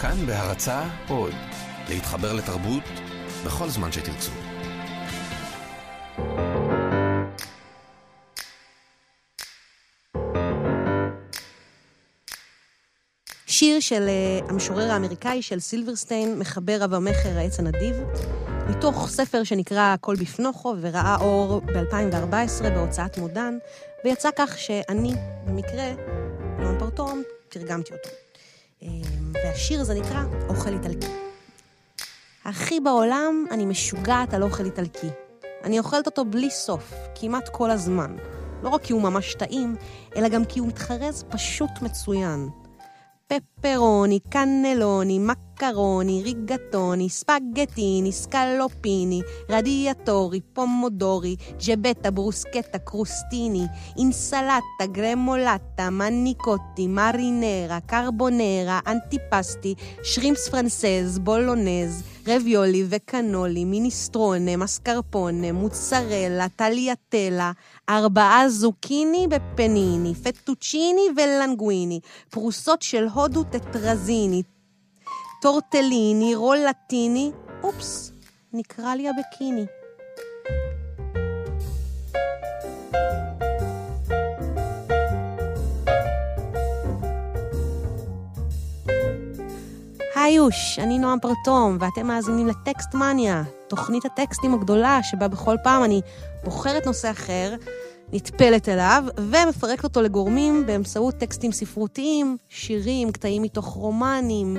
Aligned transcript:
כאן 0.00 0.26
בהרצה 0.26 0.82
עוד, 1.08 1.34
להתחבר 1.88 2.32
לתרבות 2.32 2.82
בכל 3.46 3.68
זמן 3.68 3.92
שתרצו. 3.92 4.30
שיר 13.46 13.80
של 13.80 14.08
uh, 14.08 14.50
המשורר 14.50 14.90
האמריקאי 14.90 15.42
של 15.42 15.60
סילברסטיין, 15.60 16.38
מחבר 16.38 16.76
רב 16.80 16.94
המכר 16.94 17.38
העץ 17.38 17.58
הנדיב, 17.58 17.96
מתוך 18.68 19.08
ספר 19.08 19.44
שנקרא 19.44 19.94
"הכל 19.94 20.14
בפנוכו" 20.20 20.74
וראה 20.80 21.16
אור 21.20 21.60
ב-2014 21.60 22.62
בהוצאת 22.62 23.18
מודן, 23.18 23.58
ויצא 24.04 24.28
כך 24.36 24.58
שאני, 24.58 25.12
במקרה, 25.46 25.92
נועם 26.58 26.78
פרטום, 26.78 27.22
תרגמתי 27.48 27.92
אותו. 27.92 28.10
והשיר 29.34 29.80
הזה 29.80 29.94
נקרא 29.94 30.24
"אוכל 30.48 30.72
איטלקי". 30.72 31.06
הכי 32.44 32.80
בעולם, 32.80 33.46
אני 33.50 33.66
משוגעת 33.66 34.34
על 34.34 34.42
אוכל 34.42 34.64
איטלקי. 34.64 35.08
אני 35.64 35.78
אוכלת 35.78 36.06
אותו 36.06 36.24
בלי 36.24 36.50
סוף, 36.50 36.94
כמעט 37.14 37.48
כל 37.48 37.70
הזמן. 37.70 38.16
לא 38.62 38.68
רק 38.68 38.82
כי 38.82 38.92
הוא 38.92 39.02
ממש 39.02 39.34
טעים, 39.34 39.76
אלא 40.16 40.28
גם 40.28 40.44
כי 40.44 40.60
הוא 40.60 40.68
מתחרז 40.68 41.24
פשוט 41.28 41.70
מצוין. 41.82 42.48
פפרוני, 43.60 44.20
קנלוני, 44.28 45.18
מקרוני, 45.18 46.22
ריגטוני, 46.24 47.08
ספגטיני, 47.08 48.12
סקלופיני, 48.12 49.20
רדיאטורי, 49.48 50.40
פומודורי, 50.52 51.36
ג'בטה, 51.66 52.10
ברוסקטה, 52.10 52.78
קרוסטיני, 52.78 53.62
אינסלטה, 53.98 54.86
גרמולטה, 54.92 55.90
מניקוטי, 55.90 56.86
מרינרה, 56.86 57.78
קרבונרה, 57.86 58.80
אנטיפסטי, 58.86 59.74
שרימפס 60.02 60.48
פרנסז, 60.48 61.18
בולונז, 61.18 62.02
רביולי 62.28 62.84
וקנולי, 62.88 63.64
מיניסטרונה, 63.64 64.56
מסקרפונה, 64.56 65.52
מוצרלה, 65.52 66.46
טליאטלה, 66.56 67.52
ארבעה 67.88 68.48
זוקיני 68.48 69.26
בפניני, 69.30 70.14
פטוצ'יני 70.14 71.02
ולנגוויני, 71.16 72.00
פרוסות 72.30 72.82
של 72.82 73.06
הודו 73.14 73.44
טטרזיני, 73.50 74.42
טורטליני, 75.42 76.34
רולטיני, 76.34 77.30
אופס, 77.62 78.12
נקרא 78.52 78.94
לי 78.94 79.08
הבקיני. 79.08 79.66
היוש, 90.16 90.78
אני 90.78 90.98
נועם 90.98 91.18
פרטום, 91.20 91.78
ואתם 91.80 92.06
מאזינים 92.06 92.46
לטקסט 92.46 92.94
מניה, 92.94 93.42
תוכנית 93.68 94.04
הטקסטים 94.04 94.54
הגדולה, 94.54 95.02
שבה 95.02 95.28
בכל 95.28 95.56
פעם 95.64 95.84
אני 95.84 96.00
בוחרת 96.44 96.86
נושא 96.86 97.10
אחר, 97.10 97.54
נטפלת 98.12 98.68
אליו, 98.68 99.04
ומפרקת 99.16 99.84
אותו 99.84 100.02
לגורמים 100.02 100.66
באמצעות 100.66 101.14
טקסטים 101.14 101.52
ספרותיים, 101.52 102.36
שירים, 102.48 103.12
קטעים 103.12 103.42
מתוך 103.42 103.66
רומנים, 103.66 104.56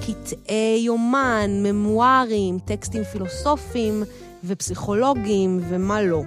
קטעי 0.00 0.82
יומן, 0.84 1.50
ממוארים, 1.62 2.58
טקסטים 2.58 3.04
פילוסופיים 3.04 4.02
ופסיכולוגיים, 4.44 5.60
ומה 5.68 6.02
לא. 6.02 6.22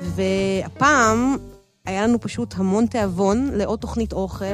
והפעם 0.00 1.36
היה 1.84 2.06
לנו 2.06 2.20
פשוט 2.20 2.54
המון 2.56 2.86
תיאבון 2.86 3.50
לעוד 3.54 3.78
תוכנית 3.78 4.12
אוכל. 4.12 4.44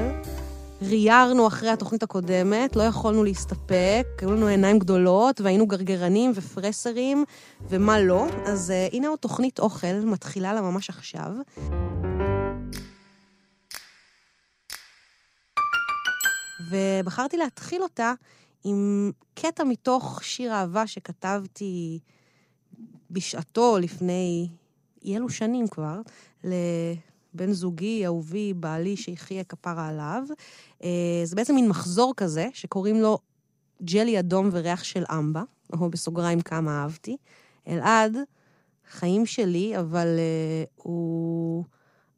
ריירנו 0.82 1.46
אחרי 1.46 1.70
התוכנית 1.70 2.02
הקודמת, 2.02 2.76
לא 2.76 2.82
יכולנו 2.82 3.24
להסתפק, 3.24 4.06
היו 4.18 4.32
לנו 4.32 4.46
עיניים 4.46 4.78
גדולות 4.78 5.40
והיינו 5.40 5.66
גרגרנים 5.66 6.32
ופרסרים 6.34 7.24
ומה 7.68 8.00
לא. 8.00 8.26
אז 8.46 8.72
uh, 8.72 8.94
הנה 8.94 9.08
עוד 9.08 9.18
תוכנית 9.18 9.58
אוכל, 9.58 10.00
מתחילה 10.04 10.54
לה 10.54 10.60
ממש 10.60 10.90
עכשיו. 10.90 11.30
ובחרתי 16.70 17.36
להתחיל 17.36 17.82
אותה 17.82 18.12
עם 18.64 19.10
קטע 19.34 19.64
מתוך 19.64 20.24
שיר 20.24 20.52
אהבה 20.52 20.86
שכתבתי 20.86 21.98
בשעתו, 23.10 23.78
לפני 23.78 24.48
אי 25.04 25.16
אלו 25.16 25.28
שנים 25.30 25.68
כבר, 25.68 26.00
בן 27.34 27.52
זוגי, 27.52 28.06
אהובי, 28.06 28.54
בעלי, 28.54 28.96
שיחיה 28.96 29.44
כפרה 29.44 29.88
עליו. 29.88 30.22
אה, 30.84 31.22
זה 31.24 31.36
בעצם 31.36 31.54
מין 31.54 31.68
מחזור 31.68 32.14
כזה, 32.16 32.48
שקוראים 32.52 33.00
לו 33.00 33.18
ג'לי 33.82 34.18
אדום 34.18 34.48
וריח 34.52 34.84
של 34.84 35.04
אמבה, 35.12 35.42
או 35.72 35.90
בסוגריים 35.90 36.40
כמה 36.40 36.82
אהבתי. 36.82 37.16
אלעד, 37.68 38.16
חיים 38.90 39.26
שלי, 39.26 39.78
אבל 39.78 40.06
uh, 40.06 40.70
הוא 40.76 41.64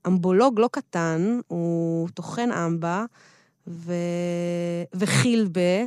אמבולוג 0.07 0.61
לא 0.61 0.69
קטן, 0.73 1.41
הוא 1.49 2.09
טוחן 2.09 2.53
אמבה 2.53 3.05
ו... 3.67 3.95
וחילבה, 4.95 5.85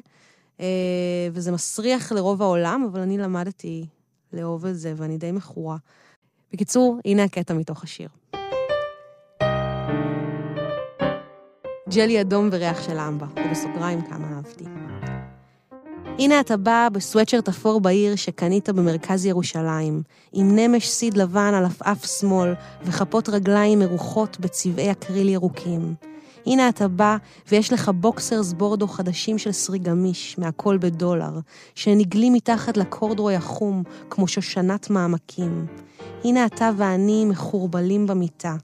uh, 0.57 0.61
וזה 1.31 1.51
מסריח 1.51 2.11
לרוב 2.11 2.41
העולם, 2.41 2.87
אבל 2.91 2.99
אני 2.99 3.17
למדתי 3.17 3.85
לאהוב 4.33 4.65
את 4.65 4.77
זה, 4.77 4.93
ואני 4.95 5.17
די 5.17 5.31
מכורה. 5.31 5.77
בקיצור, 6.53 6.99
הנה 7.05 7.23
הקטע 7.23 7.53
מתוך 7.53 7.83
השיר. 7.83 8.09
ג'לי 11.89 12.21
אדום 12.21 12.49
וריח 12.51 12.83
של 12.83 12.97
אמבה, 12.97 13.25
ובסוגריים 13.45 14.01
כמה 14.01 14.27
אהבתי. 14.35 14.63
הנה 16.19 16.39
אתה 16.39 16.57
בא 16.57 16.87
בסוואצ'רט 16.91 17.47
אפור 17.47 17.81
בעיר 17.81 18.15
שקנית 18.15 18.69
במרכז 18.69 19.25
ירושלים, 19.25 20.01
עם 20.33 20.55
נמש 20.55 20.89
סיד 20.89 21.17
לבן 21.17 21.53
על 21.53 21.65
עפעף 21.65 22.05
שמאל 22.19 22.53
וכפות 22.83 23.29
רגליים 23.29 23.79
מרוחות 23.79 24.39
בצבעי 24.39 24.91
אקריל 24.91 25.29
ירוקים. 25.29 25.93
הנה 26.45 26.69
אתה 26.69 26.87
בא 26.87 27.17
ויש 27.51 27.73
לך 27.73 27.91
בוקסרס 27.95 28.53
בורדו 28.53 28.87
חדשים 28.87 29.37
של 29.37 29.51
סריגמיש, 29.51 30.37
מהכל 30.37 30.77
בדולר, 30.77 31.39
שנגלים 31.75 32.33
מתחת 32.33 32.77
לקורדרוי 32.77 33.35
החום 33.35 33.83
כמו 34.09 34.27
שושנת 34.27 34.89
מעמקים. 34.89 35.65
הנה 36.23 36.45
אתה 36.45 36.71
ואני 36.77 37.25
מכורבלים 37.25 38.07
במיטה, 38.07 38.55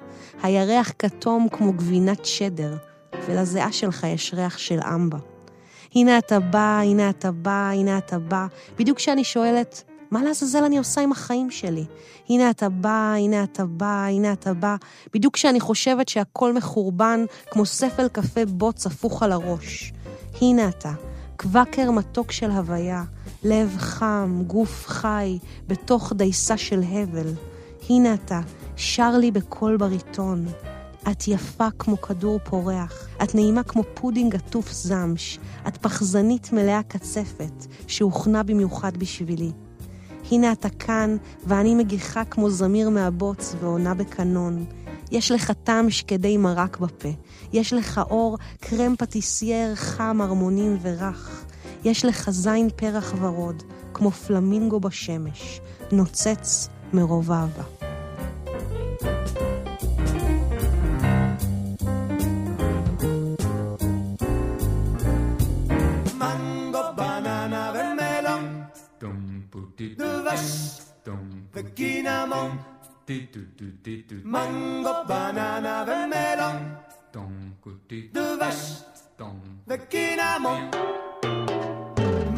הירח 0.44 0.92
כתום 1.00 1.48
כמו 1.52 1.74
גבינת 1.74 2.26
צ'דר, 2.26 2.78
ולזיעה 3.28 3.72
שלך 3.72 4.04
יש 4.04 4.34
ריח 4.34 4.58
של 4.58 4.80
עמבה. 4.94 5.18
הנה 5.96 6.18
אתה 6.18 6.40
בא, 6.40 6.80
הנה 6.84 7.09
אתה 7.09 7.32
בא, 7.32 7.70
הנה 7.74 7.98
אתה 7.98 8.20
בא, 8.20 8.48
בדיוק 8.78 8.98
כשאני 8.98 9.24
שואלת, 9.24 9.84
מה 10.12 10.24
לעזאזל 10.24 10.64
אני 10.64 10.78
עושה 10.78 11.02
עם 11.02 11.12
החיים 11.12 11.52
שלי? 11.52 11.86
הנה 12.30 12.50
אתה 12.50 12.70
בא, 12.70 13.14
הנה 13.18 13.44
אתה 13.44 13.66
בא, 13.66 14.06
הנה 14.06 14.34
אתה 14.34 14.54
בא, 14.54 14.76
בדיוק 15.14 15.34
כשאני 15.34 15.59
חושבת 15.59 16.09
שהכל 16.09 16.54
מחורבן, 16.54 17.26
כמו 17.52 17.66
ספל 17.66 18.08
קפה 18.08 18.46
בוץ 18.46 18.86
הפוך 18.86 19.24
על 19.24 19.32
הראש. 19.32 19.94
הנה 20.42 20.70
אתה, 20.70 20.92
קוואקר 21.38 21.92
מתוק 21.92 22.32
של 22.32 22.52
הוויה, 22.52 23.03
לב 23.44 23.76
חם, 23.78 24.44
גוף 24.48 24.88
חי, 24.88 25.40
בתוך 25.68 26.14
דייסה 26.16 26.58
של 26.58 26.82
הבל. 26.84 27.34
הנה 27.90 28.14
אתה, 28.14 28.42
שר 28.76 29.18
לי 29.18 29.32
בקול 29.32 29.78
בריטון. 29.78 30.46
את 31.12 31.28
יפה 31.28 31.68
כמו 31.80 32.02
כדור 32.02 32.40
פורח, 32.44 33.08
את 33.24 33.36
נעימה 33.36 33.64
כמו 33.64 33.84
פודינג 33.94 34.36
עטוף 34.36 34.72
זמש, 34.72 35.40
את 35.68 35.78
פחזנית 35.78 36.54
מלאה 36.54 36.84
קצפת, 36.84 37.66
שהוכנה 37.88 38.44
במיוחד 38.44 38.98
בשבילי. 38.98 39.52
הנה 40.32 40.52
אתה 40.52 40.70
כאן, 40.70 41.18
ואני 41.46 41.76
מגיחה 41.76 42.26
כמו 42.26 42.50
זמיר 42.50 42.90
מהבוץ 42.90 43.56
ועונה 43.60 43.94
בקנון. 43.94 44.66
יש 45.12 45.32
לך 45.32 45.52
טעם 45.64 45.90
שקדי 45.90 46.38
מרק 46.38 46.78
בפה. 46.78 47.10
יש 47.54 47.74
לך 47.74 48.02
אור 48.10 48.38
קרם 48.60 48.96
פטיסייר 48.96 49.76
חם, 49.76 50.20
ארמונים 50.22 50.78
ורך. 50.82 51.46
יש 51.84 52.06
לך 52.06 52.30
זין 52.30 52.70
פרח 52.76 53.14
ורוד, 53.22 53.64
כמו 53.94 54.12
פלמינגו 54.12 54.80
בשמש, 54.80 55.62
נוצץ 55.92 56.70
מרוב 56.94 57.32
אהבה. 57.32 57.64
de 69.90 70.22
vache, 70.24 70.82
de 71.54 71.62
guinamon, 71.76 72.52
mango, 74.24 75.04
banana, 75.08 75.84
the 75.86 76.08
melon, 76.08 76.78
de 78.14 78.38
vache, 78.38 78.84
de 79.68 79.78
guinamon, 79.90 80.70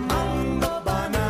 mango, 0.07 0.81
banana. 0.85 1.22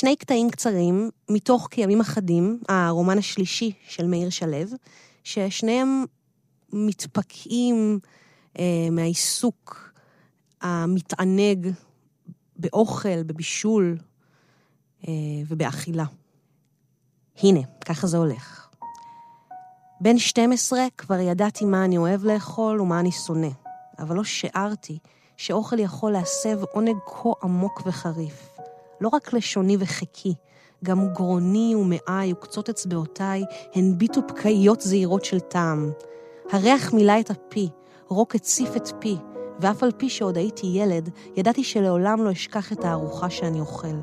שני 0.00 0.16
קטעים 0.16 0.50
קצרים 0.50 1.10
מתוך 1.30 1.68
כימים 1.70 2.00
אחדים, 2.00 2.60
הרומן 2.68 3.18
השלישי 3.18 3.72
של 3.88 4.06
מאיר 4.06 4.30
שלו, 4.30 4.56
ששניהם 5.24 6.04
מתפקעים 6.72 7.98
אה, 8.58 8.88
מהעיסוק 8.90 9.92
המתענג 10.60 11.72
באוכל, 12.56 13.22
בבישול 13.22 13.98
אה, 15.08 15.12
ובאכילה. 15.48 16.04
הנה, 17.42 17.60
ככה 17.84 18.06
זה 18.06 18.16
הולך. 18.16 18.68
בן 20.00 20.18
12 20.18 20.80
כבר 20.98 21.18
ידעתי 21.18 21.64
מה 21.64 21.84
אני 21.84 21.98
אוהב 21.98 22.24
לאכול 22.24 22.80
ומה 22.80 23.00
אני 23.00 23.12
שונא, 23.12 23.50
אבל 23.98 24.16
לא 24.16 24.24
שיערתי 24.24 24.98
שאוכל 25.36 25.78
יכול 25.78 26.12
להסב 26.12 26.62
עונג 26.62 26.96
כה 27.06 27.30
עמוק 27.42 27.82
וחריף. 27.86 28.49
לא 29.00 29.08
רק 29.08 29.32
לשוני 29.32 29.76
וחיקי, 29.80 30.34
גם 30.84 31.08
גרוני 31.14 31.74
ומעי 31.74 32.32
וקצות 32.32 32.68
אצבעותיי 32.68 33.44
הנביטו 33.74 34.20
פקאיות 34.28 34.80
זעירות 34.80 35.24
של 35.24 35.40
טעם. 35.40 35.90
הריח 36.52 36.92
מילא 36.92 37.20
את 37.20 37.30
הפי, 37.30 37.68
רוק 38.08 38.34
הציף 38.34 38.76
את 38.76 38.88
פי, 38.98 39.16
ואף 39.60 39.82
על 39.82 39.90
פי 39.96 40.08
שעוד 40.08 40.36
הייתי 40.36 40.66
ילד, 40.66 41.10
ידעתי 41.36 41.64
שלעולם 41.64 42.24
לא 42.24 42.32
אשכח 42.32 42.72
את 42.72 42.84
הארוחה 42.84 43.30
שאני 43.30 43.60
אוכל. 43.60 43.96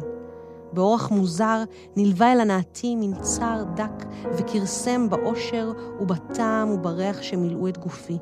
באורח 0.73 1.11
מוזר 1.11 1.63
נלווה 1.95 2.33
אל 2.33 2.39
הנעתי 2.39 2.95
מין 2.95 3.13
צער 3.21 3.63
דק 3.63 4.05
וכרסם 4.37 5.09
באושר 5.09 5.71
ובטעם 5.99 6.71
ובריח 6.71 7.21
שמילאו 7.21 7.67
את 7.67 7.77
גופי. 7.77 8.17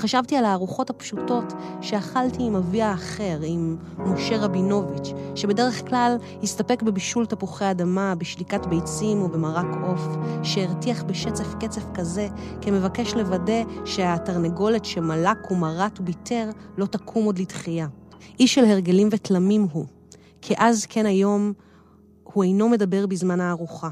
חשבתי 0.00 0.36
על 0.36 0.44
הארוחות 0.44 0.90
הפשוטות 0.90 1.52
שאכלתי 1.80 2.42
עם 2.42 2.56
אבי 2.56 2.82
האחר, 2.82 3.38
עם 3.44 3.76
משה 3.98 4.36
רבינוביץ', 4.36 5.08
שבדרך 5.34 5.88
כלל 5.88 6.16
הסתפק 6.42 6.82
בבישול 6.82 7.26
תפוחי 7.26 7.70
אדמה, 7.70 8.14
בשליקת 8.14 8.66
ביצים 8.66 9.22
ובמרק 9.22 9.66
עוף, 9.88 10.02
שהרתיח 10.42 11.02
בשצף 11.02 11.54
קצף 11.60 11.84
כזה, 11.94 12.28
כמבקש 12.60 13.14
לוודא 13.14 13.62
שהתרנגולת 13.84 14.84
שמלק 14.84 15.50
ומרט 15.50 16.00
וביטר 16.00 16.50
לא 16.76 16.86
תקום 16.86 17.24
עוד 17.24 17.38
לתחייה. 17.38 17.86
איש 18.40 18.54
של 18.54 18.64
הרגלים 18.64 19.08
ותלמים 19.10 19.66
הוא, 19.72 19.84
כאז 20.42 20.86
כן 20.86 21.06
היום 21.06 21.52
הוא 22.22 22.44
אינו 22.44 22.68
מדבר 22.68 23.06
בזמן 23.06 23.40
הארוחה. 23.40 23.88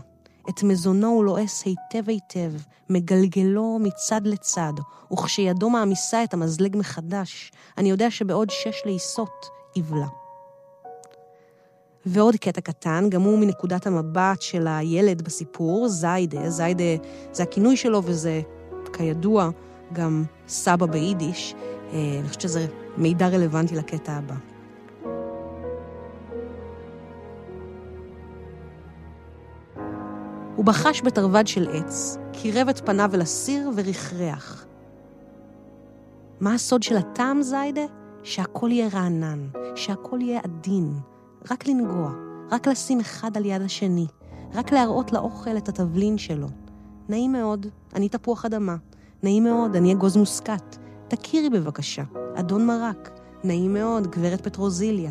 את 0.48 0.62
מזונו 0.62 1.08
הוא 1.08 1.24
לועס 1.24 1.64
היטב 1.64 2.08
היטב, 2.08 2.52
מגלגלו 2.90 3.78
מצד 3.80 4.20
לצד, 4.24 4.72
וכשידו 5.12 5.70
מעמיסה 5.70 6.24
את 6.24 6.34
המזלג 6.34 6.76
מחדש, 6.76 7.52
אני 7.78 7.90
יודע 7.90 8.10
שבעוד 8.10 8.50
שש 8.50 8.82
לעיסות 8.84 9.46
יבלע. 9.76 10.06
ועוד 12.06 12.36
קטע 12.36 12.60
קטן, 12.60 13.06
גם 13.10 13.22
הוא 13.22 13.38
מנקודת 13.38 13.86
המבט 13.86 14.42
של 14.42 14.66
הילד 14.68 15.22
בסיפור, 15.22 15.88
זיידה. 15.88 16.50
זיידה 16.50 16.84
זה 17.32 17.42
הכינוי 17.42 17.76
שלו 17.76 18.02
וזה, 18.04 18.40
כידוע, 18.92 19.50
גם 19.92 20.24
סבא 20.48 20.86
ביידיש. 20.86 21.54
אה, 21.92 22.18
אני 22.20 22.28
חושבת 22.28 22.40
שזה 22.40 22.66
מידע 22.96 23.28
רלוונטי 23.28 23.74
לקטע 23.74 24.12
הבא. 24.12 24.34
הוא 30.58 30.64
בחש 30.64 31.02
בתרווד 31.04 31.46
של 31.46 31.68
עץ, 31.72 32.18
קירב 32.32 32.68
את 32.68 32.86
פניו 32.86 33.10
אל 33.14 33.20
הסיר 33.20 33.70
ורכרח. 33.76 34.66
מה 36.40 36.54
הסוד 36.54 36.82
של 36.82 36.96
הטעם, 36.96 37.42
זיידה? 37.42 37.80
שהכל 38.22 38.70
יהיה 38.72 38.88
רענן, 38.92 39.48
שהכל 39.74 40.18
יהיה 40.20 40.40
עדין, 40.44 40.98
רק 41.50 41.66
לנגוע, 41.66 42.12
רק 42.50 42.68
לשים 42.68 43.00
אחד 43.00 43.36
על 43.36 43.44
יד 43.44 43.62
השני, 43.62 44.06
רק 44.54 44.72
להראות 44.72 45.12
לאוכל 45.12 45.56
את 45.56 45.68
התבלין 45.68 46.18
שלו. 46.18 46.48
נעים 47.08 47.32
מאוד, 47.32 47.66
אני 47.94 48.08
תפוח 48.08 48.44
אדמה. 48.44 48.76
נעים 49.22 49.44
מאוד, 49.44 49.76
אני 49.76 49.92
אגוז 49.92 50.16
מוסקת. 50.16 50.76
תכירי 51.08 51.50
בבקשה, 51.50 52.02
אדון 52.34 52.66
מרק. 52.66 53.20
נעים 53.44 53.74
מאוד, 53.74 54.06
גברת 54.06 54.40
פטרוזיליה. 54.40 55.10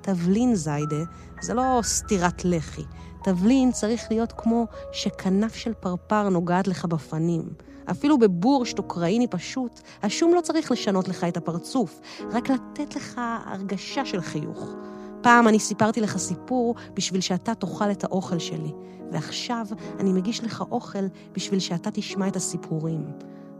תבלין, 0.00 0.54
זיידה, 0.54 1.04
זה 1.40 1.54
לא 1.54 1.80
סטירת 1.82 2.44
לחי. 2.44 2.84
תבלין 3.22 3.72
צריך 3.72 4.06
להיות 4.10 4.32
כמו 4.32 4.66
שכנף 4.92 5.54
של 5.54 5.74
פרפר 5.74 6.28
נוגעת 6.28 6.68
לך 6.68 6.84
בפנים. 6.84 7.42
אפילו 7.90 8.18
בבורשט 8.18 8.78
אוקראיני 8.78 9.26
פשוט, 9.26 9.80
השום 10.02 10.34
לא 10.34 10.40
צריך 10.40 10.72
לשנות 10.72 11.08
לך 11.08 11.24
את 11.24 11.36
הפרצוף, 11.36 12.00
רק 12.32 12.50
לתת 12.50 12.96
לך 12.96 13.20
הרגשה 13.46 14.04
של 14.04 14.20
חיוך. 14.20 14.74
פעם 15.20 15.48
אני 15.48 15.58
סיפרתי 15.58 16.00
לך 16.00 16.18
סיפור 16.18 16.74
בשביל 16.94 17.20
שאתה 17.20 17.54
תאכל 17.54 17.90
את 17.90 18.04
האוכל 18.04 18.38
שלי, 18.38 18.72
ועכשיו 19.12 19.66
אני 19.98 20.12
מגיש 20.12 20.44
לך 20.44 20.64
אוכל 20.70 21.06
בשביל 21.32 21.60
שאתה 21.60 21.90
תשמע 21.90 22.28
את 22.28 22.36
הסיפורים. 22.36 23.04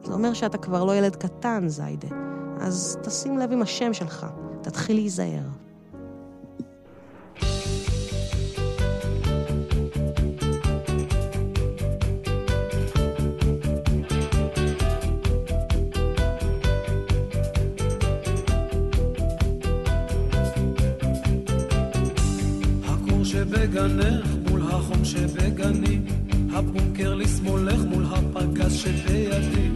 זה 0.05 0.13
אומר 0.13 0.33
שאתה 0.33 0.59
כבר 0.59 0.85
לא 0.85 0.97
ילד 0.97 1.17
קטן, 1.17 1.69
זיידה. 1.69 2.09
אז 2.61 2.99
תשים 3.03 3.39
לב 3.39 3.53
עם 3.53 3.63
השם 3.63 3.93
שלך, 3.93 4.27
תתחיל 4.63 4.97
להיזהר. 4.97 5.68
שבגנך 23.69 24.27
מול 24.51 24.63
החום 24.63 25.05
שבגני, 25.05 25.99
הבונקר 26.53 27.15
לשמאלך 27.15 27.81
מול 27.85 28.05
הפגז 28.11 28.73
שבידי. 28.73 29.69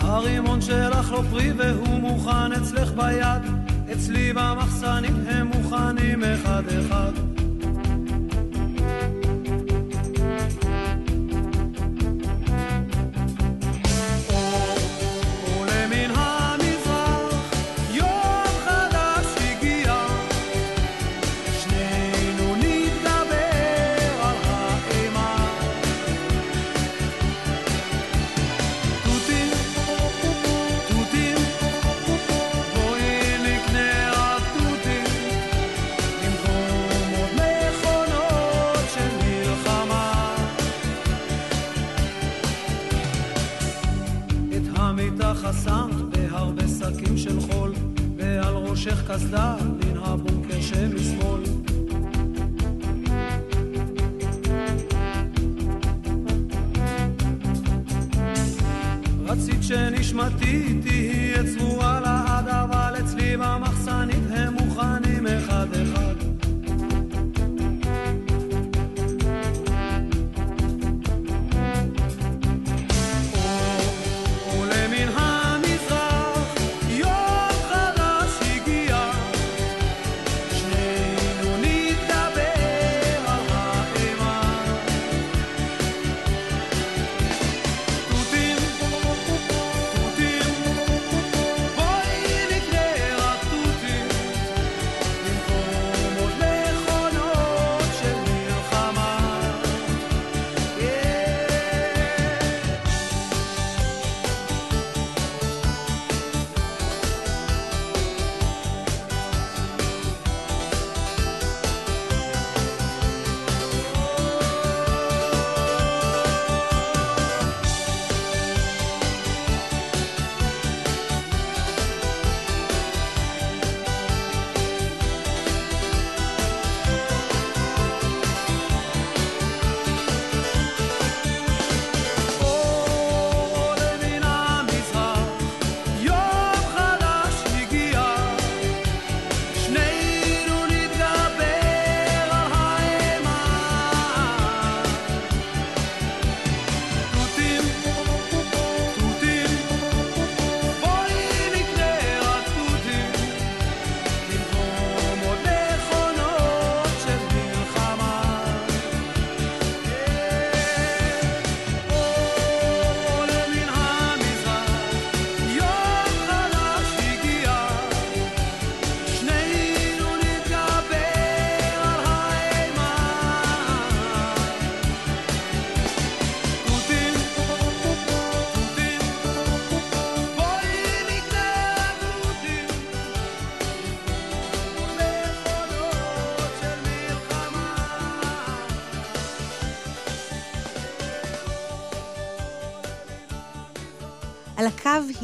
הרימון 0.00 0.60
שלך 0.60 1.12
לא 1.12 1.22
פרי 1.30 1.52
והוא 1.52 2.00
מוכן 2.00 2.52
אצלך 2.52 2.92
ביד, 2.92 3.42
אצלי 3.92 4.32
במחסנים 4.32 5.14
הם 5.26 5.46
מוכנים 5.46 6.24
אחד 6.24 6.62
אחד. 6.68 6.89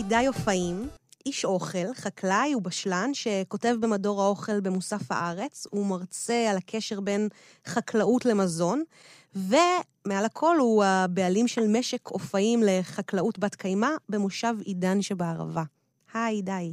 הקו 0.06 0.14
הידי 0.14 0.28
אופאים, 0.28 0.88
איש 1.26 1.44
אוכל, 1.44 1.94
חקלאי 1.94 2.54
ובשלן, 2.54 3.10
שכותב 3.14 3.76
במדור 3.80 4.22
האוכל 4.22 4.60
במוסף 4.60 5.12
הארץ, 5.12 5.66
הוא 5.70 5.86
מרצה 5.86 6.50
על 6.50 6.56
הקשר 6.56 7.00
בין 7.00 7.28
חקלאות 7.66 8.24
למזון, 8.24 8.82
ומעל 9.34 10.24
הכל 10.24 10.56
הוא 10.58 10.84
הבעלים 10.84 11.48
של 11.48 11.66
משק 11.66 12.10
אופאים 12.10 12.62
לחקלאות 12.66 13.38
בת 13.38 13.54
קיימא 13.54 13.90
במושב 14.08 14.54
עידן 14.64 15.02
שבערבה. 15.02 15.62
היי, 16.14 16.34
הידי. 16.36 16.72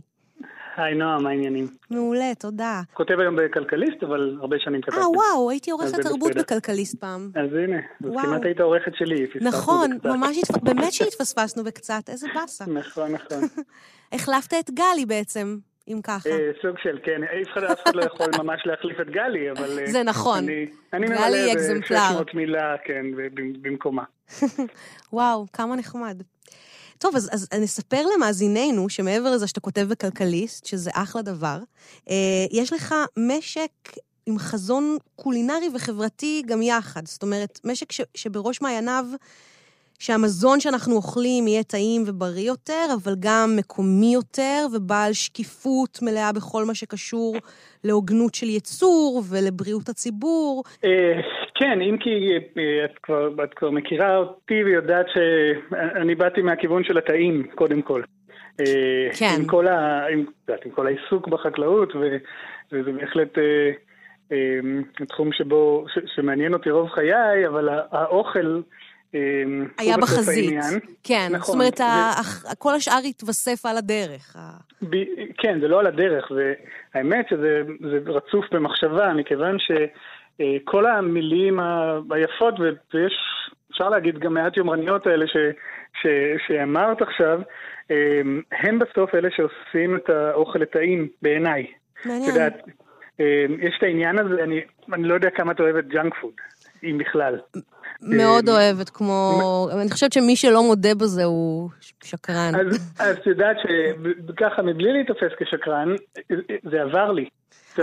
היי 0.78 0.96
נועה, 0.96 1.18
מה 1.20 1.30
העניינים? 1.30 1.68
מעולה, 1.90 2.36
תודה. 2.40 2.82
כותב 2.94 3.20
היום 3.20 3.36
בכלכליסט, 3.36 4.04
אבל 4.04 4.38
הרבה 4.42 4.56
שנים 4.60 4.82
כתבתי. 4.82 5.00
אה, 5.02 5.10
וואו, 5.10 5.50
הייתי 5.50 5.72
עורכת 5.72 5.88
זה 5.96 6.04
תרבות. 6.04 6.36
בכלכליסט 6.36 6.96
פעם. 7.00 7.30
אז 7.36 7.50
הנה, 7.54 7.78
אז 7.78 7.84
וואו. 8.10 8.26
כמעט 8.26 8.42
היית 8.44 8.60
עורכת 8.62 8.92
שלי, 8.96 9.28
נכון, 9.42 9.92
את 9.94 10.02
זה. 10.02 10.10
ממש, 10.10 10.38
התפ- 10.38 10.60
באמת 10.64 10.94
שהתפספסנו 10.94 11.64
בקצת, 11.64 12.10
איזה 12.10 12.28
באסה. 12.36 12.66
נכון, 12.68 13.12
נכון. 13.12 13.40
החלפת 14.14 14.54
את 14.60 14.70
גלי 14.72 15.06
בעצם, 15.08 15.58
אם 15.88 16.00
ככה. 16.04 16.30
אה, 16.30 16.52
סוג 16.62 16.76
של, 16.84 17.00
כן, 17.04 17.22
אף 17.24 17.48
אחד, 17.84 17.96
לא 17.96 18.04
יכול 18.04 18.28
ממש 18.44 18.62
להחליף 18.66 19.00
את 19.02 19.10
גלי, 19.10 19.52
אבל... 19.52 19.80
אה, 19.80 19.88
זה 19.92 20.04
נכון. 20.04 20.38
אני, 20.38 20.66
ממלא 20.94 21.26
איזה 21.26 21.52
אקזמפלר. 21.54 21.98
600 22.10 22.34
מילה, 22.34 22.76
כן, 22.86 23.06
במ- 23.16 23.54
במקומה. 23.62 24.04
וואו, 25.14 25.46
כמה 25.54 25.76
נחמד. 25.76 26.22
טוב, 27.04 27.16
אז, 27.16 27.30
אז 27.34 27.48
נספר 27.62 28.02
למאזיננו 28.16 28.90
שמעבר 28.90 29.32
לזה 29.32 29.48
שאתה 29.48 29.60
כותב 29.60 29.86
בכלכליסט, 29.90 30.66
שזה 30.66 30.92
אחלה 30.94 31.22
דבר, 31.22 31.58
אה, 32.10 32.16
יש 32.52 32.74
לך 32.74 32.96
משק 33.18 33.72
עם 34.26 34.40
חזון 34.40 34.98
קולינרי 35.16 35.70
וחברתי 35.76 36.44
גם 36.46 36.62
יחד. 36.62 37.08
זאת 37.08 37.24
אומרת, 37.24 37.60
משק 37.64 37.92
ש, 37.92 38.02
שבראש 38.16 38.62
מעייניו, 38.62 39.06
שהמזון 40.00 40.60
שאנחנו 40.60 40.96
אוכלים 40.96 41.48
יהיה 41.48 41.64
טעים 41.64 42.04
ובריא 42.08 42.48
יותר, 42.48 42.86
אבל 43.04 43.16
גם 43.20 43.56
מקומי 43.56 44.14
יותר 44.14 44.66
ובעל 44.74 45.14
שקיפות 45.14 46.00
מלאה 46.02 46.32
בכל 46.32 46.66
מה 46.66 46.76
שקשור 46.76 47.36
להוגנות 47.84 48.36
של 48.36 48.50
ייצור 48.50 49.24
ולבריאות 49.30 49.90
הציבור. 49.90 50.64
אה, 51.64 51.70
כן, 51.76 51.82
אם 51.82 51.98
כי 52.00 52.32
אה, 52.58 52.86
את 52.86 52.98
כבר, 53.04 53.30
את 53.44 53.54
כבר 53.54 53.70
מכירה 53.72 54.18
אותי 54.18 54.64
ויודעת 54.64 55.06
שאני 55.14 56.16
באתי 56.16 56.42
מהכיוון 56.42 56.84
של 56.84 56.98
הטעים, 56.98 57.48
קודם 57.56 57.82
כל. 57.82 58.02
אה, 58.60 59.10
כן. 59.20 59.36
עם 59.40 59.46
כל, 59.46 59.68
ה, 59.68 60.08
עם, 60.08 60.26
עם 60.66 60.72
כל 60.72 60.88
העיסוק 60.88 61.28
בחקלאות, 61.28 61.96
ו, 61.96 62.18
וזה 62.72 62.92
בהחלט 62.92 63.38
אה, 63.38 63.72
אה, 64.32 64.60
תחום 65.08 65.30
שבו, 65.32 65.86
ש, 65.94 66.00
שמעניין 66.16 66.54
אותי 66.54 66.70
רוב 66.70 66.90
חיי, 66.90 67.48
אבל 67.48 67.70
האוכל 67.92 68.62
אה, 69.16 69.20
היה 69.78 69.98
בחזית. 69.98 70.46
העניין. 70.46 70.80
כן, 71.04 71.28
נכון, 71.32 71.40
זאת 71.40 71.54
אומרת, 71.56 71.80
ו- 71.80 71.84
ה- 71.84 72.14
ה- 72.52 72.56
כל 72.56 72.74
השאר 72.74 73.00
התווסף 73.10 73.66
על 73.66 73.78
הדרך. 73.78 74.36
ב- 74.90 75.34
כן, 75.38 75.60
זה 75.62 75.68
לא 75.68 75.80
על 75.80 75.88
הדרך, 75.88 76.32
והאמת 76.96 77.26
שזה 77.30 77.62
זה 77.80 78.12
רצוף 78.12 78.46
במחשבה, 78.52 79.14
מכיוון 79.14 79.58
שכל 80.42 80.86
המילים 80.86 81.60
ה- 81.60 82.00
היפות, 82.12 82.54
ויש, 82.94 83.14
אפשר 83.72 83.90
להגיד 83.90 84.20
גם 84.20 84.34
מעט 84.34 84.58
יומרניות 84.58 85.08
האלה 85.08 85.26
ש, 85.28 85.38
ש, 86.02 86.08
שאמרת 86.48 87.02
עכשיו, 87.02 87.40
הם- 87.90 88.42
הם 88.52 88.80
בסוף 88.80 89.16
אלה 89.16 89.30
שעושים 89.36 89.96
את 89.96 90.10
האוכל 90.10 90.60
לטעים, 90.60 91.08
בעיניי. 91.22 91.66
את 92.02 92.06
מעניין. 92.06 92.30
יודעת, 92.30 92.54
הם, 93.20 93.58
יש 93.62 93.76
את 93.78 93.84
העניין 93.84 94.20
הזה, 94.20 94.44
אני, 94.44 94.62
אני 94.94 95.04
לא 95.08 95.14
יודע 95.14 95.30
כמה 95.30 95.52
את 95.52 95.60
אוהבת 95.60 95.86
ג'אנק 95.88 96.14
פוד, 96.22 96.34
אם 96.84 96.98
בכלל. 96.98 97.40
מאוד 98.02 98.50
אה, 98.50 98.54
אוהבת, 98.56 98.90
כמו... 98.90 99.32
אני 99.82 99.90
חושבת 99.92 100.14
שמי 100.14 100.36
שלא 100.36 100.64
מודה 100.64 100.96
בזה 100.96 101.24
הוא 101.24 101.70
שקרן. 102.04 102.52
אז 103.00 103.18
את 103.18 103.28
יודעת 103.28 103.58
שככה, 103.64 104.62
מבלי 104.62 104.92
להיתפס 104.92 105.32
כשקרן, 105.40 105.96
זה 106.72 106.82
עבר 106.82 107.12
לי. 107.12 107.26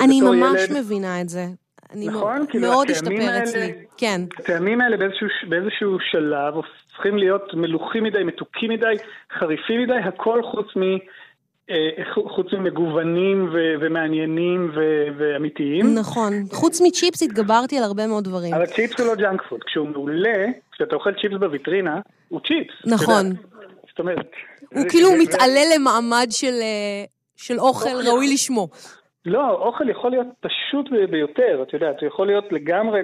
אני 0.01 0.21
ממש 0.21 0.61
מבינה 0.79 1.21
את 1.21 1.29
זה. 1.29 1.45
אני 1.93 2.07
נכון, 2.09 2.37
מאוד- 2.39 2.51
כאילו, 2.51 2.83
השתפר 2.91 3.43
אצלי. 3.43 3.73
כן. 3.97 4.21
הטעמים 4.39 4.81
האלה 4.81 4.97
באיזשהו, 4.97 5.27
באיזשהו 5.49 5.97
שלב 6.11 6.55
הופכים 6.55 7.19
להיות 7.19 7.55
מלוחים 7.55 8.05
מדי, 8.05 8.23
מתוקים 8.25 8.71
מדי, 8.71 8.95
חריפים 9.39 9.83
מדי, 9.83 9.93
הכל 10.09 10.43
חוץ 10.43 10.67
מ... 10.77 10.83
אה, 11.71 12.05
חוץ 12.29 12.47
ממגוונים 12.53 13.49
ו- 13.53 13.75
ומעניינים 13.81 14.71
ו- 14.75 15.07
ואמיתיים. 15.19 15.95
נכון. 15.95 16.33
חוץ 16.53 16.81
מצ'יפס 16.81 17.23
התגברתי 17.23 17.79
על 17.79 17.85
הרבה 17.85 18.07
מאוד 18.07 18.25
דברים. 18.25 18.55
אבל 18.55 18.67
צ'יפס 18.67 19.01
הוא 19.01 19.07
לא 19.07 19.15
ג'אנק 19.15 19.43
פוד. 19.49 19.61
כשהוא 19.67 19.89
מעולה, 19.89 20.47
כשאתה 20.73 20.95
אוכל 20.97 21.11
צ'יפס 21.13 21.37
בוויטרינה, 21.41 22.01
הוא 22.29 22.41
צ'יפס. 22.41 22.75
נכון. 22.87 23.27
זאת 23.89 23.99
אומרת... 23.99 24.31
הוא 24.75 24.83
כאילו 24.89 25.09
מתעלה 25.19 25.61
למעמד 25.77 26.27
של... 26.31 26.55
אה, 26.63 27.05
של 27.37 27.61
אוכל 27.61 27.89
אוכל 27.89 28.09
ראוי 28.09 28.35
לשמו. 28.35 28.69
לא, 29.27 29.51
אוכל 29.51 29.89
יכול 29.89 30.11
להיות 30.11 30.27
פשוט 30.41 30.87
ביותר, 31.11 31.63
את 31.63 31.73
יודעת, 31.73 32.01
הוא 32.01 32.09
יכול 32.09 32.27
להיות 32.27 32.53
לגמרי 32.53 33.01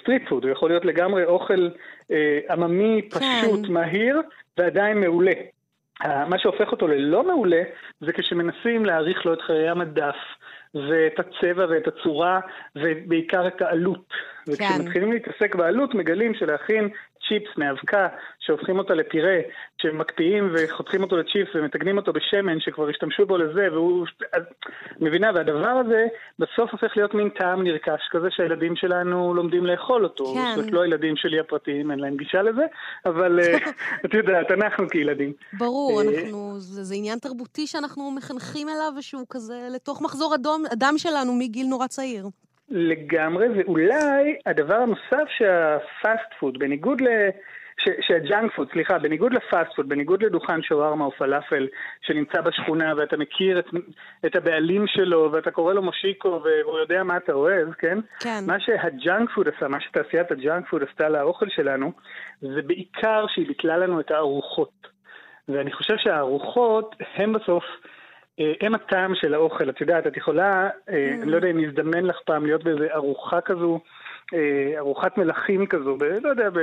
סטריט 0.00 0.28
פוד, 0.28 0.44
הוא 0.44 0.52
יכול 0.52 0.70
להיות 0.70 0.84
לגמרי 0.84 1.24
אוכל 1.24 1.68
אה, 2.10 2.38
עממי, 2.50 3.02
פשוט, 3.10 3.66
כן. 3.66 3.72
מהיר, 3.72 4.20
ועדיין 4.58 5.00
מעולה. 5.00 5.32
אה, 6.04 6.28
מה 6.28 6.38
שהופך 6.38 6.72
אותו 6.72 6.88
ללא 6.88 7.26
מעולה, 7.26 7.62
זה 8.00 8.12
כשמנסים 8.12 8.84
להאריך 8.84 9.26
לו 9.26 9.34
את 9.34 9.40
חיי 9.40 9.68
המדף, 9.68 10.16
ואת 10.74 11.18
הצבע 11.18 11.66
ואת 11.70 11.88
הצורה, 11.88 12.40
ובעיקר 12.76 13.46
את 13.46 13.62
העלות. 13.62 14.08
כן. 14.46 14.52
וכשמתחילים 14.52 15.12
להתעסק 15.12 15.54
בעלות, 15.54 15.94
מגלים 15.94 16.34
שלהכין 16.34 16.88
צ'יפס 17.30 17.56
מאבקה, 17.56 18.08
שהופכים 18.40 18.78
אותה 18.78 18.94
לפירה, 18.94 19.36
שמקפיאים 19.82 20.54
וחותכים 20.54 21.02
אותו 21.02 21.16
לצ'יפס 21.16 21.50
ומטגנים 21.54 21.96
אותו 21.96 22.12
בשמן, 22.12 22.60
שכבר 22.60 22.88
השתמשו 22.88 23.26
בו 23.26 23.36
לזה, 23.36 23.68
והוא... 23.72 24.06
אז, 24.32 24.42
מבינה, 25.00 25.30
והדבר 25.34 25.68
הזה 25.68 26.06
בסוף 26.38 26.70
הופך 26.72 26.96
להיות 26.96 27.14
מין 27.14 27.28
טעם 27.28 27.64
נרכש 27.64 28.00
כזה 28.10 28.28
שהילדים 28.30 28.76
שלנו 28.76 29.34
לומדים 29.34 29.66
לאכול 29.66 30.04
אותו. 30.04 30.34
כן. 30.34 30.52
זאת 30.56 30.72
לא 30.72 30.82
הילדים 30.82 31.16
שלי 31.16 31.40
הפרטיים, 31.40 31.90
אין 31.90 31.98
להם 31.98 32.16
גישה 32.16 32.42
לזה, 32.42 32.64
אבל 33.06 33.40
אה, 33.40 33.58
את 34.04 34.14
יודעת, 34.14 34.50
אנחנו 34.50 34.88
כילדים. 34.88 35.32
ברור, 35.58 36.02
אה, 36.02 36.06
אנחנו, 36.08 36.54
זה, 36.58 36.84
זה 36.84 36.94
עניין 36.94 37.18
תרבותי 37.18 37.66
שאנחנו 37.66 38.10
מחנכים 38.10 38.68
אליו, 38.68 38.92
ושהוא 38.98 39.26
כזה 39.30 39.68
לתוך 39.74 40.02
מחזור 40.02 40.34
אדום, 40.34 40.64
הדם 40.72 40.94
שלנו 40.96 41.34
מגיל 41.34 41.66
נורא 41.66 41.86
צעיר. 41.86 42.26
לגמרי, 42.70 43.46
ואולי 43.48 44.36
הדבר 44.46 44.74
הנוסף 44.74 45.28
שהפאסט 45.28 46.34
פוד, 46.38 46.58
בניגוד 46.58 47.00
ל... 47.00 47.08
שהג'אנק 48.00 48.52
פוד, 48.54 48.68
סליחה, 48.72 48.98
בניגוד 48.98 49.32
לפאסט 49.32 49.74
פוד, 49.76 49.88
בניגוד 49.88 50.22
לדוכן 50.22 50.62
שווארמה 50.62 51.04
או 51.04 51.10
פלאפל 51.10 51.66
שנמצא 52.00 52.40
בשכונה 52.40 52.92
ואתה 52.96 53.16
מכיר 53.16 53.58
את, 53.58 53.64
את 54.26 54.36
הבעלים 54.36 54.86
שלו 54.86 55.32
ואתה 55.32 55.50
קורא 55.50 55.74
לו 55.74 55.82
מושיקו 55.82 56.42
והוא 56.44 56.78
יודע 56.78 57.02
מה 57.02 57.16
אתה 57.16 57.32
אוהב, 57.32 57.72
כן? 57.72 57.98
כן. 58.20 58.40
מה 58.46 58.60
שהג'אנק 58.60 59.30
פוד 59.34 59.48
עשה, 59.48 59.68
מה 59.68 59.80
שתעשיית 59.80 60.30
הג'אנק 60.30 60.68
פוד 60.68 60.82
עשתה 60.90 61.08
לאוכל 61.08 61.46
שלנו, 61.48 61.92
זה 62.40 62.62
בעיקר 62.66 63.24
שהיא 63.28 63.48
ביטלה 63.48 63.76
לנו 63.76 64.00
את 64.00 64.10
הארוחות. 64.10 64.86
ואני 65.48 65.72
חושב 65.72 65.94
שהארוחות 65.96 66.96
הם 67.16 67.32
בסוף, 67.32 67.64
הם 68.60 68.74
הטעם 68.74 69.14
של 69.14 69.34
האוכל. 69.34 69.70
את 69.70 69.80
יודעת, 69.80 70.06
את 70.06 70.16
יכולה, 70.16 70.68
אה, 70.90 71.10
אני 71.22 71.30
לא 71.30 71.36
יודע 71.36 71.50
אם 71.50 71.60
יזדמן 71.60 72.04
לך 72.04 72.16
פעם 72.24 72.46
להיות 72.46 72.64
באיזה 72.64 72.86
ארוחה 72.94 73.40
כזו, 73.40 73.80
אה, 74.34 74.78
ארוחת 74.78 75.18
מלכים 75.18 75.66
כזו, 75.66 75.96
ב, 75.96 76.02
לא 76.02 76.28
יודע, 76.28 76.50
ב, 76.50 76.58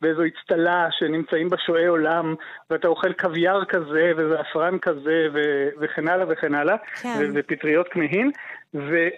באיזו 0.00 0.22
אצטלה 0.26 0.88
שנמצאים 0.90 1.48
בה 1.48 1.56
שועי 1.66 1.86
עולם, 1.86 2.34
ואתה 2.70 2.88
אוכל 2.88 3.12
קוויאר 3.12 3.64
כזה, 3.64 4.12
וזעפרן 4.16 4.78
כזה, 4.78 5.28
ו, 5.32 5.68
וכן 5.80 6.08
הלאה 6.08 6.26
וכן 6.28 6.54
הלאה, 6.54 6.76
כן. 7.02 7.08
ו, 7.20 7.24
ופטריות 7.34 7.88
כמהין, 7.88 8.30
ו, 8.74 9.08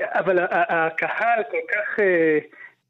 אבל 0.00 0.38
הקהל 0.52 1.42
כל 1.50 1.56
כך... 1.72 2.00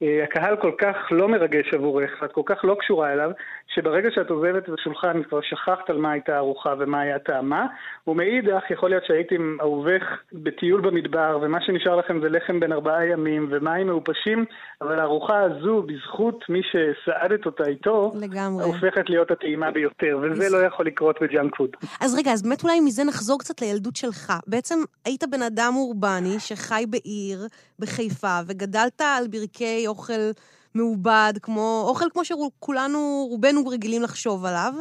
אה, 0.03 0.25
הקהל 0.25 0.57
כל 0.57 0.73
כך 0.79 0.97
לא 1.11 1.29
מרגש 1.29 1.75
עבורך, 1.75 2.11
ואת 2.23 2.33
כל 2.33 2.43
כך 2.47 2.65
לא 2.65 2.77
קשורה 2.81 3.13
אליו, 3.13 3.31
שברגע 3.75 4.09
שאת 4.15 4.31
עוזבת 4.31 4.69
את 4.69 4.75
השולחן 4.79 5.23
כבר 5.23 5.41
שכחת 5.43 5.91
על 5.91 5.99
מה 5.99 6.13
הייתה 6.13 6.35
הארוחה 6.35 6.75
ומה 6.79 7.01
היה 7.01 7.19
טעמה, 7.19 7.67
ומאידך 8.07 8.63
יכול 8.71 8.91
להיות 8.91 9.05
שהיית 9.07 9.33
עם 9.33 9.57
אהובך 9.61 10.03
בטיול 10.33 10.81
במדבר, 10.81 11.39
ומה 11.43 11.59
שנשאר 11.61 11.97
לכם 11.97 12.21
זה 12.21 12.29
לחם 12.29 12.61
בן 12.61 12.73
ארבעה 12.73 13.07
ימים 13.07 13.49
ומים 13.51 13.87
מעופשים, 13.87 14.45
אבל 14.81 15.01
הארוחה 15.01 15.41
הזו, 15.43 15.83
בזכות 15.83 16.45
מי 16.49 16.61
שסעדת 16.63 17.47
אותה 17.47 17.65
איתו, 17.65 18.13
לגמרי. 18.21 18.65
הופכת 18.65 19.11
להיות 19.11 19.31
הטעימה 19.31 19.71
ביותר, 19.71 20.19
וזה 20.23 20.49
לא 20.51 20.59
יכול 20.67 20.87
לקרות 20.87 21.23
בג'אנק 21.23 21.57
פוד. 21.57 21.71
אז 22.01 22.15
רגע, 22.19 22.33
אז 22.33 22.43
באמת 22.43 22.65
אולי 22.65 22.81
מזה 22.81 23.05
נחזור 23.05 23.39
קצת 23.39 23.61
לילדות 23.61 23.97
שלך. 23.97 24.33
בעצם 24.47 24.79
היית 25.05 25.25
בן 25.31 25.43
אדם 25.43 25.73
אורבני 25.77 26.41
שחי 26.41 26.85
בעיר, 26.89 27.47
בחיפה, 27.79 28.41
וגדלת 28.47 29.01
על 29.01 29.29
ברכי 29.29 29.87
אוכל 29.87 30.31
מעובד, 30.75 31.33
כמו, 31.43 31.85
אוכל 31.89 32.07
כמו 32.13 32.25
שכולנו, 32.25 33.27
רובנו 33.31 33.67
רגילים 33.67 34.03
לחשוב 34.03 34.45
עליו. 34.45 34.75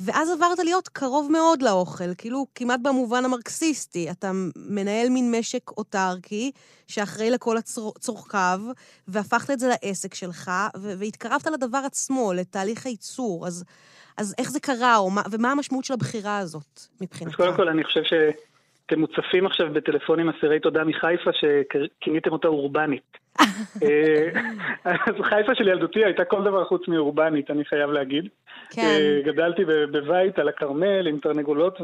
ואז 0.00 0.30
עברת 0.30 0.58
להיות 0.58 0.88
קרוב 0.88 1.32
מאוד 1.32 1.62
לאוכל, 1.62 2.14
כאילו 2.18 2.46
כמעט 2.54 2.80
במובן 2.82 3.24
המרקסיסטי. 3.24 4.10
אתה 4.10 4.30
מנהל 4.56 5.08
מין 5.08 5.34
משק 5.38 5.70
אוטרקי 5.70 6.50
שאחראי 6.86 7.30
לכל 7.30 7.56
צורכיו, 7.98 8.60
והפכת 9.08 9.50
את 9.50 9.58
זה 9.58 9.68
לעסק 9.68 10.14
שלך, 10.14 10.50
והתקרבת 10.76 11.46
לדבר 11.46 11.78
עצמו, 11.78 12.32
לתהליך 12.32 12.86
הייצור. 12.86 13.46
אז, 13.46 13.64
אז 14.16 14.34
איך 14.38 14.50
זה 14.50 14.60
קרה, 14.60 14.98
מה, 15.10 15.22
ומה 15.30 15.50
המשמעות 15.52 15.84
של 15.84 15.94
הבחירה 15.94 16.38
הזאת 16.38 16.80
מבחינתך? 17.00 17.40
אז 17.40 17.46
קודם 17.46 17.56
כל 17.56 17.68
אני 17.68 17.84
חושב 17.84 18.02
שאתם 18.88 19.00
מוצפים 19.00 19.46
עכשיו 19.46 19.72
בטלפונים 19.72 20.28
אסירי 20.28 20.60
תודה 20.60 20.84
מחיפה 20.84 21.30
שכיניתם 21.32 22.32
אותה 22.32 22.48
אורבנית. 22.48 23.18
אה, 23.82 24.28
אז 24.84 25.14
חיפה 25.22 25.54
של 25.54 25.68
ילדותי 25.68 26.04
הייתה 26.04 26.24
כל 26.24 26.44
דבר 26.44 26.64
חוץ 26.64 26.88
מאורבנית, 26.88 27.50
אני 27.50 27.64
חייב 27.64 27.90
להגיד. 27.90 28.28
כן. 28.70 28.82
אה, 28.82 29.20
גדלתי 29.24 29.64
בבית 29.64 30.38
על 30.38 30.48
הכרמל 30.48 31.06
עם 31.06 31.18
תרנגולות 31.18 31.78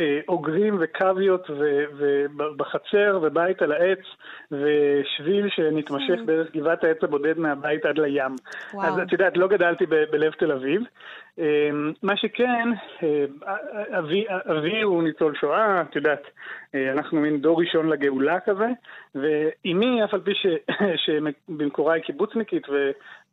ואוגרים 0.00 0.76
וקוויות 0.80 1.50
ובחצר 1.98 3.18
ובית 3.22 3.62
על 3.62 3.72
העץ 3.72 3.98
ושביל 4.50 5.48
שנתמשך 5.48 6.20
דרך 6.26 6.50
גבעת 6.56 6.84
העץ 6.84 6.98
הבודד 7.02 7.38
מהבית 7.38 7.84
עד 7.84 7.98
לים. 7.98 8.36
וואו. 8.74 8.86
אז 8.86 8.98
את 8.98 9.12
יודעת, 9.12 9.36
לא 9.36 9.48
גדלתי 9.48 9.86
בלב 9.86 10.32
תל 10.32 10.52
אביב. 10.52 10.82
אה, 11.38 11.70
מה 12.02 12.16
שכן, 12.16 12.68
אה, 13.02 13.24
אבי, 13.98 14.24
אבי 14.28 14.82
הוא 14.82 15.02
ניצול 15.02 15.34
שואה, 15.40 15.80
את 15.80 15.96
יודעת, 15.96 16.22
אה, 16.74 16.92
אנחנו 16.92 17.20
מין 17.20 17.40
דור 17.40 17.60
ראשון 17.60 17.88
לגאולה 17.88 18.40
כזה, 18.40 18.66
ואימי, 19.14 20.04
אף 20.04 20.14
על 20.14 20.20
פי 20.20 20.34
ש- 20.34 20.72
שבמקורה 21.04 21.94
היא 21.94 22.02
קיבוצניקית 22.02 22.66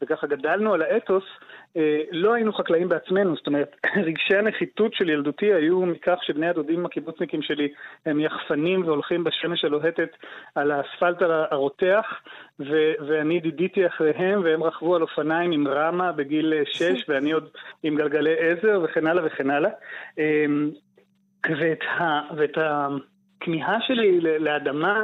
וככה 0.01 0.27
גדלנו 0.27 0.73
על 0.73 0.81
האתוס, 0.81 1.23
לא 2.11 2.33
היינו 2.33 2.53
חקלאים 2.53 2.89
בעצמנו, 2.89 3.35
זאת 3.35 3.47
אומרת, 3.47 3.75
רגשי 4.05 4.35
הנחיתות 4.35 4.93
של 4.93 5.09
ילדותי 5.09 5.53
היו 5.53 5.79
מכך 5.81 6.17
שבני 6.21 6.47
הדודים 6.47 6.85
הקיבוצניקים 6.85 7.41
שלי 7.41 7.67
הם 8.05 8.19
יחפנים 8.19 8.85
והולכים 8.85 9.23
בשמש 9.23 9.65
הלוהטת 9.65 10.09
על 10.55 10.71
האספלט 10.71 11.21
הר- 11.21 11.45
הרותח, 11.51 12.05
ו- 12.59 12.93
ואני 13.07 13.39
דידיתי 13.39 13.87
אחריהם, 13.87 14.41
והם 14.43 14.63
רכבו 14.63 14.95
על 14.95 15.01
אופניים 15.01 15.51
עם 15.51 15.67
רמה 15.67 16.11
בגיל 16.11 16.53
אה, 16.53 16.61
שש, 16.65 17.05
ואני 17.09 17.31
עוד 17.31 17.49
עם 17.83 17.95
גלגלי 17.95 18.35
עזר 18.39 18.81
וכן 18.83 19.07
הלאה 19.07 19.25
וכן 19.25 19.49
הלאה. 19.49 19.71
אה, 20.19 20.45
ואת, 21.59 21.83
ה, 21.83 22.21
ואת 22.37 22.57
הכמיהה 22.57 23.77
שלי 23.81 24.19
לאדמה 24.21 25.01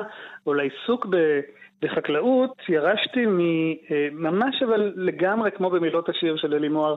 או 0.47 0.53
לעיסוק 0.53 1.05
ב, 1.09 1.39
בחקלאות 1.83 2.61
ירשתי 2.69 3.25
אה, 3.25 4.07
ממש 4.11 4.63
אבל 4.63 4.93
לגמרי 4.95 5.51
כמו 5.51 5.69
במילות 5.69 6.09
השיר 6.09 6.37
של 6.37 6.53
אלי 6.53 6.69
מוהר 6.69 6.95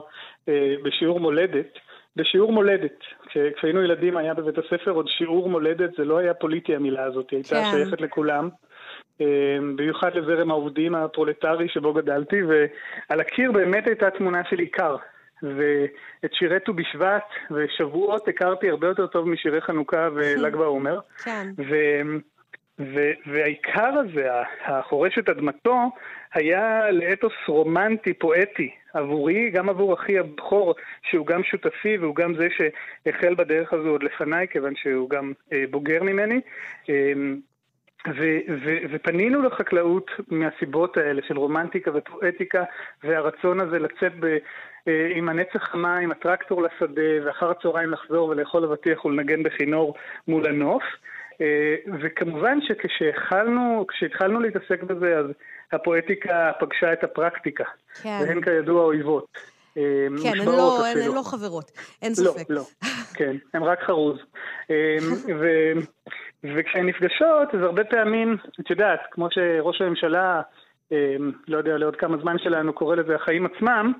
אה, 0.49 0.75
בשיעור 0.83 1.19
מולדת. 1.19 1.67
בשיעור 2.15 2.51
מולדת, 2.51 2.99
כש, 3.25 3.37
כשהיינו 3.57 3.83
ילדים 3.83 4.17
היה 4.17 4.33
בבית 4.33 4.57
הספר 4.57 4.91
עוד 4.91 5.07
שיעור 5.07 5.49
מולדת, 5.49 5.89
זה 5.97 6.05
לא 6.05 6.17
היה 6.17 6.33
פוליטי 6.33 6.75
המילה 6.75 7.03
הזאת, 7.03 7.31
היא 7.31 7.37
הייתה 7.37 7.55
כן. 7.55 7.71
שייכת 7.71 8.01
לכולם. 8.01 8.49
אה, 9.21 9.57
במיוחד 9.75 10.15
לזרם 10.15 10.51
העובדים 10.51 10.95
הפרולטרי 10.95 11.69
שבו 11.69 11.93
גדלתי, 11.93 12.43
ועל 12.43 13.19
הקיר 13.19 13.51
באמת 13.51 13.87
הייתה 13.87 14.09
תמונה 14.09 14.41
של 14.49 14.59
עיקר. 14.59 14.95
ואת 15.43 16.33
שירי 16.33 16.59
ט"ו 16.59 16.73
בשבט 16.73 17.23
ושבועות 17.51 18.27
הכרתי 18.27 18.69
הרבה 18.69 18.87
יותר 18.87 19.07
טוב 19.07 19.29
משירי 19.29 19.61
חנוכה 19.61 20.09
ול"ג 20.13 20.55
בעומר. 20.55 20.99
כן. 21.23 21.47
ו... 21.57 21.75
והעיקר 23.25 23.89
הזה, 23.99 24.29
החורש 24.65 25.17
את 25.19 25.29
אדמתו, 25.29 25.91
היה 26.33 26.91
לאתוס 26.91 27.33
רומנטי, 27.47 28.13
פואטי, 28.13 28.71
עבורי, 28.93 29.49
גם 29.49 29.69
עבור 29.69 29.93
אחי 29.93 30.19
הבכור, 30.19 30.75
שהוא 31.09 31.27
גם 31.27 31.43
שותפי 31.43 31.97
והוא 31.97 32.15
גם 32.15 32.33
זה 32.35 32.47
שהחל 32.57 33.35
בדרך 33.35 33.73
הזו 33.73 33.89
עוד 33.89 34.03
לפניי, 34.03 34.47
כיוון 34.47 34.75
שהוא 34.75 35.09
גם 35.09 35.33
אה, 35.53 35.63
בוגר 35.69 36.03
ממני. 36.03 36.41
אה, 36.89 37.13
ו- 38.07 38.39
ו- 38.63 38.77
ופנינו 38.91 39.41
לחקלאות 39.41 40.11
מהסיבות 40.27 40.97
האלה 40.97 41.21
של 41.27 41.37
רומנטיקה 41.37 41.91
ופואטיקה 41.93 42.63
והרצון 43.03 43.59
הזה 43.59 43.79
לצאת 43.79 44.11
ב- 44.19 44.37
אה, 44.87 45.07
עם 45.15 45.29
הנץ 45.29 45.49
החמה, 45.55 45.97
עם 45.97 46.11
הטרקטור 46.11 46.61
לשדה, 46.61 47.25
ואחר 47.25 47.51
הצהריים 47.51 47.91
לחזור 47.91 48.29
ולאכול 48.29 48.63
אבטיח 48.63 49.05
ולנגן 49.05 49.43
בכינור 49.43 49.93
מול 50.27 50.47
הנוף. 50.47 50.83
אה, 51.41 51.75
וכמובן 52.01 52.59
שכשהתחלנו, 52.61 53.85
כשהתחלנו 53.87 54.39
להתעסק 54.39 54.83
בזה, 54.83 55.17
אז 55.17 55.25
הפואטיקה 55.71 56.51
פגשה 56.59 56.93
את 56.93 57.03
הפרקטיקה. 57.03 57.63
כן. 58.03 58.19
והן 58.21 58.41
כידוע 58.41 58.83
אויבות. 58.83 59.37
אה, 59.77 60.07
כן, 60.23 60.39
הן 60.39 60.45
לא, 60.45 60.85
הן. 60.85 61.15
לא 61.15 61.21
חברות, 61.21 61.71
אין 62.01 62.11
לא, 62.17 62.31
ספק. 62.31 62.45
לא, 62.49 62.63
כן, 63.13 63.35
הן 63.53 63.63
רק 63.63 63.79
חרוז. 63.83 64.17
אמ, 64.69 64.75
ו, 65.39 65.71
וכשהן 66.43 66.85
נפגשות, 66.85 67.55
אז 67.55 67.61
הרבה 67.61 67.83
פעמים, 67.83 68.37
את 68.59 68.69
יודעת, 68.69 68.99
כמו 69.11 69.27
שראש 69.31 69.81
הממשלה, 69.81 70.41
לא 71.47 71.57
יודע 71.57 71.77
לעוד 71.77 71.95
כמה 71.95 72.17
זמן 72.21 72.35
שלנו, 72.39 72.73
קורא 72.73 72.95
לזה 72.95 73.15
החיים 73.15 73.45
עצמם, 73.45 73.93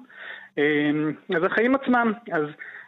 אז 1.35 1.43
החיים 1.43 1.75
עצמם, 1.75 2.13
אז 2.31 2.43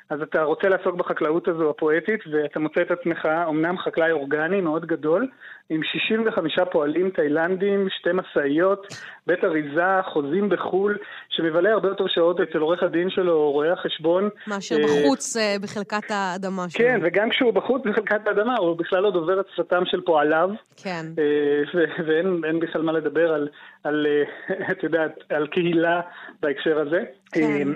אז 0.09 0.21
אתה 0.21 0.43
רוצה 0.43 0.69
לעסוק 0.69 0.95
בחקלאות 0.95 1.47
הזו 1.47 1.69
הפואטית, 1.69 2.19
ואתה 2.31 2.59
מוצא 2.59 2.81
את 2.81 2.91
עצמך 2.91 3.27
אומנם 3.45 3.77
חקלאי 3.77 4.11
אורגני 4.11 4.61
מאוד 4.61 4.85
גדול, 4.85 5.27
עם 5.69 5.83
65 5.83 6.59
פועלים 6.71 7.09
תאילנדים, 7.09 7.87
שתי 7.89 8.09
משאיות, 8.13 8.87
בית 9.27 9.43
אריזה, 9.43 10.01
חוזים 10.13 10.49
בחו"ל, 10.49 10.97
שמבלה 11.29 11.71
הרבה 11.71 11.87
יותר 11.87 12.07
שעות 12.07 12.39
אצל 12.39 12.57
עורך 12.57 12.83
הדין 12.83 13.09
שלו, 13.09 13.51
רואה 13.51 13.73
החשבון. 13.73 14.29
מאשר 14.47 14.75
אה, 14.75 14.83
בחוץ 14.83 15.37
אה, 15.37 15.55
בחלקת 15.61 16.11
האדמה 16.11 16.69
שלו. 16.69 16.85
כן, 16.85 16.99
וגם 17.03 17.29
כשהוא 17.29 17.53
בחוץ 17.53 17.81
בחלקת 17.85 18.27
האדמה, 18.27 18.55
הוא 18.57 18.77
בכלל 18.77 19.03
לא 19.03 19.11
דובר 19.11 19.39
את 19.39 19.45
שפתם 19.55 19.85
של 19.85 20.01
פועליו. 20.01 20.49
כן. 20.83 21.05
אה, 21.19 21.81
ואין 22.07 22.41
אין 22.45 22.59
בכלל 22.59 22.81
מה 22.81 22.91
לדבר 22.91 23.33
על, 23.33 23.47
על 23.83 24.07
את 24.71 24.83
יודעת, 24.83 25.11
על 25.29 25.47
קהילה 25.47 26.01
בהקשר 26.41 26.79
הזה. 26.79 27.03
כן. 27.31 27.67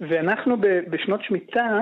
ואנחנו 0.00 0.56
בשנות 0.90 1.22
שמיטה 1.22 1.78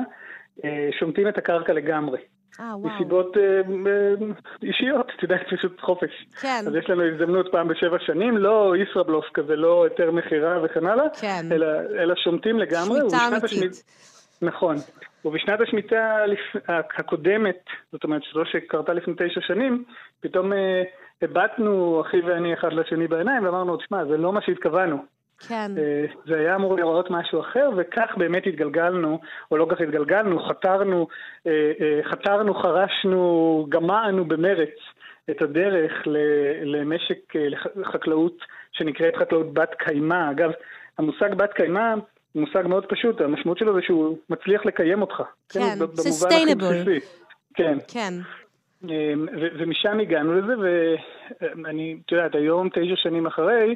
שומטים 0.99 1.29
את 1.29 1.38
הקרקע 1.38 1.73
לגמרי. 1.73 2.18
אה, 2.61 2.77
וואו. 2.79 2.95
מסיבות 2.95 3.37
אה, 3.37 3.43
אה, 3.43 4.27
אישיות, 4.63 5.07
את 5.17 5.23
יודעת, 5.23 5.41
פשוט 5.57 5.81
חופש. 5.81 6.27
כן. 6.41 6.65
אז 6.67 6.75
יש 6.75 6.91
לנו 6.91 7.03
הזדמנות 7.05 7.47
פעם 7.53 7.69
בשבע 7.69 7.97
שנים, 8.07 8.37
לא 8.39 8.75
ישראבלוף 8.83 9.25
כזה, 9.35 9.57
לא 9.57 9.85
היתר 9.85 10.11
מכירה 10.11 10.59
וכן 10.65 10.87
הלאה, 10.87 11.05
כן. 11.21 11.43
אלא, 11.53 11.67
אלא 12.03 12.15
שומטים 12.25 12.59
לגמרי. 12.59 13.01
שמיטה 13.01 13.17
אמיתית. 13.29 13.45
השמיט- 13.45 13.83
נכון. 14.43 14.77
ובשנת 15.25 15.61
השמיטה 15.61 16.27
לפ- 16.27 16.63
הקודמת, 16.99 17.61
זאת 17.93 18.05
אומרת, 18.05 18.23
זו 18.35 18.41
שקרתה 18.45 18.93
לפני 18.93 19.15
תשע 19.15 19.41
שנים, 19.41 19.85
פתאום 20.21 20.53
אה, 20.53 20.83
הבטנו, 21.23 22.01
אחי 22.07 22.21
ואני, 22.21 22.55
אחד 22.55 22.73
לשני 22.73 23.07
בעיניים, 23.09 23.45
ואמרנו, 23.45 23.77
תשמע, 23.77 24.05
זה 24.05 24.17
לא 24.17 24.33
מה 24.33 24.41
שהתכוונו. 24.43 24.97
כן. 25.48 25.70
אה, 25.79 26.05
זה 26.26 26.38
היה 26.38 26.55
אמור 26.55 26.74
להיראות 26.74 27.11
משהו 27.11 27.40
אחר, 27.40 27.70
וכך 27.76 28.14
באמת 28.16 28.46
התגלגלנו, 28.46 29.20
או 29.50 29.57
לא 29.57 29.66
כך 29.70 29.81
התגלגלנו, 29.81 30.48
חתרנו, 30.48 31.07
אה, 31.46 31.72
אה, 31.81 32.00
חתרנו, 32.11 32.55
חרשנו, 32.55 33.66
גמענו 33.68 34.24
במרץ 34.24 34.74
את 35.31 35.42
הדרך 35.42 35.92
למשק 36.62 37.35
לחקלאות 37.76 38.37
שנקראת 38.72 39.16
חקלאות 39.16 39.55
בת 39.55 39.74
קיימא. 39.79 40.31
אגב, 40.31 40.50
המושג 40.98 41.35
בת 41.35 41.53
קיימא 41.53 41.94
הוא 42.33 42.42
מושג 42.42 42.66
מאוד 42.66 42.87
פשוט, 42.87 43.20
המשמעות 43.20 43.59
שלו 43.59 43.74
זה 43.74 43.81
שהוא 43.83 44.16
מצליח 44.31 44.66
לקיים 44.66 45.03
אותך. 45.03 45.22
כן, 45.48 45.61
הכי 45.98 46.09
sustainable. 46.09 47.00
כן. 47.55 47.79
כן. 47.88 48.14
אמ, 48.85 49.27
ומשם 49.59 50.01
הגענו 50.01 50.35
לזה, 50.35 50.53
ואני, 51.40 51.97
את 52.07 52.12
יודעת, 52.12 52.35
היום, 52.35 52.69
תשע 52.69 52.97
שנים 52.97 53.27
אחרי, 53.27 53.75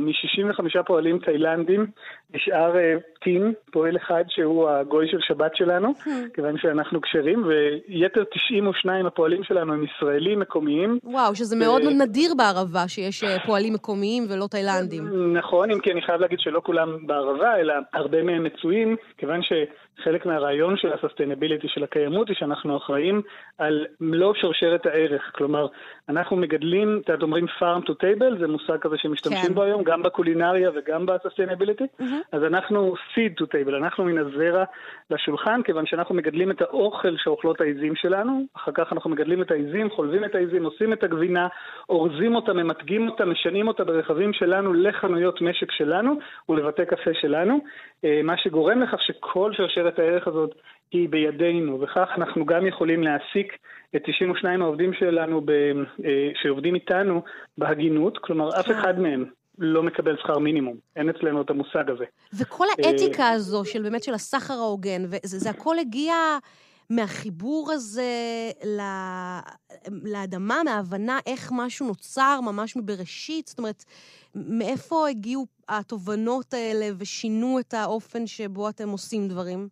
מ-65 0.00 0.82
פועלים 0.86 1.18
תאילנדים, 1.18 1.86
נשאר 2.34 2.76
אה, 2.76 2.94
טין, 3.22 3.52
פועל 3.72 3.96
אחד 3.96 4.24
שהוא 4.28 4.68
הגוי 4.68 5.08
של 5.08 5.18
שבת 5.20 5.56
שלנו, 5.56 5.92
כיוון 6.34 6.58
שאנחנו 6.58 7.00
כשרים, 7.00 7.44
ויתר 7.46 8.24
92 8.24 9.06
הפועלים 9.06 9.44
שלנו 9.44 9.72
הם 9.72 9.84
ישראלים 9.84 10.40
מקומיים. 10.40 10.98
וואו, 11.04 11.34
שזה 11.34 11.56
מאוד 11.56 11.82
נדיר 11.82 12.34
בערבה 12.36 12.88
שיש 12.88 13.24
אה, 13.24 13.38
פועלים 13.46 13.74
מקומיים 13.74 14.26
ולא 14.30 14.46
תאילנדים. 14.50 15.36
נכון, 15.36 15.70
אם 15.70 15.80
כי 15.80 15.92
אני 15.92 16.02
חייב 16.02 16.20
להגיד 16.20 16.40
שלא 16.40 16.60
כולם 16.64 17.06
בערבה, 17.06 17.56
אלא 17.56 17.74
הרבה 17.92 18.22
מהם 18.22 18.44
מצויים, 18.44 18.96
כיוון 19.18 19.42
שחלק 20.00 20.26
מהרעיון 20.26 20.76
של 20.76 20.92
ה-sustainability, 20.92 21.68
של 21.68 21.84
הקיימות, 21.84 22.28
היא 22.28 22.36
שאנחנו 22.36 22.76
אחראים 22.76 23.22
על 23.58 23.86
מלוא 24.00 24.34
שרשרת 24.34 24.86
הערך. 24.86 25.30
כלומר, 25.34 25.66
אנחנו 26.08 26.36
מגדלים, 26.36 27.00
את 27.02 27.08
יודעת, 27.08 27.22
אומרים 27.22 27.44
farm 27.44 27.82
to 27.88 27.92
table, 27.92 28.38
זה 28.40 28.48
מושג 28.48 28.78
כזה 28.80 28.96
שמשתמשים 28.98 29.48
כן. 29.48 29.54
בו 29.54 29.62
היום, 29.62 29.82
גם 29.82 30.02
בקולינריה 30.02 30.70
וגם 30.74 31.06
ב-sustainability. 31.06 32.02
אז 32.32 32.44
אנחנו 32.44 32.94
seed 32.94 33.42
to 33.42 33.44
table, 33.44 33.76
אנחנו 33.76 34.04
מן 34.04 34.18
הזרע 34.18 34.64
לשולחן, 35.10 35.62
כיוון 35.62 35.86
שאנחנו 35.86 36.14
מגדלים 36.14 36.50
את 36.50 36.62
האוכל 36.62 37.16
שאוכלות 37.16 37.60
העיזים 37.60 37.94
שלנו, 37.96 38.46
אחר 38.56 38.72
כך 38.74 38.92
אנחנו 38.92 39.10
מגדלים 39.10 39.42
את 39.42 39.50
העיזים, 39.50 39.90
חולבים 39.90 40.24
את 40.24 40.34
העיזים, 40.34 40.64
עושים 40.64 40.92
את 40.92 41.04
הגבינה, 41.04 41.48
אורזים 41.88 42.34
אותה, 42.34 42.52
ממתגים 42.52 43.08
אותה, 43.08 43.24
משנים 43.24 43.68
אותה 43.68 43.84
ברכבים 43.84 44.32
שלנו 44.32 44.72
לחנויות 44.72 45.40
משק 45.40 45.72
שלנו 45.72 46.18
ולבתי 46.48 46.86
קפה 46.86 47.10
שלנו, 47.20 47.58
אה, 48.04 48.20
מה 48.24 48.36
שגורם 48.36 48.82
לכך 48.82 49.02
שכל 49.02 49.52
שרשרת 49.52 49.98
הערך 49.98 50.28
הזאת 50.28 50.54
היא 50.90 51.08
בידינו, 51.08 51.80
וכך 51.80 52.08
אנחנו 52.16 52.46
גם 52.46 52.66
יכולים 52.66 53.02
להעסיק 53.02 53.52
את 53.96 54.02
92 54.06 54.62
העובדים 54.62 54.92
שלנו 54.92 55.40
ב, 55.40 55.50
אה, 55.50 56.30
שעובדים 56.42 56.74
איתנו 56.74 57.22
בהגינות, 57.58 58.18
כלומר 58.18 58.48
אף 58.60 58.70
אחד 58.70 58.98
מהם 58.98 59.24
לא 59.58 59.82
מקבל 59.82 60.16
שכר 60.16 60.38
מינימום, 60.38 60.76
אין 60.96 61.08
אצלנו 61.08 61.42
את 61.42 61.50
המושג 61.50 61.90
הזה. 61.90 62.04
וכל 62.38 62.64
האתיקה 62.78 63.28
הזו 63.28 63.64
של 63.64 63.82
באמת 63.82 64.02
של 64.02 64.14
הסחר 64.14 64.54
ההוגן, 64.54 65.02
וזה 65.04 65.38
זה 65.38 65.50
הכל 65.50 65.78
הגיע 65.78 66.14
מהחיבור 66.90 67.72
הזה 67.72 68.12
ל... 68.64 68.80
לאדמה, 70.02 70.62
מההבנה 70.64 71.18
איך 71.26 71.50
משהו 71.52 71.86
נוצר 71.86 72.40
ממש 72.40 72.76
מבראשית, 72.76 73.46
זאת 73.46 73.58
אומרת, 73.58 73.84
מאיפה 74.34 75.08
הגיעו 75.08 75.46
התובנות 75.68 76.54
האלה 76.54 76.88
ושינו 76.98 77.58
את 77.60 77.74
האופן 77.74 78.26
שבו 78.26 78.68
אתם 78.68 78.88
עושים 78.88 79.28
דברים? 79.28 79.68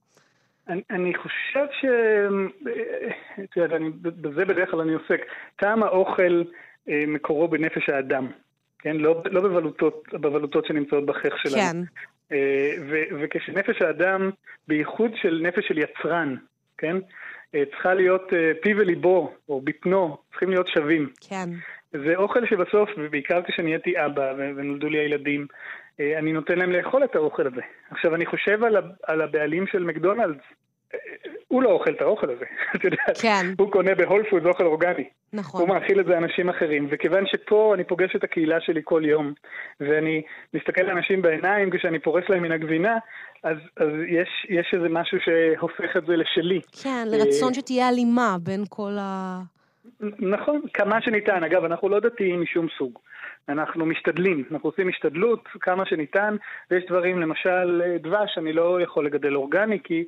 אני, 0.69 0.83
אני 0.91 1.15
חושב 1.15 1.67
ש... 1.81 1.85
את 3.45 3.57
יודעת, 3.57 3.81
אני, 3.81 3.91
בזה 4.01 4.45
בדרך 4.45 4.71
כלל 4.71 4.81
אני 4.81 4.93
עוסק. 4.93 5.21
טעם 5.57 5.83
האוכל 5.83 6.43
אה, 6.89 7.05
מקורו 7.07 7.49
בנפש 7.49 7.89
האדם, 7.89 8.29
כן? 8.79 8.97
לא, 8.97 9.23
לא 9.31 9.41
בבלוטות, 9.41 10.05
בבלוטות 10.13 10.67
שנמצאות 10.67 11.07
בחך 11.07 11.39
שלנו. 11.39 11.57
כן. 11.57 11.77
אה, 12.33 12.75
ו- 12.91 13.21
וכשנפש 13.21 13.83
האדם, 13.83 14.31
בייחוד 14.69 15.11
של 15.23 15.41
נפש 15.43 15.69
של 15.69 15.79
יצרן, 15.79 16.37
כן? 16.79 16.97
אה, 17.55 17.63
צריכה 17.71 17.95
להיות 17.95 18.33
פי 18.63 18.75
וליבו, 18.75 19.33
או 19.49 19.61
בטנו, 19.61 20.17
צריכים 20.31 20.51
להיות 20.51 20.69
שווים. 20.69 21.09
כן. 21.29 21.51
זה 21.93 22.17
אוכל 22.17 22.47
שבסוף, 22.47 22.91
ובעיקר 22.97 23.43
כשנהייתי 23.43 24.05
אבא 24.07 24.33
ונולדו 24.39 24.89
לי 24.89 24.99
הילדים, 24.99 25.47
אני 26.01 26.33
נותן 26.33 26.59
להם 26.59 26.73
לאכול 26.73 27.05
את 27.05 27.17
האוכל 27.17 27.47
הזה. 27.47 27.61
עכשיו, 27.91 28.15
אני 28.15 28.27
חושב 28.27 28.65
על, 28.65 28.77
על 29.03 29.21
הבעלים 29.23 29.67
של 29.67 29.85
מקדונלדס. 29.85 30.45
אה, 30.95 30.99
הוא 31.49 31.63
לא 31.63 31.71
אוכל 31.71 31.91
את 31.91 32.01
האוכל 32.01 32.31
הזה, 32.31 32.45
את 32.77 32.85
יודעת. 32.85 33.19
כן. 33.23 33.47
הוא 33.59 33.71
קונה 33.71 33.95
בהול 33.95 34.25
פוד 34.31 34.47
אוכל 34.47 34.67
אורגני. 34.67 35.09
נכון. 35.33 35.61
הוא 35.61 35.69
מאכיל 35.69 36.01
את 36.01 36.07
זה 36.07 36.19
אנשים 36.19 36.49
אחרים, 36.49 36.89
וכיוון 36.91 37.25
שפה 37.27 37.75
אני 37.75 37.85
פוגש 37.85 38.17
את 38.17 38.25
הקהילה 38.25 38.61
שלי 38.61 38.81
כל 38.85 39.03
יום, 39.05 39.33
ואני 39.81 40.23
מסתכל 40.55 40.83
לאנשים 40.83 41.23
בעיניים 41.23 41.71
כשאני 41.71 41.99
פורס 41.99 42.25
להם 42.29 42.43
מן 42.43 42.53
הגבינה, 42.53 42.99
אז, 43.43 43.57
אז 43.77 43.89
יש, 44.09 44.47
יש 44.49 44.75
איזה 44.75 44.89
משהו 44.89 45.19
שהופך 45.21 45.97
את 45.97 46.07
זה 46.07 46.17
לשלי. 46.17 46.61
כן, 46.83 47.05
לרצון 47.07 47.55
שתהיה 47.55 47.89
הלימה 47.89 48.37
בין 48.43 48.65
כל 48.69 48.93
ה... 48.99 49.41
נכון, 50.19 50.61
כמה 50.75 51.03
שניתן. 51.03 51.45
אגב, 51.45 51.65
אנחנו 51.65 51.89
לא 51.89 52.01
דתיים 52.01 52.43
משום 52.43 52.67
סוג. 52.79 52.99
אנחנו 53.49 53.87
משתדלים, 53.87 54.45
אנחנו 54.51 54.69
עושים 54.69 54.89
השתדלות 54.89 55.49
כמה 55.61 55.87
שניתן, 55.87 56.37
ויש 56.71 56.85
דברים, 56.87 57.21
למשל 57.21 57.83
דבש, 58.03 58.39
אני 58.39 58.53
לא 58.53 58.81
יכול 58.83 59.07
לגדל 59.07 59.35
אורגני, 59.35 59.79
כי 59.85 60.05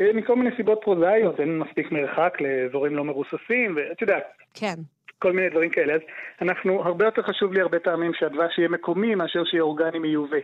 אה, 0.00 0.10
מכל 0.14 0.36
מיני 0.36 0.56
סיבות 0.56 0.80
פרוזאיות, 0.82 1.40
אין 1.40 1.58
מספיק 1.58 1.92
מרחק 1.92 2.38
לאזורים 2.40 2.96
לא 2.96 3.04
מרוססים, 3.04 3.76
ואת 3.76 4.02
יודעת, 4.02 4.24
כן. 4.54 4.74
כל 5.18 5.32
מיני 5.32 5.48
דברים 5.48 5.70
כאלה. 5.70 5.94
אז 5.94 6.00
אנחנו, 6.42 6.82
הרבה 6.82 7.04
יותר 7.04 7.22
חשוב 7.22 7.52
לי 7.52 7.60
הרבה 7.60 7.78
פעמים 7.78 8.14
שהדבש 8.14 8.58
יהיה 8.58 8.68
מקומי 8.68 9.14
מאשר 9.14 9.44
שיהיה 9.44 9.62
אורגני 9.62 9.98
מיובא. 9.98 10.38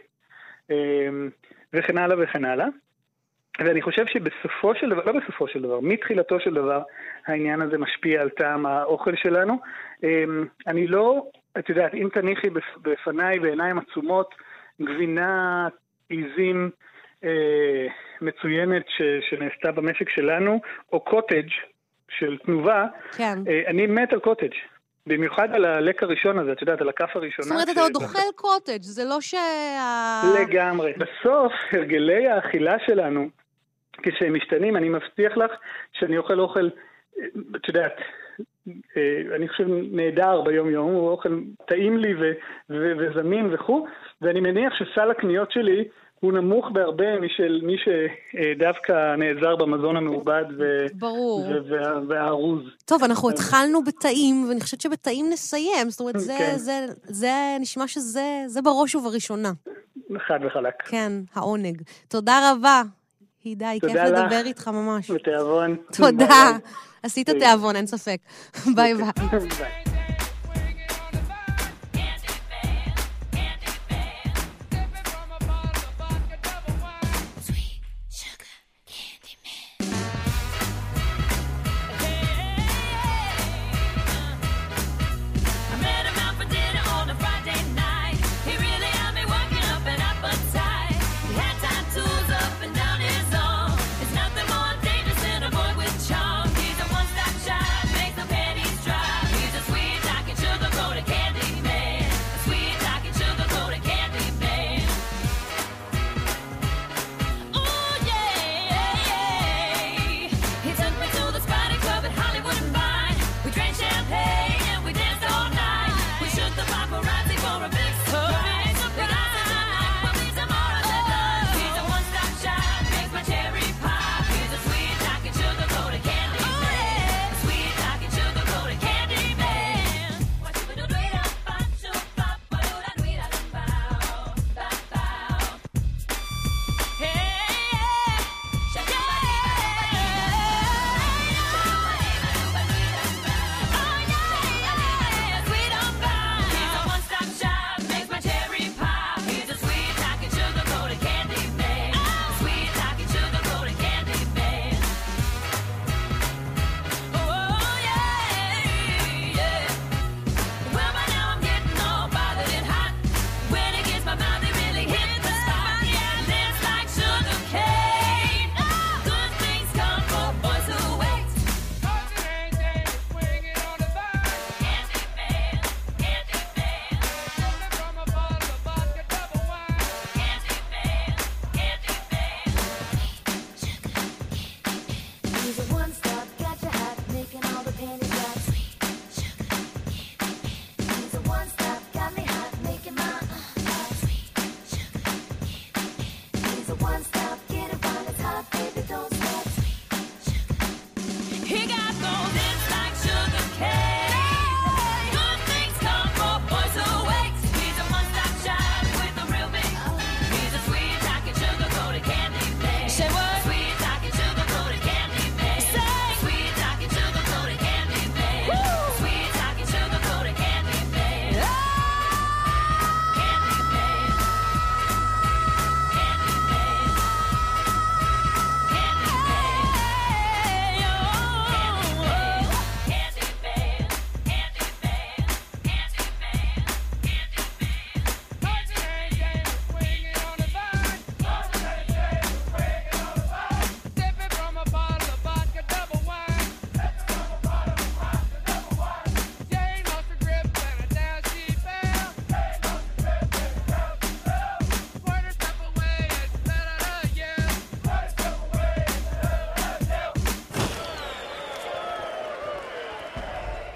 אמ, 0.71 1.31
וכן 1.73 1.99
הלאה 1.99 2.17
וכן 2.23 2.45
הלאה. 2.45 2.67
ואני 3.59 3.83
חושב 3.83 4.07
שבסופו 4.07 4.75
של 4.75 4.91
דבר, 4.91 5.05
לא 5.05 5.21
בסופו 5.21 5.49
של 5.49 5.63
דבר, 5.63 5.81
מתחילתו 5.81 6.41
של 6.41 6.55
דבר, 6.55 6.83
העניין 7.27 7.61
הזה 7.61 7.79
משפיע 7.79 8.21
על 8.21 8.29
טעם 8.29 8.67
האוכל 8.67 9.17
שלנו. 9.17 9.59
אמ, 10.03 10.47
אני 10.67 10.87
לא, 10.87 11.27
את 11.59 11.69
יודעת, 11.69 11.95
אם 11.95 12.09
תניחי 12.13 12.51
בפ- 12.51 12.79
בפניי 12.83 13.39
בעיניים 13.39 13.79
עצומות 13.79 14.35
גבינה, 14.83 15.69
עיזים 16.09 16.71
אה, 17.25 17.87
מצוינת 18.21 18.83
ש, 18.89 19.03
שנעשתה 19.31 19.73
במשק 19.73 20.09
שלנו, 20.09 20.61
או 20.93 21.01
קוטג' 21.01 21.49
של 22.09 22.39
תנובה, 22.39 22.87
כן. 23.17 23.39
אה, 23.49 23.63
אני 23.67 23.87
מת 23.87 24.13
על 24.13 24.21
קוטג'. 24.21 24.53
במיוחד 25.07 25.55
על 25.55 25.65
הלק 25.65 26.03
הראשון 26.03 26.39
הזה, 26.39 26.53
את 26.53 26.61
יודעת, 26.61 26.81
על 26.81 26.89
הכף 26.89 27.11
הראשונה. 27.17 27.49
זאת 27.49 27.53
אומרת, 27.53 27.69
אתה 27.69 27.81
ש- 27.81 27.83
עוד 27.83 27.97
אוכל 27.97 28.33
קוטג', 28.37 28.83
זה 28.83 29.05
לא 29.05 29.21
שה... 29.21 29.39
לגמרי. 30.41 30.93
בסוף, 30.93 31.53
הרגלי 31.73 32.29
האכילה 32.29 32.77
שלנו, 32.87 33.29
כשהם 34.03 34.35
משתנים, 34.35 34.77
אני 34.77 34.89
מבטיח 34.89 35.37
לך 35.37 35.51
שאני 35.93 36.19
אוכל 36.19 36.41
אוכל, 36.41 36.69
אה, 37.19 37.25
את 37.57 37.69
יודעת, 37.69 37.97
אני 39.37 39.49
חושב 39.49 39.65
נהדר 39.93 40.41
ביום-יום, 40.41 40.91
הוא 40.91 41.09
אוכל 41.11 41.39
טעים 41.69 41.97
לי 41.99 42.15
ו- 42.15 42.33
ו- 42.71 42.93
וזמין 42.99 43.55
וכו', 43.55 43.87
ואני 44.23 44.41
מניח 44.41 44.73
שסל 44.75 45.11
הקניות 45.11 45.53
שלי 45.53 45.85
הוא 46.21 46.33
נמוך 46.33 46.71
בהרבה 46.73 47.21
משל 47.21 47.61
מי 47.63 47.77
שדווקא 47.79 49.15
נעזר 49.17 49.57
במזון 49.57 49.97
המעובד 49.97 50.45
ו- 50.59 50.87
ברור. 50.99 51.41
ו- 51.49 51.71
וה- 51.71 52.01
והארוז. 52.09 52.63
טוב, 52.85 53.05
אנחנו 53.05 53.31
התחלנו 53.31 53.85
בטעים, 53.85 54.47
ואני 54.49 54.61
חושבת 54.61 54.81
שבטעים 54.81 55.27
נסיים. 55.33 55.91
זאת 55.91 56.01
אומרת, 56.01 56.19
זה, 56.19 56.35
כן. 56.39 56.57
זה, 56.57 56.87
זה 57.03 57.31
נשמע 57.61 57.87
שזה 57.89 58.23
זה 58.47 58.63
בראש 58.63 58.95
ובראשונה. 58.95 59.53
חד 60.27 60.39
וחלק. 60.47 60.75
כן, 60.85 61.13
העונג. 61.35 61.83
תודה 62.09 62.53
רבה, 62.53 62.83
הידי, 63.45 63.79
כיף 63.81 63.91
לך. 63.95 64.03
לדבר 64.07 64.43
איתך 64.45 64.69
ממש. 64.69 65.11
בתיאבון. 65.11 65.77
תודה. 65.97 66.27
ביי, 66.27 66.61
עשית 67.05 67.29
לי 67.29 67.39
תיאבון, 67.39 67.77
אין 67.77 67.87
ספק. 67.87 68.19
ביי 68.77 68.95
ביי. 68.95 69.07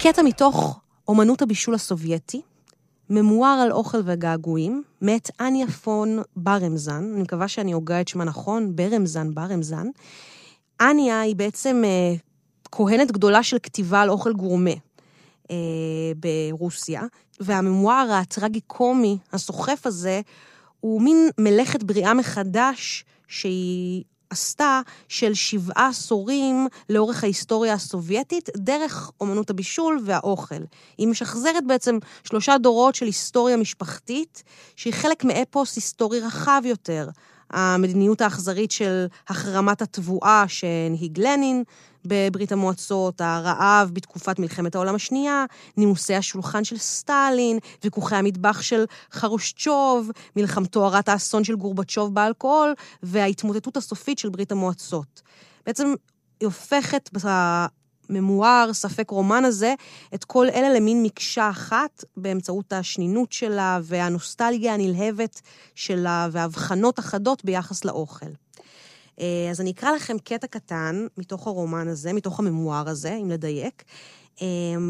קטע 0.09 0.21
מתוך 0.21 0.79
אומנות 1.07 1.41
הבישול 1.41 1.75
הסובייטי, 1.75 2.41
ממואר 3.09 3.59
על 3.63 3.71
אוכל 3.71 3.97
וגעגועים, 4.05 4.83
מאת 5.01 5.29
אניה 5.39 5.67
פון 5.67 6.21
ברמזן, 6.35 7.11
אני 7.13 7.21
מקווה 7.21 7.47
שאני 7.47 7.71
הוגה 7.71 8.01
את 8.01 8.07
שמה 8.07 8.23
נכון, 8.23 8.75
ברמזן, 8.75 9.33
ברמזן. 9.33 9.87
אניה 10.81 11.21
היא 11.21 11.35
בעצם 11.35 11.81
אה, 11.85 12.15
כהנת 12.71 13.11
גדולה 13.11 13.43
של 13.43 13.57
כתיבה 13.63 14.01
על 14.01 14.09
אוכל 14.09 14.33
גורמה 14.33 14.71
אה, 15.51 15.55
ברוסיה, 16.15 17.03
והממואר 17.39 18.11
הטרגי-קומי, 18.11 19.17
הסוחף 19.33 19.85
הזה, 19.85 20.21
הוא 20.79 21.01
מין 21.01 21.29
מלאכת 21.37 21.83
בריאה 21.83 22.13
מחדש 22.13 23.05
שהיא 23.27 24.03
עשתה 24.29 24.81
של 25.07 25.33
שבעה 25.33 25.87
עשורים 25.87 26.67
לאורך 26.89 27.23
ההיסטוריה 27.23 27.73
הסובייטית, 27.73 28.49
דרך 28.57 29.11
אומנות 29.21 29.49
הבישול 29.49 29.99
והאוכל. 30.05 30.63
היא 30.97 31.07
משחזרת 31.07 31.67
בעצם 31.67 31.97
שלושה 32.23 32.57
דורות 32.57 32.95
של 32.95 33.05
היסטוריה 33.05 33.57
משפחתית, 33.57 34.43
שהיא 34.75 34.93
חלק 34.93 35.23
מאפוס 35.23 35.75
היסטורי 35.75 36.19
רחב 36.19 36.61
יותר. 36.65 37.09
המדיניות 37.49 38.21
האכזרית 38.21 38.71
של 38.71 39.05
החרמת 39.27 39.81
התבואה 39.81 40.43
שהנהיג 40.47 41.19
לנין 41.19 41.63
בברית 42.05 42.51
המועצות, 42.51 43.21
הרעב 43.21 43.89
בתקופת 43.93 44.39
מלחמת 44.39 44.75
העולם 44.75 44.95
השנייה, 44.95 45.45
נימוסי 45.77 46.15
השולחן 46.15 46.63
של 46.63 46.77
סטלין, 46.77 47.59
ויכוחי 47.83 48.15
המטבח 48.15 48.61
של 48.61 48.85
חרושצ'וב, 49.11 50.09
מלחמתו 50.35 50.85
הרת 50.85 51.09
האסון 51.09 51.43
של 51.43 51.55
גורבצ'וב 51.55 52.15
באלכוהול, 52.15 52.73
וההתמוטטות 53.03 53.77
הסופית 53.77 54.19
של 54.19 54.29
ברית 54.29 54.51
המועצות. 54.51 55.21
בעצם 55.65 55.93
היא 56.39 56.47
הופכת 56.47 57.09
בממואר, 58.09 58.69
ספק 58.73 59.09
רומן 59.09 59.45
הזה, 59.45 59.73
את 60.13 60.23
כל 60.23 60.47
אלה 60.49 60.73
למין 60.73 61.03
מקשה 61.03 61.49
אחת 61.49 62.03
באמצעות 62.17 62.73
השנינות 62.73 63.31
שלה 63.31 63.79
והנוסטלגיה 63.83 64.73
הנלהבת 64.73 65.41
שלה 65.75 66.27
והבחנות 66.31 66.99
אחדות 66.99 67.45
ביחס 67.45 67.85
לאוכל. 67.85 68.25
אה, 69.19 69.47
אז 69.51 69.61
אני 69.61 69.71
אקרא 69.71 69.91
לכם 69.91 70.17
קטע 70.23 70.47
קטן 70.47 71.07
מתוך 71.17 71.47
הרומן 71.47 71.87
הזה, 71.87 72.13
מתוך 72.13 72.39
הממואר 72.39 72.89
הזה, 72.89 73.15
אם 73.15 73.29
לדייק, 73.29 73.83
אה, 74.41 74.47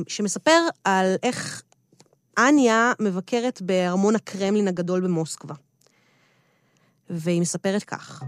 שמספר 0.07 0.61
על 0.83 1.15
איך 1.23 1.63
אניה 2.37 2.91
מבקרת 2.99 3.61
בארמון 3.61 4.15
הקרמלין 4.15 4.67
הגדול 4.67 5.01
במוסקבה. 5.01 5.55
והיא 7.09 7.41
מספרת 7.41 7.83
כך: 7.83 8.23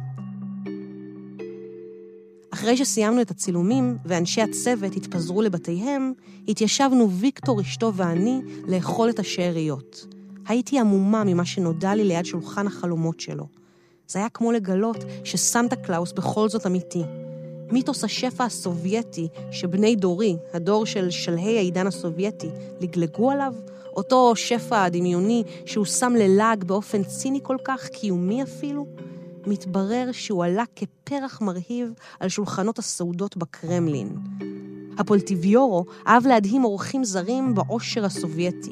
אחרי 2.54 2.78
שסיימנו 2.78 3.22
את 3.22 3.32
הצילומים 3.32 3.98
ואנשי 4.06 4.42
הצוות 4.42 4.96
התפזרו 4.96 5.42
לבתיהם, 5.42 6.14
התיישבנו 6.48 7.12
ויקטור, 7.12 7.62
אשתו 7.62 7.94
ואני 7.96 8.42
לאכול 8.68 9.10
את 9.10 9.20
השאריות. 9.20 10.06
הייתי 10.48 10.80
עמומה 10.80 11.24
ממה 11.24 11.46
שנודע 11.46 11.96
לי 11.96 12.04
ליד 12.04 12.26
שולחן 12.26 12.68
החלומות 12.68 13.20
שלו. 13.20 13.61
זה 14.12 14.20
היה 14.20 14.30
כמו 14.30 14.52
לגלות 14.52 14.98
שסנטה 15.24 15.76
קלאוס 15.76 16.12
בכל 16.12 16.50
זאת 16.50 16.66
אמיתי. 16.66 17.04
מיתוס 17.72 18.04
השפע 18.04 18.44
הסובייטי 18.44 19.28
שבני 19.52 19.96
דורי, 19.96 20.38
הדור 20.54 20.86
של 20.86 21.10
שלהי 21.10 21.58
העידן 21.58 21.88
הסובייטי, 21.88 22.50
לגלגו 22.82 23.32
עליו, 23.32 23.54
אותו 23.96 24.36
שפע 24.36 24.84
הדמיוני 24.84 25.44
שהוא 25.66 25.86
שם 25.86 26.14
ללעג 26.18 26.64
באופן 26.64 27.04
ציני 27.04 27.40
כל 27.44 27.58
כך, 27.66 27.88
קיומי 27.88 28.44
אפילו, 28.44 28.86
מתברר 29.48 30.10
שהוא 30.12 30.46
עלה 30.46 30.64
כפרח 30.76 31.42
מרהיב 31.42 31.94
על 32.20 32.30
שולחנות 32.30 32.80
הסעודות 32.80 33.38
בקרמלין. 33.38 34.16
הפולטיביורו 34.98 35.86
אהב 36.08 36.28
להדהים 36.28 36.64
אורחים 36.64 37.04
זרים 37.04 37.56
בעושר 37.56 38.06
הסובייטי. 38.06 38.72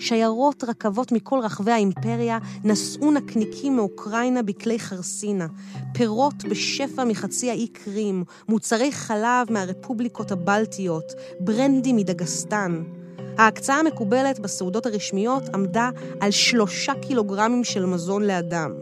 שיירות 0.00 0.64
רכבות 0.64 1.12
מכל 1.12 1.40
רחבי 1.42 1.72
האימפריה 1.72 2.38
נשאו 2.64 3.10
נקניקים 3.10 3.76
מאוקראינה 3.76 4.42
בכלי 4.42 4.78
חרסינה, 4.78 5.46
פירות 5.94 6.44
בשפע 6.44 7.04
מחצי 7.04 7.50
האי 7.50 7.68
קרים, 7.68 8.24
מוצרי 8.48 8.92
חלב 8.92 9.46
מהרפובליקות 9.50 10.32
הבלטיות, 10.32 11.12
ברנדי 11.40 11.92
מדגסטן. 11.92 12.82
ההקצאה 13.38 13.76
המקובלת 13.76 14.38
בסעודות 14.38 14.86
הרשמיות 14.86 15.48
עמדה 15.54 15.90
על 16.20 16.30
שלושה 16.30 16.92
קילוגרמים 16.94 17.64
של 17.64 17.86
מזון 17.86 18.22
לאדם. 18.22 18.72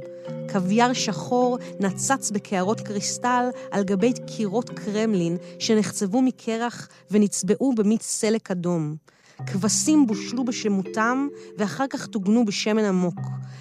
קוויאר 0.52 0.92
שחור 0.92 1.58
נצץ 1.80 2.30
בקערות 2.30 2.80
קריסטל 2.80 3.44
על 3.70 3.84
גבי 3.84 4.12
קירות 4.26 4.70
קרמלין 4.70 5.36
שנחצבו 5.58 6.22
מקרח 6.22 6.88
ונצבעו 7.10 7.72
במיץ 7.74 8.02
סלק 8.02 8.50
אדום. 8.50 8.96
כבשים 9.46 10.06
בושלו 10.06 10.44
בשמותם 10.44 11.28
ואחר 11.58 11.86
כך 11.90 12.06
טוגנו 12.06 12.44
בשמן 12.44 12.84
עמוק. 12.84 13.20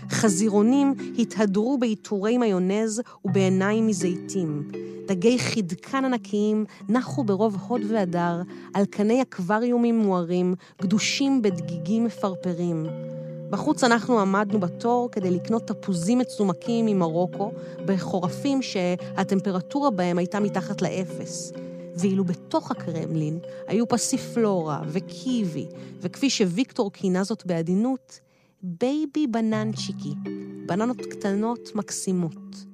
חזירונים 0.09 0.93
התהדרו 1.19 1.77
בעיטורי 1.77 2.37
מיונז 2.37 3.01
ובעיניים 3.25 3.87
מזיתים. 3.87 4.71
דגי 5.07 5.39
חדקן 5.39 6.05
ענקיים 6.05 6.65
נחו 6.89 7.23
ברוב 7.23 7.57
הוד 7.67 7.81
והדר 7.89 8.41
על 8.73 8.85
קני 8.85 9.21
אקווריומים 9.21 9.99
מוארים, 9.99 10.55
גדושים 10.81 11.41
בדגיגים 11.41 12.05
מפרפרים. 12.05 12.85
בחוץ 13.49 13.83
אנחנו 13.83 14.19
עמדנו 14.19 14.59
בתור 14.59 15.09
כדי 15.11 15.31
לקנות 15.31 15.67
תפוזים 15.67 16.19
מצומקים 16.19 16.85
ממרוקו, 16.85 17.51
בחורפים 17.85 18.61
שהטמפרטורה 18.61 19.89
בהם 19.89 20.17
הייתה 20.17 20.39
מתחת 20.39 20.81
לאפס. 20.81 21.53
ואילו 21.99 22.23
בתוך 22.23 22.71
הקרמלין 22.71 23.39
היו 23.67 23.87
פסיפלורה 23.87 24.81
וקיבי, 24.87 25.65
וכפי 26.01 26.29
שוויקטור 26.29 26.91
כינה 26.91 27.23
זאת 27.23 27.45
בעדינות, 27.45 28.19
baby 28.63 29.27
бананчики, 29.27 30.13
בננות 30.65 30.97
קטנות 30.97 31.69
מקסימות. 31.75 32.65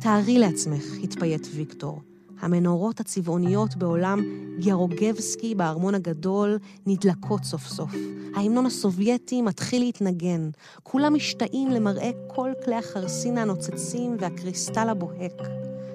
תארי 0.00 0.38
לעצמך, 0.38 0.84
התפייט 1.02 1.46
ויקטור, 1.54 2.00
המנורות 2.40 3.00
הצבעוניות 3.00 3.76
בעולם 3.76 4.20
גירוגבסקי 4.58 5.54
בארמון 5.54 5.94
הגדול 5.94 6.58
נדלקות 6.86 7.44
סוף 7.44 7.66
סוף. 7.66 7.90
ההמנון 8.34 8.66
הסובייטי 8.66 9.42
מתחיל 9.42 9.82
להתנגן. 9.82 10.50
כולם 10.82 11.14
משתאים 11.14 11.70
למראה 11.70 12.10
כל 12.26 12.50
כלי 12.64 12.74
החרסין 12.74 13.38
הנוצצים 13.38 14.16
והקריסטל 14.20 14.88
הבוהק. 14.88 15.42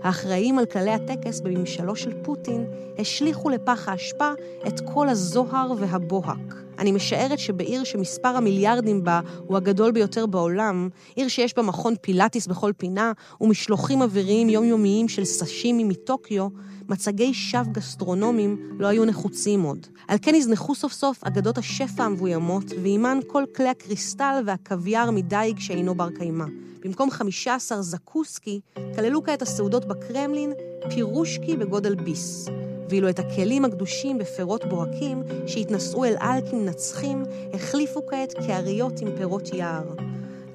האחראים 0.05 0.59
על 0.59 0.65
כללי 0.65 0.91
הטקס 0.91 1.39
בממשלו 1.39 1.95
של 1.95 2.13
פוטין 2.23 2.65
השליכו 2.97 3.49
לפח 3.49 3.89
האשפה 3.89 4.31
את 4.67 4.81
כל 4.93 5.09
הזוהר 5.09 5.71
והבוהק. 5.77 6.55
אני 6.79 6.91
משערת 6.91 7.39
שבעיר 7.39 7.83
שמספר 7.83 8.27
המיליארדים 8.27 9.03
בה 9.03 9.21
הוא 9.47 9.57
הגדול 9.57 9.91
ביותר 9.91 10.25
בעולם, 10.25 10.89
עיר 11.15 11.27
שיש 11.27 11.55
בה 11.55 11.61
מכון 11.61 11.93
פילאטיס 12.01 12.47
בכל 12.47 12.71
פינה 12.77 13.11
ומשלוחים 13.41 14.01
אוויריים 14.01 14.49
יומיומיים 14.49 15.07
של 15.07 15.25
סשימי 15.25 15.83
מטוקיו, 15.83 16.47
מצגי 16.89 17.33
שווא 17.33 17.71
גסטרונומיים 17.71 18.77
לא 18.79 18.87
היו 18.87 19.05
נחוצים 19.05 19.61
עוד. 19.61 19.87
על 20.07 20.17
כן 20.21 20.35
נזנחו 20.35 20.75
סוף 20.75 20.93
סוף 20.93 21.23
אגדות 21.23 21.57
השפע 21.57 22.03
המבוימות, 22.03 22.63
ועימן 22.81 23.19
כל 23.27 23.43
כלי 23.55 23.69
הקריסטל 23.69 24.43
והקוויאר 24.45 25.11
מדייג 25.11 25.59
שאינו 25.59 25.95
בר 25.95 26.09
קיימא. 26.09 26.45
במקום 26.83 27.11
15 27.11 27.81
זקוסקי, 27.81 28.59
כללו 28.95 29.23
כעת 29.23 29.41
הסעודות 29.41 29.85
בקרמלין 29.85 30.53
פירושקי 30.89 31.57
בגודל 31.57 31.95
ביס. 31.95 32.47
ואילו 32.89 33.09
את 33.09 33.19
הכלים 33.19 33.65
הקדושים 33.65 34.17
בפירות 34.17 34.65
בוהקים, 34.65 35.23
שהתנשאו 35.47 36.05
אל 36.05 36.15
על 36.19 36.39
כמנצחים, 36.51 37.23
החליפו 37.53 38.01
כעת 38.09 38.33
כאריות 38.33 39.01
עם 39.01 39.07
פירות 39.17 39.53
יער. 39.53 39.95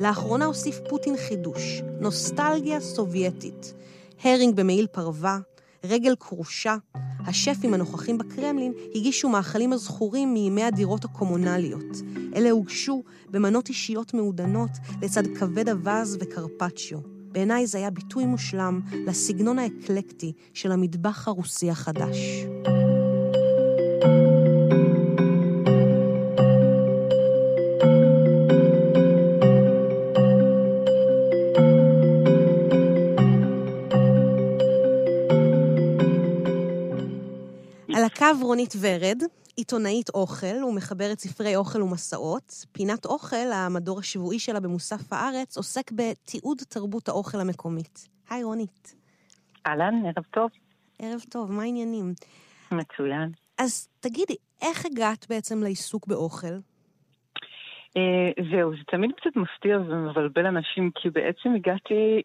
לאחרונה 0.01 0.45
הוסיף 0.45 0.81
פוטין 0.89 1.17
חידוש, 1.17 1.83
נוסטלגיה 2.01 2.81
סובייטית. 2.81 3.75
הרינג 4.25 4.57
במעיל 4.57 4.87
פרווה, 4.87 5.39
רגל 5.85 6.15
כרושה. 6.21 6.77
השפים 7.27 7.75
הנוכחים 7.75 8.19
בקרמלין 8.19 8.73
הגישו 8.95 9.29
מאכלים 9.29 9.73
הזכורים 9.73 10.35
מימי 10.35 10.63
הדירות 10.65 11.05
הקומונליות. 11.05 11.97
אלה 12.35 12.51
הוגשו 12.51 13.03
במנות 13.31 13.69
אישיות 13.69 14.15
מעודנות 14.15 14.71
לצד 15.03 15.23
כבד 15.39 15.69
אווז 15.69 16.19
וקרפצ'יו. 16.21 16.99
בעיניי 17.33 17.67
זה 17.67 17.79
היה 17.79 17.91
ביטוי 17.91 18.27
מושלם 18.27 18.81
לסגנון 19.07 19.59
האקלקטי 19.59 20.33
של 20.55 20.73
המטבח 20.73 21.29
הרוסי 21.29 21.71
החדש. 21.71 22.17
הקו 38.31 38.47
רונית 38.47 38.75
ורד, 38.83 39.23
עיתונאית 39.57 40.09
אוכל 40.15 40.65
ומחברת 40.65 41.19
ספרי 41.19 41.57
אוכל 41.57 41.83
ומסעות. 41.83 42.53
פינת 42.73 43.07
אוכל, 43.07 43.53
המדור 43.55 43.99
השבועי 43.99 44.39
שלה 44.39 44.61
במוסף 44.61 45.13
הארץ, 45.13 45.57
עוסק 45.57 45.91
בתיעוד 45.93 46.59
תרבות 46.69 47.09
האוכל 47.09 47.39
המקומית. 47.41 48.09
היי 48.31 48.45
רונית. 48.45 48.95
אהלן, 49.67 49.95
ערב 50.07 50.25
טוב. 50.31 50.51
ערב 50.99 51.21
טוב, 51.31 51.53
מה 51.53 51.63
העניינים? 51.63 52.13
מצוין. 52.73 53.31
אז 53.59 53.89
תגידי, 54.01 54.37
איך 54.63 54.87
הגעת 54.87 55.27
בעצם 55.29 55.63
לעיסוק 55.63 56.07
באוכל? 56.07 56.55
אה, 57.97 58.31
זהו, 58.51 58.71
זה 58.71 58.83
תמיד 58.91 59.11
קצת 59.17 59.37
מפתיע 59.37 59.79
ומבלבל 59.79 60.47
אנשים, 60.47 60.91
כי 60.95 61.11
בעצם 61.11 61.55
הגעתי 61.57 62.23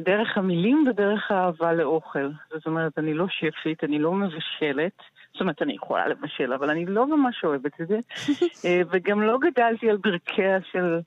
דרך 0.00 0.38
המילים 0.38 0.84
ודרך 0.90 1.30
האהבה 1.30 1.72
לאוכל. 1.72 2.30
זאת 2.54 2.66
אומרת, 2.66 2.98
אני 2.98 3.14
לא 3.14 3.26
שפית, 3.28 3.84
אני 3.84 3.98
לא 3.98 4.12
מבשלת. 4.12 4.98
זאת 5.38 5.40
אומרת, 5.40 5.62
אני 5.62 5.74
יכולה 5.74 6.08
לבשל, 6.08 6.52
אבל 6.52 6.70
אני 6.70 6.86
לא 6.86 7.16
ממש 7.16 7.44
אוהבת 7.44 7.80
את 7.80 7.88
זה. 7.88 7.98
אה, 8.64 8.80
וגם 8.90 9.22
לא 9.22 9.38
גדלתי 9.38 9.90
על 9.90 9.96
ברכיה 9.96 10.58
של 10.72 11.00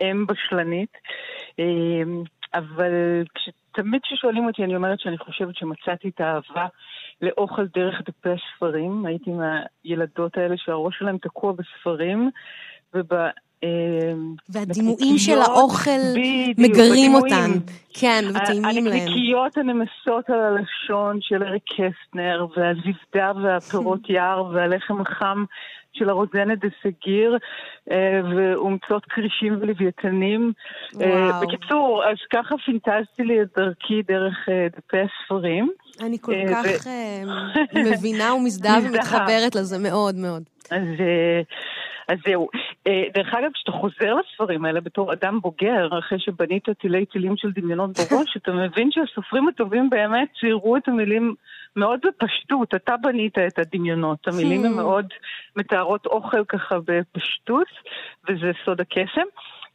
אם 0.00 0.26
בשלנית. 0.26 0.92
אה, 1.58 1.64
אבל 2.54 2.92
תמיד 3.72 4.00
כששואלים 4.02 4.46
אותי, 4.46 4.64
אני 4.64 4.76
אומרת 4.76 5.00
שאני 5.00 5.18
חושבת 5.18 5.56
שמצאתי 5.56 6.08
את 6.08 6.20
האהבה 6.20 6.66
לאוכל 7.22 7.66
דרך 7.66 8.00
דפי 8.06 8.28
הספרים. 8.30 9.06
הייתי 9.06 9.30
מהילדות 9.30 10.36
האלה 10.36 10.54
שהראש 10.56 10.98
שלהם 10.98 11.18
תקוע 11.18 11.52
בספרים, 11.52 12.30
וב... 12.94 13.14
והדימויים 14.48 15.18
של 15.18 15.38
האוכל 15.38 15.90
בדיוק, 16.12 16.58
מגרים. 16.58 17.14
אותן. 17.14 17.50
כן, 17.94 18.24
וטעימים 18.30 18.86
להן. 18.86 18.96
הנקניקיות 18.96 19.56
הנמסות 19.56 20.30
על 20.30 20.40
הלשון 20.40 21.18
של 21.20 21.42
אריק 21.42 21.62
קסטנר, 21.62 22.46
והזבדה 22.56 23.32
והפירות 23.42 24.00
יער, 24.14 24.44
והלחם 24.44 25.00
החם 25.00 25.44
של 25.92 26.08
הרוזנת 26.08 26.58
דה 26.58 26.68
סגיר, 26.82 27.38
אה, 27.90 28.20
ואומצות 28.36 29.04
כרישים 29.04 29.58
ולוויתנים. 29.60 30.52
אה. 31.00 31.40
בקיצור, 31.42 32.04
אז 32.10 32.16
ככה 32.32 32.54
פינטזתי 32.64 33.22
לי 33.22 33.42
את 33.42 33.48
דרכי 33.56 34.02
דרך 34.02 34.48
אה, 34.48 34.66
דפי 34.76 34.96
הספרים. 35.00 35.70
אני 36.02 36.18
כל 36.20 36.32
כך 36.50 36.86
מבינה 37.74 38.34
ומזדהה 38.34 38.80
מזדהה. 38.80 38.92
ומתחברת 38.92 39.54
לזה 39.54 39.78
מאוד 39.78 40.14
מאוד. 40.14 40.42
אז, 40.70 40.82
אז 42.08 42.18
זהו. 42.26 42.48
אה, 42.86 43.02
דרך 43.14 43.34
אגב, 43.34 43.50
כשאתה 43.54 43.72
חוזר 43.72 44.14
לספרים 44.14 44.64
האלה 44.64 44.80
בתור 44.80 45.12
אדם 45.12 45.40
בוגר, 45.40 45.98
אחרי 45.98 46.18
שבנית 46.18 46.68
תילי 46.70 47.06
תילים 47.06 47.36
של 47.36 47.50
דמיונות 47.50 47.90
בראש, 47.90 48.36
אתה 48.36 48.52
מבין 48.52 48.90
שהסופרים 48.90 49.48
הטובים 49.48 49.90
באמת 49.90 50.28
ציירו 50.40 50.76
את 50.76 50.88
המילים 50.88 51.34
מאוד 51.76 52.00
בפשטות. 52.06 52.74
אתה 52.74 52.94
בנית 53.02 53.38
את 53.38 53.58
הדמיונות. 53.58 54.28
המילים 54.28 54.64
הן 54.64 54.72
מאוד 54.72 55.06
מתארות 55.56 56.06
אוכל 56.06 56.44
ככה 56.44 56.76
בפשטות, 56.86 57.68
וזה 58.28 58.52
סוד 58.64 58.80
הקסם. 58.80 59.28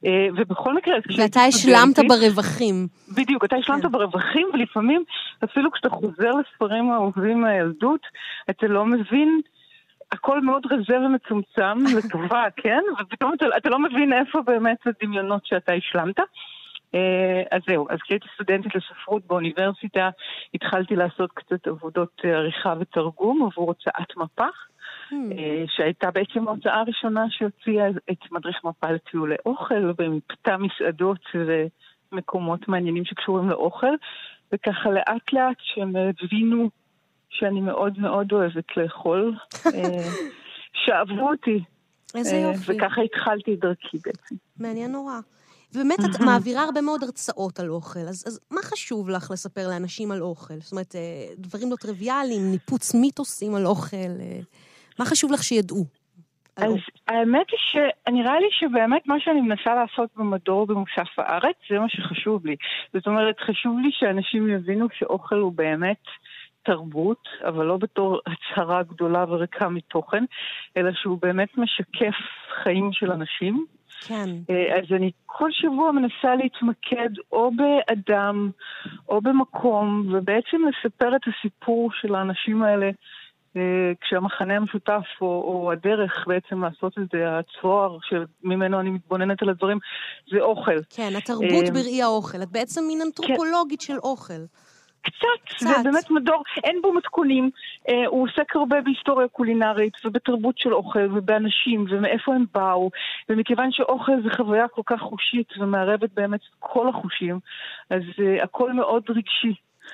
אה, 0.05 0.27
ובכל 0.37 0.75
מקרה, 0.75 0.95
ואתה 1.17 1.41
השלמת 1.41 1.99
ברווחים. 2.07 2.87
בדיוק, 3.15 3.45
אתה 3.45 3.55
השלמת 3.55 3.81
כן. 3.81 3.91
ברווחים, 3.91 4.47
ולפעמים, 4.53 5.03
אפילו 5.43 5.71
כשאתה 5.71 5.89
חוזר 5.89 6.31
לספרים 6.31 6.91
האהובים 6.91 7.41
מהילדות, 7.41 8.01
אתה 8.49 8.67
לא 8.67 8.85
מבין, 8.85 9.41
הכל 10.11 10.41
מאוד 10.41 10.65
רזה 10.65 10.99
ומצומצם, 10.99 11.77
לטובה, 11.97 12.43
כן? 12.55 12.81
ופתאום 13.01 13.33
אתה, 13.33 13.45
אתה 13.57 13.69
לא 13.69 13.79
מבין 13.79 14.13
איפה 14.13 14.41
באמת 14.41 14.77
הדמיונות 14.85 15.45
שאתה 15.45 15.73
השלמת. 15.73 16.19
אה, 16.95 17.43
אז 17.51 17.61
זהו, 17.67 17.87
אז 17.89 17.97
כשהייתי 18.03 18.27
סטודנטית 18.33 18.75
לספרות 18.75 19.25
באוניברסיטה, 19.27 20.09
התחלתי 20.53 20.95
לעשות 20.95 21.31
קצת 21.31 21.67
עבודות 21.67 22.21
אה, 22.25 22.29
עריכה 22.29 22.73
ותרגום 22.79 23.49
עבור 23.51 23.67
הוצאת 23.67 24.17
מפח. 24.17 24.67
Hmm. 25.11 25.13
אה, 25.37 25.63
שהייתה 25.67 26.11
בעצם 26.11 26.47
ההוצאה 26.47 26.79
הראשונה 26.79 27.25
שהוציאה 27.29 27.89
את 27.89 28.31
מדריך 28.31 28.57
מפה 28.63 28.91
לטיולי 28.91 29.35
אוכל, 29.45 29.91
ומיפתה 29.97 30.57
מסעדות 30.57 31.19
ומקומות 32.11 32.67
מעניינים 32.67 33.05
שקשורים 33.05 33.49
לאוכל, 33.49 33.93
וככה 34.53 34.89
לאט 34.89 35.33
לאט 35.33 35.57
שהם 35.59 35.95
הבינו 35.95 36.69
שאני 37.29 37.61
מאוד 37.61 37.99
מאוד 37.99 38.31
אוהבת 38.31 38.77
לאכול, 38.77 39.35
אה, 39.75 40.09
שאהבו 40.73 41.29
אותי. 41.29 41.63
איזה 42.15 42.35
אה, 42.35 42.41
יופי. 42.41 42.77
וככה 42.77 43.01
התחלתי 43.01 43.53
את 43.53 43.59
דרכי 43.59 43.97
בעצם. 44.05 44.35
מעניין 44.59 44.91
נורא. 44.91 45.13
ובאמת, 45.73 45.99
את 45.99 46.19
מעבירה 46.25 46.63
הרבה 46.63 46.81
מאוד 46.81 47.03
הרצאות 47.03 47.59
על 47.59 47.69
אוכל, 47.69 47.99
אז, 47.99 48.23
אז 48.27 48.39
מה 48.51 48.61
חשוב 48.61 49.09
לך 49.09 49.31
לספר 49.31 49.67
לאנשים 49.67 50.11
על 50.11 50.21
אוכל? 50.21 50.53
זאת 50.59 50.71
אומרת, 50.71 50.95
אה, 50.95 51.33
דברים 51.37 51.71
לא 51.71 51.75
טריוויאליים, 51.75 52.51
ניפוץ 52.51 52.95
מיתוסים 52.95 53.55
על 53.55 53.65
אוכל, 53.65 53.97
מה 54.99 55.05
חשוב 55.05 55.31
לך 55.31 55.43
שידעו? 55.43 55.85
אז? 56.57 56.73
האמת 57.07 57.45
היא 57.51 57.59
שנראה 57.59 58.39
לי 58.39 58.47
שבאמת 58.51 59.07
מה 59.07 59.19
שאני 59.19 59.41
מנסה 59.41 59.75
לעשות 59.75 60.09
במדור 60.15 60.67
במוסף 60.67 61.09
הארץ, 61.17 61.55
זה 61.69 61.79
מה 61.79 61.89
שחשוב 61.89 62.45
לי. 62.45 62.55
זאת 62.93 63.07
אומרת, 63.07 63.39
חשוב 63.39 63.79
לי 63.79 63.89
שאנשים 63.91 64.49
יבינו 64.49 64.87
שאוכל 64.93 65.35
הוא 65.35 65.53
באמת 65.53 66.01
תרבות, 66.63 67.27
אבל 67.47 67.65
לא 67.65 67.77
בתור 67.77 68.19
הצהרה 68.27 68.83
גדולה 68.83 69.25
וריקה 69.27 69.69
מתוכן, 69.69 70.23
אלא 70.77 70.91
שהוא 70.93 71.17
באמת 71.21 71.57
משקף 71.57 72.15
חיים 72.63 72.89
של 72.93 73.11
אנשים. 73.11 73.65
כן. 74.07 74.29
אה, 74.49 74.77
אז 74.77 74.83
אני 74.95 75.11
כל 75.25 75.49
שבוע 75.51 75.91
מנסה 75.91 76.35
להתמקד 76.35 77.09
או 77.31 77.51
באדם 77.55 78.51
או 79.09 79.21
במקום, 79.21 80.13
ובעצם 80.13 80.57
לספר 80.69 81.15
את 81.15 81.21
הסיפור 81.27 81.89
של 82.01 82.15
האנשים 82.15 82.63
האלה, 82.63 82.89
אה, 83.55 83.91
כשהמחנה 84.01 84.55
המשותף 84.55 85.05
או, 85.21 85.27
או 85.27 85.71
הדרך 85.71 86.25
בעצם 86.27 86.63
לעשות 86.63 86.97
את 86.97 87.07
זה, 87.11 87.39
הצוהר 87.39 87.97
שממנו 88.01 88.79
אני 88.79 88.89
מתבוננת 88.89 89.41
על 89.41 89.49
הדברים, 89.49 89.77
זה 90.31 90.41
אוכל. 90.41 90.81
כן, 90.89 91.09
התרבות 91.17 91.65
אה, 91.65 91.71
בראי 91.73 92.01
האוכל. 92.01 92.43
את 92.43 92.51
בעצם 92.51 92.81
מין 92.87 93.01
אנתרופולוגית 93.01 93.81
של 93.81 93.97
אוכל. 94.03 94.43
קצת, 95.01 95.15
קצת. 95.45 95.59
זה 95.67 95.83
באמת 95.83 96.11
מדור, 96.11 96.43
אין 96.63 96.79
בו 96.81 96.93
מתכונים, 96.93 97.49
אה, 97.89 98.05
הוא 98.07 98.27
עוסק 98.27 98.55
הרבה 98.55 98.81
בהיסטוריה 98.81 99.27
קולינרית 99.27 99.93
ובתרבות 100.05 100.57
של 100.57 100.73
אוכל 100.73 101.07
ובאנשים 101.17 101.85
ומאיפה 101.89 102.35
הם 102.35 102.45
באו, 102.53 102.89
ומכיוון 103.29 103.71
שאוכל 103.71 104.11
זה 104.23 104.29
חוויה 104.37 104.67
כל 104.67 104.81
כך 104.85 104.99
חושית 105.01 105.47
ומערבת 105.59 106.09
באמת 106.13 106.39
כל 106.59 106.89
החושים, 106.89 107.39
אז 107.89 108.01
אה, 108.19 108.43
הכל 108.43 108.73
מאוד 108.73 109.03
רגשי. 109.09 109.53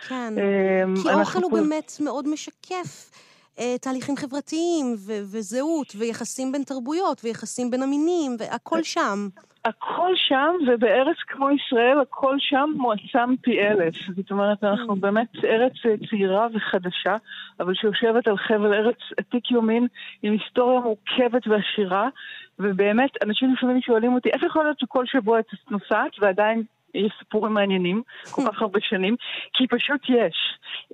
כן. 0.09 0.33
אה, 0.37 0.83
כי 1.03 1.09
אוכל 1.19 1.39
הוא 1.43 1.51
פה- 1.51 1.57
באמת 1.57 1.91
מאוד 1.99 2.27
משקף 2.27 3.11
אה, 3.59 3.77
תהליכים 3.81 4.15
חברתיים 4.15 4.95
ו- 4.97 5.23
וזהות 5.31 5.93
ויחסים 5.99 6.51
בין 6.51 6.63
תרבויות 6.63 7.21
ויחסים 7.23 7.71
בין 7.71 7.83
המינים 7.83 8.35
והכל 8.39 8.83
שם. 8.83 9.27
הכל 9.65 10.11
שם, 10.15 10.53
ובארץ 10.67 11.17
כמו 11.27 11.49
ישראל, 11.51 11.99
הכל 12.01 12.35
שם 12.39 12.69
מועצם 12.75 13.35
פי 13.41 13.61
אלף. 13.61 13.95
זאת 14.15 14.31
אומרת, 14.31 14.63
אנחנו 14.63 14.95
באמת 14.95 15.27
ארץ 15.43 15.73
אה, 15.85 15.95
צעירה 16.09 16.47
וחדשה, 16.53 17.15
אבל 17.59 17.73
שיושבת 17.73 18.27
על 18.27 18.37
חבל 18.37 18.73
ארץ 18.73 18.97
עתיק 19.17 19.51
יומין, 19.51 19.87
עם 20.23 20.33
היסטוריה 20.33 20.79
מורכבת 20.79 21.47
ועשירה, 21.47 22.09
ובאמת, 22.59 23.09
אנשים 23.23 23.53
לפעמים 23.53 23.81
שואלים 23.81 24.13
אותי, 24.13 24.29
איך 24.29 24.43
יכול 24.43 24.63
להיות 24.63 24.79
שכל 24.79 25.05
שבוע 25.05 25.39
את 25.39 25.45
נוסעת 25.71 26.11
ועדיין... 26.19 26.63
יש 26.95 27.11
סיפורים 27.19 27.53
מעניינים, 27.53 28.01
כל 28.31 28.41
כך 28.47 28.61
הרבה 28.61 28.79
שנים, 28.81 29.15
כי 29.53 29.67
פשוט 29.67 30.01
יש. 30.09 30.35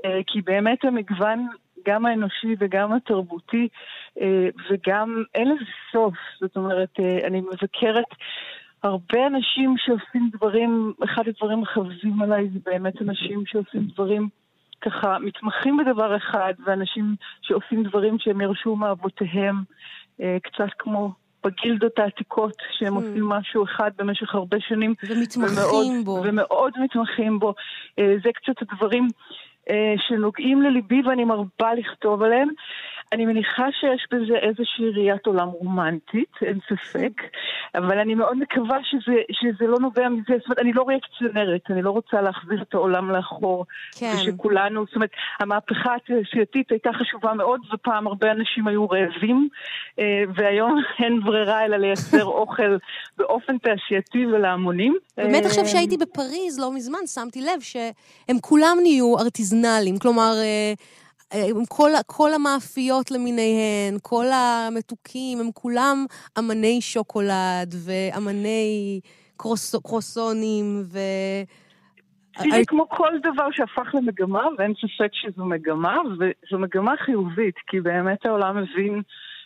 אה, 0.05 0.19
כי 0.27 0.41
באמת 0.41 0.85
המגוון, 0.85 1.47
גם 1.87 2.05
האנושי 2.05 2.55
וגם 2.59 2.93
התרבותי, 2.93 3.67
אה, 4.21 4.47
וגם 4.69 5.23
אין 5.35 5.47
לזה 5.49 5.65
סוף. 5.91 6.13
זאת 6.41 6.55
אומרת, 6.57 6.89
אה, 6.99 7.27
אני 7.27 7.41
מבקרת 7.41 8.05
הרבה 8.83 9.27
אנשים 9.27 9.75
שעושים 9.77 10.29
דברים, 10.33 10.93
אחד 11.03 11.23
הדברים 11.27 11.63
החביבים 11.63 12.21
עליי 12.21 12.49
זה 12.53 12.59
באמת 12.65 13.01
אנשים 13.01 13.43
שעושים 13.45 13.81
דברים 13.93 14.29
ככה, 14.81 15.19
מתמחים 15.19 15.77
בדבר 15.77 16.17
אחד, 16.17 16.53
ואנשים 16.65 17.15
שעושים 17.41 17.83
דברים 17.83 18.19
שהם 18.19 18.41
ירשו 18.41 18.75
מאבותיהם, 18.75 19.55
אה, 20.21 20.37
קצת 20.43 20.69
כמו 20.79 21.11
בגילדות 21.45 21.99
העתיקות, 21.99 22.53
שהם 22.77 22.93
Hmm. 22.93 22.99
עושים 22.99 23.25
משהו 23.29 23.63
אחד 23.63 23.91
במשך 23.97 24.35
הרבה 24.35 24.57
שנים. 24.59 24.93
ומתמחים 25.09 25.57
ומאוד- 25.57 26.05
בו. 26.05 26.21
ומאוד 26.25 26.73
מתמחים 26.83 27.39
בו. 27.39 27.53
זה 27.97 28.29
קצת 28.35 28.61
הדברים 28.61 29.07
שנוגעים 29.97 30.61
לליבי 30.61 31.01
ואני 31.05 31.25
מרבה 31.25 31.73
לכתוב 31.73 32.23
עליהם. 32.23 32.49
אני 33.13 33.25
מניחה 33.25 33.65
שיש 33.79 34.07
בזה 34.11 34.35
איזושהי 34.35 34.89
ראיית 34.89 35.25
עולם 35.25 35.47
רומנטית, 35.47 36.29
אין 36.41 36.59
ספק, 36.69 37.11
אבל 37.75 37.99
אני 37.99 38.15
מאוד 38.15 38.37
מקווה 38.37 38.77
שזה, 38.83 39.15
שזה 39.31 39.67
לא 39.67 39.79
נובע 39.79 40.09
מזה, 40.09 40.33
זאת 40.37 40.45
אומרת, 40.45 40.59
אני 40.59 40.73
לא 40.73 40.85
ריאקציונרת, 40.87 41.61
אני 41.69 41.81
לא 41.81 41.91
רוצה 41.91 42.21
להחזיר 42.21 42.61
את 42.61 42.73
העולם 42.73 43.11
לאחור. 43.11 43.65
כן. 43.99 44.13
ושכולנו, 44.15 44.85
זאת 44.85 44.95
אומרת, 44.95 45.09
המהפכה 45.39 45.95
התעשייתית 45.95 46.71
הייתה 46.71 46.89
חשובה 46.93 47.33
מאוד, 47.33 47.59
ופעם 47.73 48.07
הרבה 48.07 48.31
אנשים 48.31 48.67
היו 48.67 48.89
רעבים, 48.89 49.47
אה, 49.99 50.23
והיום 50.35 50.79
אין 51.03 51.19
ברירה 51.23 51.65
אלא 51.65 51.77
לייצר 51.77 52.23
אוכל 52.41 52.77
באופן 53.17 53.57
תעשייתי 53.57 54.25
ולהמונים. 54.25 54.97
באמת 55.17 55.45
עכשיו 55.45 55.63
אה, 55.63 55.69
שהייתי 55.69 55.97
בפריז 55.97 56.59
לא 56.59 56.73
מזמן, 56.73 57.07
שמתי 57.13 57.41
לב 57.41 57.61
שהם 57.61 58.39
כולם 58.41 58.77
נהיו 58.81 59.17
ארטיזנלים. 59.65 59.97
כלומר, 59.99 60.31
אה, 60.37 60.73
אה, 61.33 61.45
עם 61.49 61.65
כל, 61.69 61.89
כל 62.05 62.33
המאפיות 62.33 63.11
למיניהן, 63.11 63.97
כל 64.01 64.25
המתוקים, 64.31 65.39
הם 65.39 65.51
כולם 65.53 66.05
אמני 66.39 66.81
שוקולד 66.81 67.75
ואמני 67.85 68.99
קרוס, 69.37 69.75
קרוסונים 69.75 70.81
ו... 70.83 70.99
תראי, 72.33 72.63
כמו 72.67 72.89
כל 72.89 73.09
דבר 73.23 73.47
שהפך 73.51 73.95
למגמה, 73.95 74.43
ואין 74.57 74.73
ספק 74.73 75.11
שזו 75.13 75.45
מגמה, 75.45 75.97
וזו 76.19 76.59
מגמה 76.59 76.93
חיובית, 77.05 77.55
כי 77.67 77.81
באמת 77.81 78.25
העולם 78.25 78.57
מבין 78.57 79.01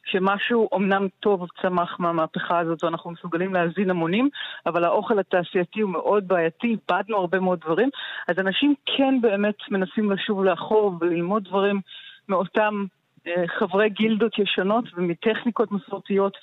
שמשהו 0.06 0.70
אומנם 0.72 1.08
טוב 1.20 1.48
צמח 1.62 2.00
מהמהפכה 2.00 2.60
הזאת, 2.60 2.84
ואנחנו 2.84 3.12
מסוגלים 3.12 3.54
להזין 3.54 3.90
המונים, 3.90 4.30
אבל 4.66 4.84
האוכל 4.84 5.20
התעשייתי 5.20 5.82
הוא 5.82 5.92
מאוד 5.92 6.28
בעייתי, 6.28 6.68
איבדנו 6.68 7.18
הרבה 7.18 7.40
מאוד 7.40 7.60
דברים, 7.60 7.90
אז 8.28 8.40
אנשים 8.40 8.74
כן 8.86 9.22
באמת 9.22 9.56
מנסים 9.72 10.12
לשוב 10.12 10.44
לאחור 10.44 10.98
וללמוד 11.02 11.44
דברים 11.44 11.82
מאותם 12.30 12.86
אה, 13.28 13.44
חברי 13.48 13.90
גילדות 13.90 14.40
ישנות 14.40 14.86
ומטכניקות 14.96 15.72
מסורתיות 15.72 16.38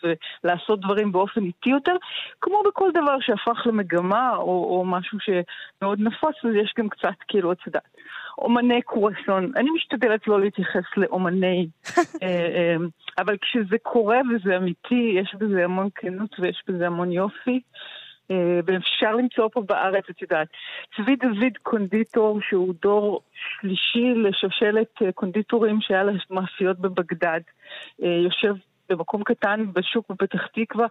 ולעשות 0.44 0.80
דברים 0.80 1.12
באופן 1.12 1.44
איטי 1.44 1.70
יותר, 1.70 1.96
כמו 2.40 2.62
בכל 2.68 2.90
דבר 2.94 3.20
שהפך 3.20 3.66
למגמה 3.66 4.36
או, 4.36 4.44
או 4.44 4.84
משהו 4.84 5.18
שמאוד 5.20 6.00
נפוץ, 6.00 6.34
אז 6.44 6.50
יש 6.54 6.72
גם 6.78 6.88
קצת 6.88 7.14
כאילו, 7.28 7.52
יודעת, 7.66 7.82
אומני 8.38 8.82
קרואסון. 8.82 9.52
אני 9.56 9.70
משתדלת 9.70 10.26
לא 10.26 10.40
להתייחס 10.40 10.84
לאומני, 10.96 11.68
אה, 12.22 12.28
אה, 12.28 12.76
אבל 13.18 13.36
כשזה 13.36 13.76
קורה 13.82 14.20
וזה 14.30 14.56
אמיתי, 14.56 15.14
יש 15.20 15.34
בזה 15.38 15.64
המון 15.64 15.88
כנות 15.94 16.40
ויש 16.40 16.62
בזה 16.68 16.86
המון 16.86 17.12
יופי. 17.12 17.60
אה, 18.30 18.60
ואפשר 18.66 19.16
למצוא 19.16 19.48
פה 19.52 19.62
בארץ, 19.62 20.04
את 20.10 20.22
יודעת, 20.22 20.48
צבי 20.96 21.16
דוד 21.16 21.52
קונדיטור, 21.62 22.40
שהוא 22.48 22.74
דור 22.82 23.20
שלישי 23.34 24.14
לשושלת 24.14 25.14
קונדיטורים 25.14 25.80
שהיה 25.80 26.02
לה 26.02 26.12
מאפיות 26.30 26.78
בבגדד, 26.78 27.40
יושב 27.98 28.54
במקום 28.96 29.22
קטן 29.24 29.64
בשוק 29.72 30.10
בפתח 30.10 30.46
תקווה 30.54 30.86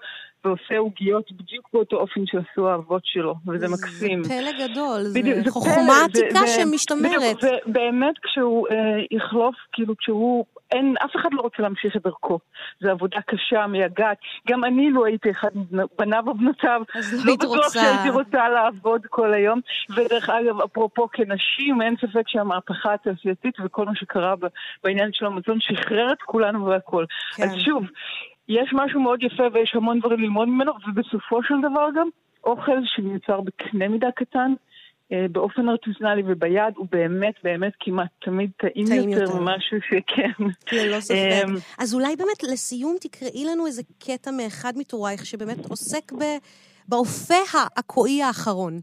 ועושה 0.45 0.77
עוגיות 0.77 1.31
בדיוק 1.31 1.69
באותו 1.73 1.95
אופן 1.95 2.21
שעשו 2.25 2.69
האבות 2.69 3.01
שלו, 3.05 3.35
וזה 3.47 3.67
מקסים. 3.67 4.23
זה 4.23 4.29
פלא 4.29 4.67
גדול, 4.67 5.01
בדיוק, 5.15 5.37
זה 5.37 5.43
זה 5.43 5.51
חוכמה 5.51 5.93
עתיקה 6.05 6.47
שמשתמרת. 6.47 7.37
בדיוק, 7.37 7.63
ובאמת 7.67 8.15
כשהוא 8.23 8.67
אה, 8.67 8.75
יחלוף, 9.11 9.55
כאילו 9.73 9.97
כשהוא, 9.97 10.45
אין, 10.71 10.95
אף 11.05 11.15
אחד 11.15 11.29
לא 11.33 11.41
רוצה 11.41 11.63
להמשיך 11.63 11.95
את 11.95 12.03
דרכו. 12.03 12.39
זו 12.81 12.89
עבודה 12.89 13.21
קשה, 13.21 13.67
מייגעת. 13.67 14.17
גם 14.47 14.63
אני, 14.63 14.89
לו 14.89 15.05
הייתי 15.05 15.31
אחד 15.31 15.49
מבניו 15.71 16.23
או 16.27 16.33
בנותיו, 16.33 16.81
לא 16.95 17.01
לא 17.25 17.35
בטוח. 17.35 17.73
שהייתי 17.73 18.09
רוצה 18.09 18.49
לעבוד 18.49 19.01
כל 19.09 19.33
היום. 19.33 19.59
ודרך 19.89 20.29
אגב, 20.29 20.61
אפרופו 20.61 21.07
כנשים, 21.13 21.81
אין 21.81 21.95
ספק 22.01 22.27
שהמהפכה 22.27 22.93
התעשייתית 22.93 23.55
וכל 23.63 23.85
מה 23.85 23.95
שקרה 23.95 24.33
בעניין 24.83 25.09
של 25.13 25.25
המזון 25.25 25.57
שחרר 25.59 26.11
את 26.11 26.21
כולנו 26.21 26.65
והכל. 26.65 27.05
כן. 27.35 27.43
אז 27.43 27.55
שוב, 27.65 27.83
יש 28.47 28.69
משהו 28.73 29.01
מאוד 29.01 29.23
יפה 29.23 29.43
ויש 29.53 29.75
המון 29.75 29.99
דברים 29.99 30.19
ללמוד 30.19 30.47
ממנו, 30.47 30.71
ובסופו 30.87 31.43
של 31.43 31.55
דבר 31.61 31.87
גם, 31.95 32.07
אוכל 32.43 32.77
שמיוצר 32.85 33.41
בקנה 33.41 33.87
מידה 33.87 34.11
קטן, 34.15 34.53
באופן 35.31 35.69
ארטיזנלי 35.69 36.23
וביד, 36.25 36.73
הוא 36.75 36.87
באמת 36.91 37.33
באמת 37.43 37.73
כמעט 37.79 38.09
תמיד 38.19 38.51
טעים, 38.57 38.85
טעים 38.87 39.09
יותר 39.09 39.21
יותר. 39.23 39.39
ממשהו 39.39 39.77
שכן. 39.81 40.43
ללא 40.71 40.99
ספק. 40.99 41.15
אמ, 41.15 41.55
אז 41.79 41.93
אולי 41.93 42.15
באמת 42.15 42.43
לסיום 42.43 42.95
תקראי 43.01 43.45
לנו 43.45 43.65
איזה 43.65 43.81
קטע 43.99 44.31
מאחד 44.31 44.73
מטורייך 44.77 45.25
שבאמת 45.25 45.65
עוסק 45.69 46.13
ב... 46.13 46.23
באופה 46.87 47.35
העכואי 47.53 48.21
האחרון. 48.23 48.79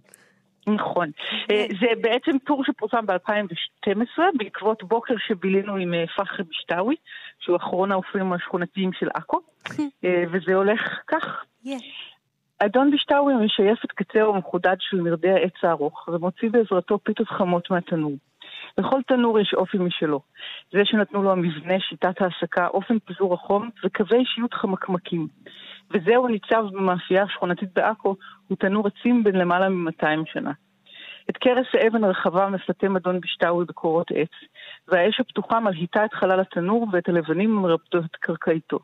נכון. 0.75 1.11
אה, 1.51 1.67
זה 1.81 1.87
בעצם 2.01 2.39
טור 2.47 2.65
שפורסם 2.65 3.07
ב-2012 3.07 4.19
בעקבות 4.39 4.83
בוקר 4.83 5.15
שבילינו 5.19 5.77
עם 5.77 5.95
אה, 5.95 6.05
פחרי 6.17 6.45
בשטאווי, 6.51 6.97
שהוא 7.41 7.57
אחרון 7.57 7.93
האופים 7.93 8.33
השכונתיים 8.33 8.91
של 8.93 9.09
עכו, 9.15 9.41
אה, 10.05 10.25
וזה 10.33 10.55
הולך 10.55 10.81
כך. 11.09 11.45
אדון 12.59 12.91
בשטאווי 12.91 13.35
משייף 13.35 13.85
את 13.85 13.93
קצהו 13.93 14.35
המחודד 14.35 14.77
של 14.79 15.01
מרדי 15.01 15.31
העץ 15.31 15.53
הארוך, 15.63 16.09
ומוציא 16.09 16.51
בעזרתו 16.51 16.99
פיתות 16.99 17.29
חמות 17.29 17.71
מהתנור. 17.71 18.13
לכל 18.79 19.01
תנור 19.07 19.41
יש 19.41 19.55
אופי 19.55 19.79
משלו. 19.79 20.21
זה 20.73 20.79
שנתנו 20.85 21.23
לו 21.23 21.33
המבנה, 21.33 21.81
שיטת 21.81 22.21
ההעסקה, 22.21 22.67
אופן 22.67 22.99
פיזור 22.99 23.35
החום 23.35 23.71
וקווי 23.85 24.19
אישיות 24.19 24.55
חמקמקים. 24.55 25.29
וזהו 25.91 26.29
ניצב 26.29 26.65
במאפייה 26.73 27.23
השכונתית 27.23 27.75
בעכו, 27.75 28.17
הוא 28.49 28.57
תנור 28.57 28.87
עצים 28.87 29.25
בן 29.25 29.37
למעלה 29.37 29.69
מ-200 29.69 30.33
שנה. 30.33 30.53
את 31.31 31.37
כרס 31.37 31.67
האבן 31.75 32.05
הרחבה 32.05 32.49
מפתה 32.49 32.89
מדון 32.89 33.21
בשטאווי 33.21 33.65
בקורות 33.65 34.11
עץ, 34.15 34.31
והאש 34.89 35.21
הפתוחה 35.21 35.61
מלהיטה 35.61 36.05
את 36.05 36.15
חלל 36.15 36.41
התנור 36.41 36.87
ואת 36.93 37.09
הלבנים 37.09 37.59
המרפדות 37.59 38.05
את 38.05 38.17
קרקעיתו. 38.17 38.79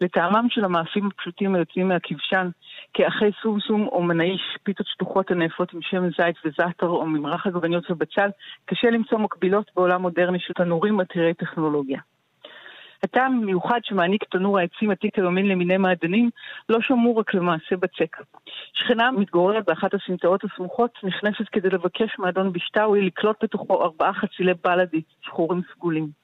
לטעמם 0.00 0.46
של 0.50 0.64
המאפים 0.64 1.06
הפשוטים 1.06 1.54
היוצאים 1.54 1.88
מהכבשן, 1.88 2.48
כאחי 2.94 3.30
סומסום 3.42 3.88
או 3.88 4.02
מנעיש, 4.02 4.42
פיתות 4.62 4.86
שטוחות 4.86 5.30
הנאפות 5.30 5.72
עם 5.72 5.80
שמן 5.82 6.10
זית 6.10 6.36
וזעתר 6.44 6.86
או 6.86 7.06
ממרח 7.06 7.46
עגבניות 7.46 7.90
ובצל, 7.90 8.28
קשה 8.64 8.90
למצוא 8.90 9.18
מקבילות 9.18 9.70
בעולם 9.76 10.02
מודרני 10.02 10.38
של 10.40 10.52
תנורים 10.52 11.00
עתירי 11.00 11.34
טכנולוגיה. 11.34 12.00
הטעם 13.04 13.32
המיוחד 13.32 13.80
שמעניק 13.82 14.24
תנור 14.24 14.58
העצים 14.58 14.90
עתיק 14.90 15.18
היומין 15.18 15.48
למיני 15.48 15.76
מעדנים 15.76 16.30
לא 16.68 16.78
שמור 16.80 17.18
רק 17.18 17.34
למעשה 17.34 17.76
בצק. 17.76 18.16
שכנה 18.72 19.10
מתגוררת 19.10 19.64
באחת 19.66 19.94
הסמטאות 19.94 20.44
הסמוכות, 20.44 20.90
נכנסת 21.02 21.48
כדי 21.52 21.68
לבקש 21.68 22.18
מאדון 22.18 22.52
בשטאווי 22.52 23.02
לקלוט 23.06 23.36
בתוכו 23.44 23.82
ארבעה 23.82 24.14
חצילי 24.14 24.52
בלאדי 24.64 25.02
שחורים 25.22 25.60
סגולים. 25.74 26.23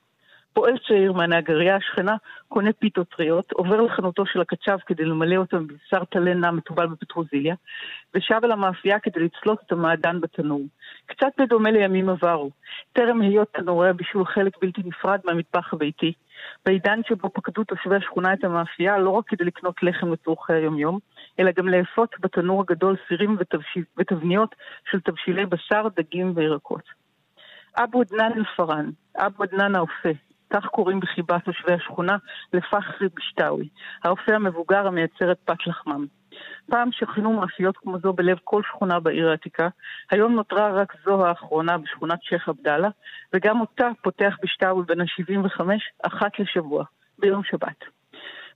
פועל 0.53 0.79
צעיר 0.89 1.13
מהנהגריה 1.13 1.77
השכנה 1.77 2.17
קונה 2.49 2.73
פיתות 2.73 3.09
טריות, 3.09 3.53
עובר 3.53 3.81
לחנותו 3.81 4.27
של 4.27 4.41
הקצב 4.41 4.79
כדי 4.87 5.05
למלא 5.05 5.37
אותם 5.37 5.67
בבשר 5.67 6.05
טלה 6.05 6.35
נע 6.35 6.51
מטובל 6.51 6.87
בפטרוזיליה, 6.87 7.55
ושב 8.15 8.41
אל 8.45 8.53
המאפייה 8.53 8.99
כדי 8.99 9.21
לצלוט 9.21 9.59
את 9.67 9.73
המעדן 9.73 10.21
בתנור. 10.21 10.63
קצת 11.07 11.29
בדומה 11.39 11.71
לימים 11.71 12.09
עברו. 12.09 12.51
טרם 12.93 13.21
היות 13.21 13.49
תנורי 13.53 13.89
הבישול 13.89 14.27
חלק 14.27 14.53
בלתי 14.63 14.83
נפרד 14.85 15.21
מהמטבח 15.25 15.75
הביתי, 15.75 16.13
בעידן 16.67 17.01
שבו 17.09 17.31
פקדו 17.31 17.65
תושבי 17.65 17.97
השכונה 17.97 18.33
את 18.33 18.45
המאפייה 18.45 18.99
לא 18.99 19.11
רק 19.11 19.25
כדי 19.29 19.45
לקנות 19.45 19.83
לחם 19.83 20.13
לצורכי 20.13 20.53
היומיום, 20.53 20.99
אלא 21.41 21.51
גם 21.51 21.69
לאפות 21.69 22.15
בתנור 22.21 22.61
הגדול 22.61 22.97
סירים 23.09 23.37
ותבניות 23.97 24.55
של 24.91 25.01
תבשילי 25.01 25.47
בשר, 25.47 25.87
דגים 25.97 26.33
וירקות. 26.35 26.83
אבו 27.77 28.01
עדנאן 28.01 28.33
אל-פארן, 28.37 28.91
אבו 29.17 29.43
עדנאן 29.43 29.75
האופה, 29.75 30.11
כך 30.51 30.67
קוראים 30.67 31.01
בחיבה 31.01 31.39
תושבי 31.39 31.73
השכונה 31.73 32.17
לפחרי 32.53 33.09
בשטאווי, 33.17 33.69
האופה 34.05 34.35
המבוגר 34.35 34.87
המייצר 34.87 35.33
את 35.33 35.39
פת 35.45 35.67
לחמם. 35.67 36.07
פעם 36.71 36.89
שכנו 36.93 37.33
מאפיות 37.33 37.77
כמו 37.77 37.99
זו 37.99 38.13
בלב 38.13 38.39
כל 38.45 38.63
שכונה 38.69 39.01
בעיר 39.01 39.29
העתיקה, 39.29 39.69
היום 40.11 40.35
נותרה 40.35 40.71
רק 40.73 40.93
זו 41.05 41.27
האחרונה 41.27 41.79
בשכונת 41.79 42.23
שייח' 42.23 42.49
עבדאללה, 42.49 42.89
וגם 43.35 43.61
אותה 43.61 43.89
פותח 44.03 44.37
בשטאווי 44.43 44.85
בן 44.85 45.01
ה-75 45.01 45.61
אחת 46.03 46.39
לשבוע, 46.39 46.85
ביום 47.19 47.45
שבת. 47.45 47.85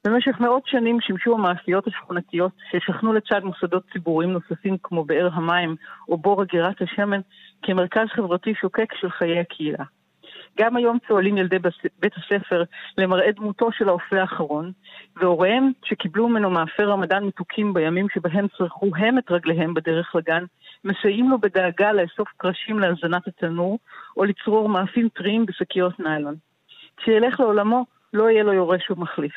במשך 0.06 0.40
מאות 0.40 0.66
שנים 0.66 1.00
שימשו 1.00 1.34
המאפיות 1.34 1.86
השכונתיות 1.86 2.52
ששכנו 2.70 3.12
לצד 3.12 3.44
מוסדות 3.44 3.82
ציבוריים 3.92 4.32
נוספים 4.32 4.76
כמו 4.82 5.04
באר 5.04 5.28
המים 5.32 5.76
או 6.08 6.18
בור 6.18 6.42
אגירת 6.42 6.82
השמן 6.82 7.20
כמרכז 7.62 8.06
חברתי 8.14 8.54
שוקק 8.54 8.94
של 9.00 9.10
חיי 9.10 9.40
הקהילה. 9.40 9.84
גם 10.58 10.76
היום 10.76 10.98
צוהלים 11.08 11.36
ילדי 11.36 11.56
בית 11.98 12.12
הספר 12.16 12.62
למראה 12.98 13.32
דמותו 13.32 13.72
של 13.72 13.88
האופה 13.88 14.20
האחרון, 14.20 14.72
והוריהם 15.16 15.72
שקיבלו 15.84 16.28
ממנו 16.28 16.50
מאפי 16.50 16.82
רמדאן 16.82 17.24
מתוקים 17.24 17.74
בימים 17.74 18.06
שבהם 18.14 18.46
צרכו 18.58 18.90
הם 18.96 19.18
את 19.18 19.30
רגליהם 19.30 19.74
בדרך 19.74 20.14
לגן, 20.14 20.44
מסייעים 20.84 21.30
לו 21.30 21.38
בדאגה 21.38 21.92
לאסוף 21.92 22.28
קרשים 22.36 22.78
להזנת 22.78 23.26
התנור, 23.26 23.78
או 24.16 24.24
לצרור 24.24 24.68
מאפים 24.68 25.08
טריים 25.08 25.46
בשקיות 25.46 26.00
ניילון. 26.00 26.34
כשילך 26.96 27.40
לעולמו, 27.40 27.84
לא 28.12 28.30
יהיה 28.30 28.42
לו 28.42 28.52
יורש 28.52 28.90
ומחליף. 28.90 29.34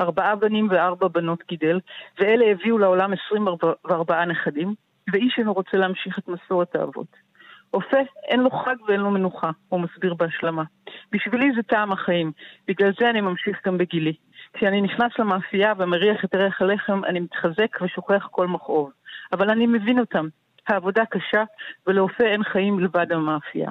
ארבעה 0.00 0.36
בנים 0.36 0.68
וארבע 0.70 1.08
בנות 1.08 1.42
גידל, 1.48 1.80
ואלה 2.18 2.44
הביאו 2.50 2.78
לעולם 2.78 3.12
24 3.26 4.24
נכדים, 4.24 4.74
ואיש 5.12 5.34
אינו 5.38 5.52
רוצה 5.52 5.76
להמשיך 5.76 6.18
את 6.18 6.28
מסורת 6.28 6.74
האבות. 6.74 7.29
אופה, 7.74 7.96
אין 8.24 8.40
לו 8.40 8.50
חג 8.50 8.74
ואין 8.88 9.00
לו 9.00 9.10
מנוחה, 9.10 9.50
הוא 9.68 9.80
מסביר 9.80 10.14
בהשלמה. 10.14 10.62
בשבילי 11.12 11.50
זה 11.56 11.62
טעם 11.62 11.92
החיים, 11.92 12.32
בגלל 12.68 12.92
זה 13.00 13.10
אני 13.10 13.20
ממשיך 13.20 13.66
גם 13.66 13.78
בגילי. 13.78 14.12
כשאני 14.52 14.80
נכנס 14.80 15.12
למאפייה 15.18 15.72
ומריח 15.78 16.24
את 16.24 16.34
ריח 16.34 16.62
הלחם, 16.62 17.04
אני 17.04 17.20
מתחזק 17.20 17.78
ושוכח 17.82 18.28
כל 18.30 18.46
מכאוב. 18.46 18.90
אבל 19.32 19.50
אני 19.50 19.66
מבין 19.66 19.98
אותם. 19.98 20.28
העבודה 20.68 21.04
קשה, 21.04 21.44
ולאופה 21.86 22.24
אין 22.24 22.44
חיים 22.44 22.76
מלבד 22.76 23.12
המאפייה. 23.12 23.70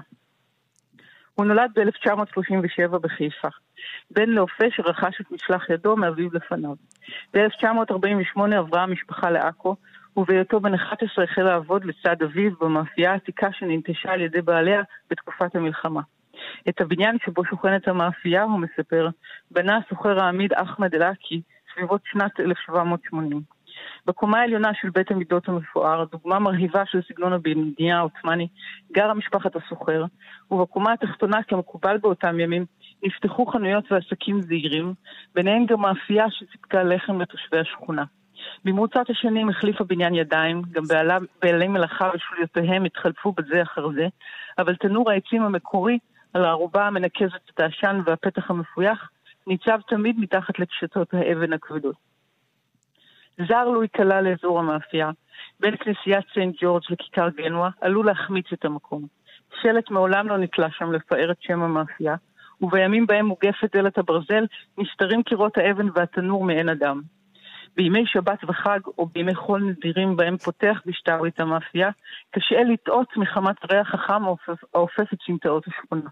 הוא 1.35 1.45
נולד 1.45 1.71
ב-1937 1.75 2.97
בחיפה. 2.97 3.47
בן 4.11 4.29
לאופה 4.29 4.65
שרכש 4.75 5.21
את 5.21 5.31
משלח 5.31 5.69
ידו 5.69 5.95
מאביו 5.95 6.29
לפניו. 6.33 6.75
ב-1948 7.33 8.55
עברה 8.55 8.83
המשפחה 8.83 9.29
לעכו, 9.29 9.75
ובהיותו 10.17 10.59
בן 10.59 10.73
11 10.73 11.23
החל 11.23 11.41
לעבוד 11.41 11.85
לצד 11.85 12.21
אביו 12.23 12.51
במאפייה 12.61 13.11
העתיקה 13.11 13.47
שננטשה 13.51 14.11
על 14.11 14.21
ידי 14.21 14.41
בעליה 14.41 14.81
בתקופת 15.09 15.55
המלחמה. 15.55 16.01
את 16.69 16.81
הבניין 16.81 17.17
שבו 17.25 17.45
שוכנת 17.45 17.87
המאפייה, 17.87 18.43
הוא 18.43 18.59
מספר, 18.59 19.09
בנה 19.51 19.77
הסוחר 19.77 20.23
העמיד 20.23 20.53
אחמד 20.53 20.95
אל-עקי 20.95 21.41
סביבות 21.73 22.01
שנת 22.05 22.39
1780. 22.39 23.41
בקומה 24.05 24.39
העליונה 24.39 24.71
של 24.81 24.89
בית 24.89 25.11
המידות 25.11 25.47
המפואר, 25.47 26.05
דוגמה 26.11 26.39
מרהיבה 26.39 26.85
של 26.85 27.01
סגנון 27.07 27.33
הבנייה 27.33 27.97
העות'מאני, 27.97 28.47
גרה 28.91 29.13
משפחת 29.13 29.55
הסוחר, 29.55 30.05
ובקומה 30.51 30.93
התחתונה, 30.93 31.43
כמקובל 31.43 31.97
באותם 31.97 32.39
ימים, 32.39 32.65
נפתחו 33.03 33.45
חנויות 33.45 33.91
ועסקים 33.91 34.41
זעירים, 34.41 34.93
ביניהם 35.35 35.65
גם 35.65 35.81
מאפייה 35.81 36.25
שסיפקה 36.29 36.83
לחם 36.83 37.21
לתושבי 37.21 37.59
השכונה. 37.59 38.03
במרוצת 38.65 39.09
השנים 39.09 39.49
החליף 39.49 39.81
הבניין 39.81 40.13
ידיים, 40.13 40.61
גם 40.71 40.83
בעלה- 40.83 41.17
בעלי 41.41 41.67
מלאכה 41.67 42.11
ושוליותיהם 42.15 42.85
התחלפו 42.85 43.31
בזה 43.31 43.61
אחר 43.61 43.91
זה, 43.91 44.07
אבל 44.57 44.75
תנור 44.75 45.11
העצים 45.11 45.41
המקורי, 45.41 45.99
על 46.33 46.45
הערובה 46.45 46.87
המנקזת 46.87 47.49
את 47.53 47.59
העשן 47.59 48.01
והפתח 48.05 48.49
המפויח, 48.49 49.09
ניצב 49.47 49.79
תמיד 49.87 50.19
מתחת 50.19 50.59
לקשתות 50.59 51.13
האבן 51.13 51.53
הכבדות. 51.53 51.95
זר 53.47 53.65
לו 53.65 53.83
ייקלע 53.83 54.21
לאזור 54.21 54.59
המאפייה, 54.59 55.11
בין 55.59 55.75
כנסיית 55.77 56.25
סנט 56.33 56.55
ג'ורג' 56.61 56.83
לכיכר 56.89 57.29
גנואה, 57.29 57.69
עלול 57.81 58.05
להחמיץ 58.05 58.45
את 58.53 58.65
המקום. 58.65 59.07
שלט 59.61 59.91
מעולם 59.91 60.27
לא 60.27 60.37
נתלה 60.37 60.67
שם 60.71 60.91
לפאר 60.91 61.31
את 61.31 61.37
שם 61.41 61.61
המאפייה, 61.61 62.15
ובימים 62.61 63.07
בהם 63.07 63.25
מוגפת 63.25 63.75
דלת 63.75 63.97
הברזל, 63.97 64.45
נסתרים 64.77 65.23
קירות 65.23 65.57
האבן 65.57 65.87
והתנור 65.95 66.43
מעין 66.43 66.69
אדם. 66.69 67.01
בימי 67.75 68.03
שבת 68.05 68.43
וחג, 68.43 68.79
או 68.97 69.05
בימי 69.05 69.35
חול 69.35 69.63
נדירים 69.63 70.15
בהם 70.15 70.37
פותח 70.37 70.81
בשטאווי 70.85 71.29
את 71.29 71.39
המאפייה, 71.39 71.89
קשה 72.31 72.63
לטעות 72.63 73.17
מחמת 73.17 73.55
הריח 73.63 73.93
החם 73.93 74.23
האופף- 74.73 75.13
את 75.13 75.19
סמטאות 75.25 75.67
השכונה. 75.67 76.09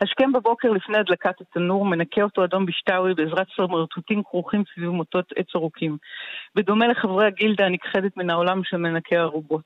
השכם 0.00 0.32
בבוקר 0.32 0.70
לפני 0.70 0.98
הדלקת 0.98 1.40
התנור, 1.40 1.86
מנקה 1.86 2.22
אותו 2.22 2.44
אדום 2.44 2.66
בשטאווי 2.66 3.14
בעזרת 3.14 3.46
סמרטוטים 3.56 4.22
כרוכים 4.22 4.62
סביב 4.74 4.90
מוטות 4.90 5.32
עץ 5.36 5.46
ארוכים. 5.56 5.96
בדומה 6.54 6.88
לחברי 6.88 7.26
הגילדה 7.26 7.66
הנכחדת 7.66 8.16
מן 8.16 8.30
העולם 8.30 8.64
של 8.64 8.76
מנקי 8.76 9.16
הערובות. 9.16 9.64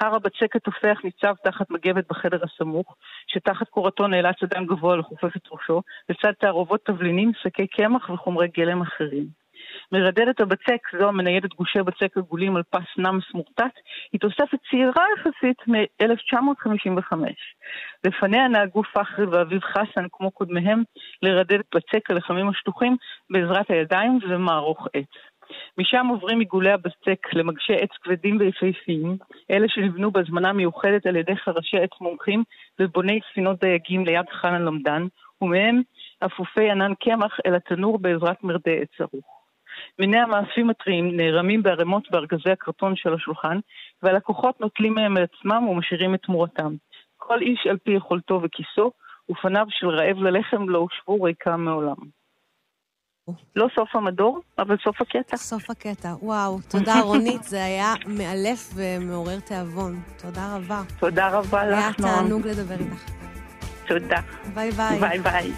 הר 0.00 0.14
הבצק 0.14 0.56
התופח 0.56 0.98
ניצב 1.04 1.34
תחת 1.44 1.70
מגבת 1.70 2.04
בחדר 2.10 2.38
הסמוך, 2.44 2.96
שתחת 3.26 3.68
קורתו 3.68 4.06
נאלץ 4.06 4.42
אדם 4.42 4.66
גבוה 4.66 4.96
לכופף 4.96 5.36
את 5.36 5.48
ראשו, 5.52 5.82
לצד 6.08 6.32
תערובות 6.32 6.80
תבלינים, 6.84 7.32
שקי 7.42 7.66
קמח 7.66 8.10
וחומרי 8.10 8.48
גלם 8.48 8.82
אחרים. 8.82 9.39
מרדדת 9.92 10.40
הבצק, 10.40 10.98
זו 10.98 11.08
המניידת 11.08 11.54
גושי 11.54 11.82
בצק 11.82 12.16
עגולים 12.16 12.56
על 12.56 12.62
פס 12.62 12.98
נם 12.98 13.18
סמורטט, 13.30 13.74
היא 14.12 14.20
תוספת 14.20 14.58
צעירה 14.70 15.04
יחסית 15.16 15.68
מ-1955. 15.68 17.16
לפניה 18.04 18.48
נהגו 18.48 18.82
פחרי 18.82 19.24
ואביב 19.24 19.60
חסן, 19.60 20.06
כמו 20.12 20.30
קודמיהם, 20.30 20.82
לרדד 21.22 21.60
את 21.60 21.74
בצק 21.74 22.10
הלחמים 22.10 22.48
השטוחים 22.48 22.96
בעזרת 23.30 23.70
הידיים 23.70 24.18
ובמערוך 24.22 24.88
עץ. 24.94 25.30
משם 25.78 26.06
עוברים 26.10 26.38
עיגולי 26.38 26.72
הבצק 26.72 27.26
למגשי 27.32 27.72
עץ 27.72 27.90
כבדים 28.02 28.36
ויפהפיים, 28.40 29.16
אלה 29.50 29.68
שנבנו 29.68 30.10
בהזמנה 30.10 30.52
מיוחדת 30.52 31.06
על 31.06 31.16
ידי 31.16 31.36
חרשי 31.36 31.76
עץ 31.76 31.90
מומחים 32.00 32.44
ובוני 32.80 33.20
ספינות 33.30 33.60
דייגים 33.60 34.04
ליד 34.04 34.28
חאן 34.30 34.54
הלמדן, 34.54 35.06
ומהם 35.42 35.82
אפופי 36.26 36.70
ענן 36.70 36.92
קמח 36.94 37.38
אל 37.46 37.54
התנור 37.54 37.98
בעזרת 37.98 38.44
מרדי 38.44 38.78
עץ 38.80 39.00
ערוך. 39.00 39.39
מיני 39.98 40.18
המאפים 40.18 40.70
הטריים 40.70 41.16
נערמים 41.16 41.62
בערימות 41.62 42.10
בארגזי 42.10 42.50
הקרטון 42.50 42.96
של 42.96 43.14
השולחן, 43.14 43.58
והלקוחות 44.02 44.60
נוטלים 44.60 44.94
מהם 44.94 45.16
לעצמם 45.16 45.68
ומשאירים 45.68 46.14
את 46.14 46.22
תמורתם. 46.22 46.74
כל 47.16 47.40
איש 47.40 47.66
על 47.70 47.76
פי 47.76 47.90
יכולתו 47.90 48.40
וכיסו, 48.42 48.90
ופניו 49.30 49.66
של 49.70 49.88
רעב 49.88 50.16
ללחם 50.16 50.68
לא 50.68 50.78
הושבו 50.78 51.22
ריקם 51.22 51.60
מעולם. 51.60 52.20
לא 53.56 53.66
סוף 53.74 53.96
המדור, 53.96 54.40
אבל 54.58 54.76
סוף 54.84 55.00
הקטע. 55.00 55.36
סוף 55.36 55.70
הקטע. 55.70 56.08
וואו, 56.22 56.58
תודה 56.70 57.00
רונית, 57.00 57.42
זה 57.42 57.64
היה 57.64 57.94
מאלף 58.06 58.70
ומעורר 58.74 59.40
תיאבון. 59.40 60.00
תודה 60.22 60.56
רבה. 60.56 60.82
תודה 61.00 61.28
רבה 61.28 61.60
היה 61.60 61.88
לך, 61.90 62.00
נועם. 62.00 62.14
תענוג 62.14 62.46
לדבר 62.46 62.74
איתך. 62.74 63.10
תודה. 63.88 64.20
ביי 64.54 64.70
ביי. 64.70 65.00
ביי 65.00 65.18
ביי. 65.18 65.52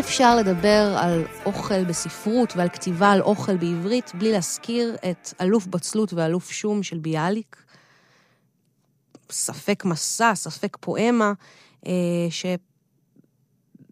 אפשר 0.00 0.36
לדבר 0.36 0.96
על 0.98 1.24
אוכל 1.46 1.84
בספרות 1.84 2.56
ועל 2.56 2.68
כתיבה 2.68 3.12
על 3.12 3.22
אוכל 3.22 3.56
בעברית 3.56 4.12
בלי 4.14 4.32
להזכיר 4.32 4.96
את 5.10 5.34
אלוף 5.40 5.66
בצלות 5.66 6.12
ואלוף 6.12 6.50
שום 6.50 6.82
של 6.82 6.98
ביאליק. 6.98 7.56
ספק 9.30 9.84
מסע, 9.84 10.34
ספק 10.34 10.76
פואמה, 10.80 11.32
אה, 11.86 11.92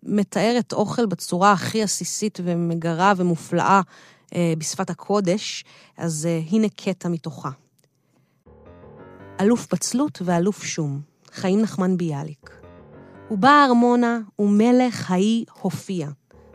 שמתארת 0.04 0.72
אוכל 0.72 1.07
בצורה 1.07 1.52
הכי 1.52 1.82
עסיסית 1.82 2.38
ומגרה 2.44 3.12
ומופלאה 3.16 3.80
אה, 4.34 4.52
בשפת 4.59 4.90
הקודש, 4.90 5.64
אז 5.96 6.26
אה, 6.26 6.40
הנה 6.50 6.68
קטע 6.68 7.09
מתוכה. 7.09 7.50
אלוף 9.40 9.66
בצלות 9.72 10.22
ואלוף 10.24 10.64
שום, 10.64 11.00
חיים 11.32 11.62
נחמן 11.62 11.96
ביאליק. 11.96 12.65
ובא 13.30 13.64
ארמונה, 13.68 14.18
ומלך 14.38 15.10
ההיא 15.10 15.44
הופיע, 15.60 16.08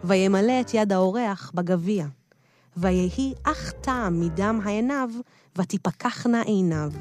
וימלא 0.03 0.61
את 0.61 0.73
יד 0.73 0.93
האורח 0.93 1.51
בגביע. 1.55 2.05
ויהי 2.77 3.33
אך 3.43 3.71
טעם 3.71 4.21
מדם 4.21 4.59
העיניו, 4.63 5.09
ותפקחנה 5.57 6.41
עיניו. 6.41 6.91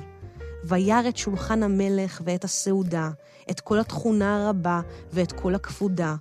וירא 0.64 1.08
את 1.08 1.16
שולחן 1.16 1.62
המלך 1.62 2.22
ואת 2.24 2.44
הסעודה, 2.44 3.10
את 3.50 3.60
כל 3.60 3.78
התכונה 3.78 4.46
הרבה 4.46 4.80
ואת 5.12 5.32
כל 5.32 5.54
הכבודה, 5.54 6.14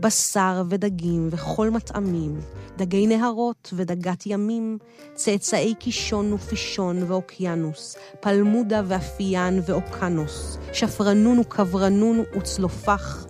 בשר 0.00 0.62
ודגים 0.68 1.28
וכל 1.30 1.70
מטעמים, 1.70 2.40
דגי 2.76 3.06
נהרות 3.06 3.72
ודגת 3.76 4.26
ימים, 4.26 4.78
צאצאי 5.14 5.74
קישון 5.74 6.32
ופישון 6.32 7.02
ואוקיינוס, 7.02 7.96
פלמודה 8.20 8.82
ואפיין 8.86 9.60
ואוקנוס, 9.66 10.58
שפרנון 10.72 11.38
וכברנון 11.38 12.18
וצלופח, 12.38 13.26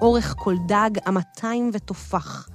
אורך 0.00 0.34
כל 0.38 0.54
דג, 0.68 0.90
אמתיים 1.08 1.70
ותופח, 1.72 2.48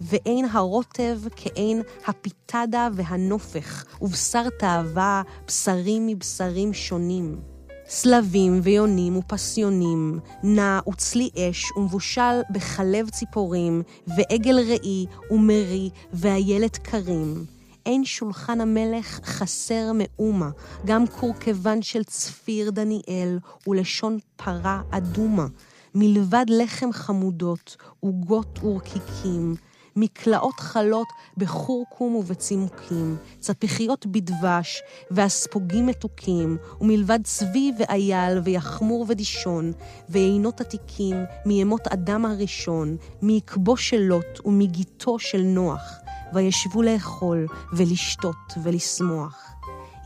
ואין 0.00 0.44
הרוטב 0.52 1.18
כאין 1.36 1.82
הפיתדה 2.06 2.88
והנופך, 2.92 3.84
ובשר 4.00 4.48
תאווה, 4.58 5.22
בשרים 5.46 6.06
מבשרים 6.06 6.72
שונים. 6.72 7.51
סלבים 7.94 8.60
ויונים 8.62 9.16
ופסיונים, 9.16 10.18
נע 10.42 10.80
וצלי 10.88 11.30
אש 11.38 11.72
ומבושל 11.76 12.40
בחלב 12.50 13.10
ציפורים, 13.10 13.82
ועגל 14.06 14.58
ראי 14.58 15.06
ומרי 15.30 15.90
ואיילת 16.12 16.76
קרים. 16.76 17.44
אין 17.86 18.04
שולחן 18.04 18.60
המלך 18.60 19.20
חסר 19.24 19.92
מאומה, 19.94 20.50
גם 20.84 21.06
קורקבן 21.06 21.82
של 21.82 22.04
צפיר 22.04 22.70
דניאל 22.70 23.38
ולשון 23.66 24.18
פרה 24.36 24.82
אדומה. 24.90 25.46
מלבד 25.94 26.44
לחם 26.48 26.92
חמודות, 26.92 27.76
עוגות 28.00 28.58
ורקיקים, 28.64 29.54
מקלעות 29.96 30.60
חלות 30.60 31.06
בכורכום 31.36 32.14
ובצימוקים, 32.14 33.16
צפיחיות 33.40 34.06
בדבש 34.06 34.82
ואספוגים 35.10 35.86
מתוקים, 35.86 36.56
ומלבד 36.80 37.18
צבי 37.24 37.72
ואייל 37.78 38.38
ויחמור 38.44 39.06
ודישון, 39.08 39.72
ויינות 40.08 40.60
עתיקים 40.60 41.16
מימות 41.46 41.88
אדם 41.88 42.24
הראשון, 42.24 42.96
מעקבו 43.22 43.76
של 43.76 44.00
לוט 44.00 44.46
ומגיתו 44.46 45.18
של 45.18 45.42
נוח, 45.42 45.92
וישבו 46.34 46.82
לאכול 46.82 47.46
ולשתות 47.72 48.36
ולשמוח. 48.62 49.52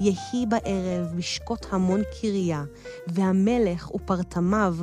יהי 0.00 0.46
בערב 0.48 1.16
בשקות 1.16 1.66
המון 1.70 2.00
קריה, 2.20 2.64
והמלך 3.06 3.94
ופרטמיו 3.94 4.76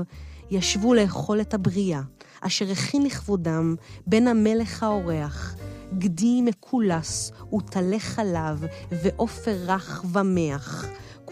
ישבו 0.52 0.94
לאכול 0.94 1.42
את 1.42 1.54
הבריאה, 1.54 2.02
אשר 2.46 2.72
הכין 2.72 3.06
לכבודם 3.06 3.76
בן 4.08 4.28
המלך 4.28 4.84
האורח, 4.84 5.56
גדי 5.98 6.42
מקולס 6.42 7.32
וטלה 7.54 8.00
חלב, 8.00 8.66
ועופר 8.92 9.56
רך 9.68 10.06
ומח. 10.14 10.86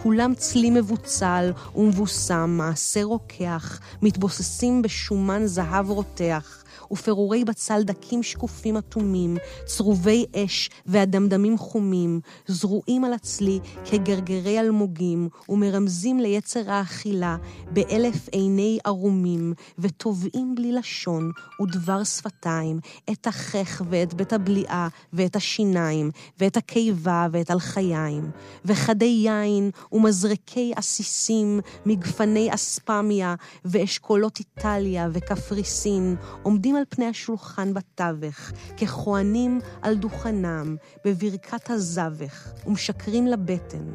כולם 0.03 0.33
צלי 0.35 0.69
מבוצל 0.69 1.51
ומבוסם, 1.75 2.55
מעשה 2.57 3.03
רוקח, 3.03 3.79
מתבוססים 4.01 4.81
בשומן 4.81 5.45
זהב 5.45 5.89
רותח, 5.89 6.63
ופירורי 6.91 7.45
בצל 7.45 7.83
דקים 7.83 8.23
שקופים 8.23 8.77
אטומים, 8.77 9.37
צרובי 9.65 10.25
אש 10.35 10.69
ואדמדמים 10.85 11.57
חומים, 11.57 12.19
זרועים 12.47 13.05
על 13.05 13.13
הצלי 13.13 13.59
כגרגרי 13.85 14.59
אלמוגים, 14.59 15.29
ומרמזים 15.49 16.19
ליצר 16.19 16.71
האכילה 16.71 17.37
באלף 17.71 18.27
עיני 18.31 18.79
ערומים, 18.85 19.53
וטובעים 19.79 20.55
בלי 20.55 20.71
לשון 20.71 21.31
ודבר 21.61 22.03
שפתיים, 22.03 22.79
את 23.11 23.27
החך 23.27 23.81
ואת 23.89 24.13
בית 24.13 24.33
הבליעה, 24.33 24.87
ואת 25.13 25.35
השיניים, 25.35 26.11
ואת 26.39 26.57
הקיבה 26.57 27.27
ואת 27.31 27.49
הלחיים, 27.49 28.31
וחדי 28.65 29.05
יין 29.05 29.71
ומזרקי 29.91 30.73
עסיסים, 30.75 31.59
מגפני 31.85 32.53
אספמיה, 32.53 33.35
ואשכולות 33.65 34.39
איטליה 34.39 35.09
וקפריסין, 35.13 36.15
עומדים 36.43 36.75
על 36.75 36.83
פני 36.89 37.05
השולחן 37.05 37.73
בתווך, 37.73 38.51
ככהנים 38.77 39.59
על 39.81 39.95
דוכנם, 39.95 40.75
בברכת 41.05 41.69
הזבח, 41.69 42.53
ומשקרים 42.67 43.27
לבטן. 43.27 43.85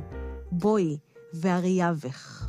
בואי 0.52 0.96
ואריאבך. 1.34 2.45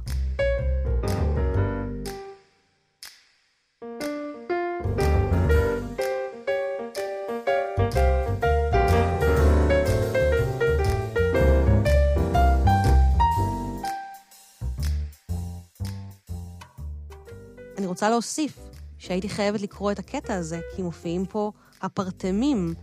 רוצה 17.97 18.09
להוסיף 18.09 18.57
שהייתי 18.97 19.29
חייבת 19.29 19.61
לקרוא 19.61 19.91
את 19.91 19.99
הקטע 19.99 20.35
הזה, 20.35 20.59
כי 20.75 20.81
מופיעים 20.81 21.25
פה 21.25 21.51
הפרטמים, 21.81 22.73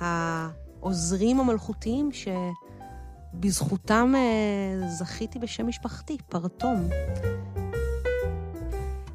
העוזרים 0.00 1.40
המלכותיים, 1.40 2.10
שבזכותם 3.34 4.12
אה, 4.16 4.88
זכיתי 4.88 5.38
בשם 5.38 5.66
משפחתי, 5.66 6.16
פרטום. 6.28 6.88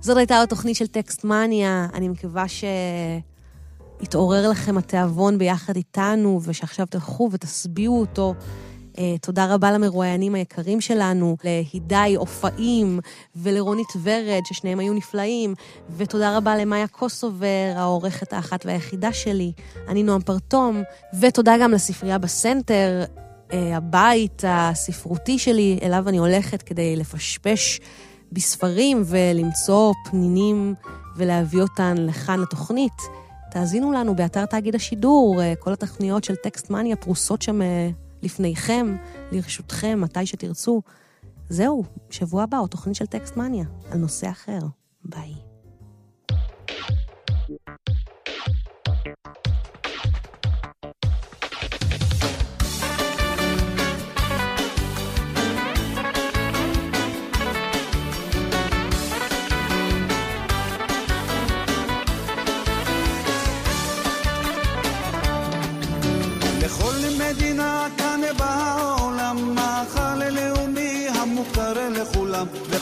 זאת 0.01 0.18
הייתה 0.18 0.41
התוכנית 0.41 0.76
של 0.76 0.88
טקסט 0.88 1.24
מניה, 1.24 1.88
אני 1.93 2.10
מקווה 2.10 2.45
שיתעורר 3.99 4.49
לכם 4.49 4.78
התיאבון 4.78 5.38
ביחד 5.38 5.76
איתנו, 5.76 6.39
ושעכשיו 6.43 6.86
תלכו 6.86 7.30
ותשביעו 7.32 7.99
אותו. 7.99 8.34
אה, 8.98 9.16
תודה 9.22 9.54
רבה 9.54 9.72
למרואיינים 9.72 10.36
היקרים 10.36 10.82
שלנו, 10.82 11.38
להידי 11.44 12.14
אופאים 12.18 13.00
ולרונית 13.36 13.88
ורד, 14.04 14.41
ששניהם 14.46 14.80
היו 14.80 14.94
נפלאים, 14.94 15.56
ותודה 15.98 16.38
רבה 16.38 16.56
למאיה 16.56 16.88
קוסובר, 16.88 17.74
העורכת 17.76 18.34
האחת 18.34 18.66
והיחידה 18.66 19.14
שלי. 19.14 19.52
אני 19.88 20.04
נועם 20.04 20.22
פרטום, 20.22 20.84
ותודה 21.20 21.56
גם 21.62 21.72
לספרייה 21.72 22.18
בסנטר, 22.18 23.04
אה, 23.54 23.78
הבית 23.78 24.44
הספרותי 24.48 25.39
שלי, 25.39 25.80
אליו 25.82 26.10
אני 26.10 26.18
הולכת 26.18 26.62
כדי 26.62 26.96
לפשפש 26.96 27.80
בספרים 28.32 29.04
ולמצוא 29.06 29.94
פנינים 30.06 30.74
ולהביא 31.16 31.62
אותן 31.62 31.96
לכאן 31.98 32.39
לתוכנית. 32.39 33.02
תאזינו 33.52 33.91
לנו 33.91 34.16
באתר 34.16 34.46
תאגיד 34.46 34.76
השידור, 34.76 35.41
אה, 35.41 35.54
כל 35.60 35.74
התוכניות 35.74 36.24
של 36.24 36.36
טקסט 36.36 36.70
מניה 36.70 36.96
פרוסות 36.96 37.41
שם 37.41 37.62
לפניכם, 38.24 38.96
לרשותכם, 39.32 40.02
מתי 40.02 40.26
שתרצו. 40.26 40.82
זהו, 41.50 41.84
שבוע 42.10 42.44
הבא, 42.44 42.58
או 42.58 42.68
תוכנית 42.68 42.96
של 42.96 43.06
טקסט 43.06 43.38
מניה, 43.38 43.66
על 43.92 43.98
נושא 43.98 44.30
אחר. 44.30 44.60
ביי. 45.06 45.53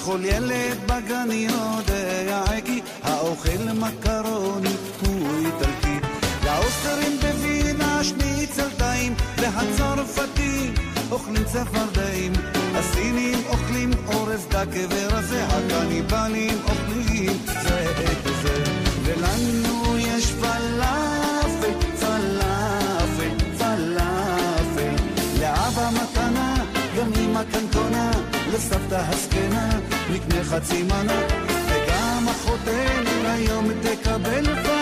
לכל 0.01 0.19
ילד 0.23 0.77
בגן 0.85 1.31
יודע 1.31 2.43
כי 2.65 2.81
האוכל 3.03 3.63
מקרוני 3.73 4.69
הוא 5.01 5.45
איטלקי. 5.45 6.07
לאוסטרים 6.45 7.17
בווינה 7.21 8.03
שניצל 8.03 8.69
טעים, 8.77 9.13
והצרפתים 9.37 10.73
אוכלים 11.11 11.43
צפרדעים. 11.43 12.33
הסינים 12.75 13.39
אוכלים 13.49 13.91
אורז 14.07 14.47
דק 14.49 14.67
ורזה, 14.89 15.45
הקניבלים 15.47 16.57
אוכלים 16.63 17.37
זה 17.45 17.85
את 17.91 18.23
זה. 18.41 18.63
ולנו 19.03 19.97
יש 19.97 20.31
פלאפל, 20.31 21.73
פלאפל, 21.99 23.37
פלאפל. 23.57 24.95
לאבא 25.39 25.89
מתנה, 25.93 26.55
גם 26.97 27.11
אמא 27.23 27.41
קונה, 27.73 28.11
לסבתא 28.53 29.03
הזקנה, 29.07 29.90
נקנה 30.13 30.43
חצי 30.43 30.83
מנה. 30.83 31.21
וגם 31.67 32.27
אחותנו 32.29 33.27
היום 33.27 33.67
תקבל 33.81 34.45
פלאפל, 34.45 34.80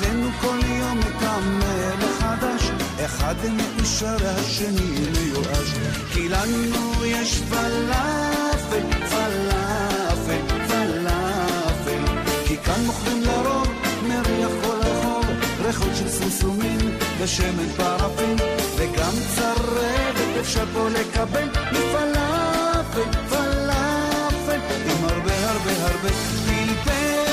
אצלנו 0.00 0.28
כל 0.40 0.58
יום 0.66 0.98
את 1.00 1.22
המלך 1.22 2.18
חדש, 2.20 2.70
אחד 3.04 3.34
מאושר 3.52 4.16
השני 4.22 4.94
מיואש. 5.12 5.74
כי 6.12 6.28
לנו 6.28 7.04
יש 7.04 7.40
פלאפל, 7.50 8.80
פלאפל, 9.10 10.40
פלאפל. 10.68 12.02
כי 12.46 12.56
כאן 12.56 12.84
מוכרים 12.86 13.22
לרוב 13.22 13.68
מריח 14.08 14.50
כל 14.64 14.80
החור, 14.82 15.24
ריחות 15.62 15.96
של 15.96 16.08
סומסומים 16.08 16.98
ושמן 17.18 17.68
פרפים, 17.76 18.36
וגם 18.76 19.12
צרבת 19.36 20.40
אפשר 20.40 20.64
פה 20.72 20.88
לקבל 20.88 21.48
מפלאפל, 21.72 23.18
פלאפל, 23.28 24.60
עם 24.86 25.04
הרבה 25.04 25.50
הרבה 25.50 25.72
הרבה 25.86 26.08
פלפל. 26.08 27.29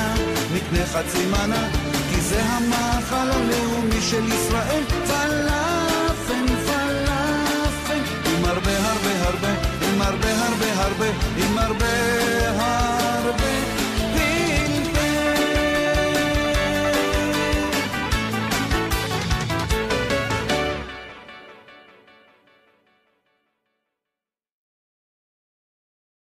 מנה, 0.00 0.14
נקנה 0.54 0.86
חצי 0.86 1.26
מנה, 1.26 1.68
כי 2.10 2.20
זה 2.20 2.42
המאכל 2.42 3.30
הלאומי 3.30 4.00
של 4.00 4.24
ישראל, 4.24 4.82
פלאפן, 5.06 6.46
פלאפן, 6.66 8.02
עם 8.26 8.44
הרבה 8.44 8.76
הרבה 8.78 9.22
הרבה, 9.22 9.48
עם 9.82 10.02
הרבה 10.02 10.46
הרבה 10.46 10.82
הרבה, 10.82 11.06
עם 11.36 11.58
הרבה... 11.58 12.39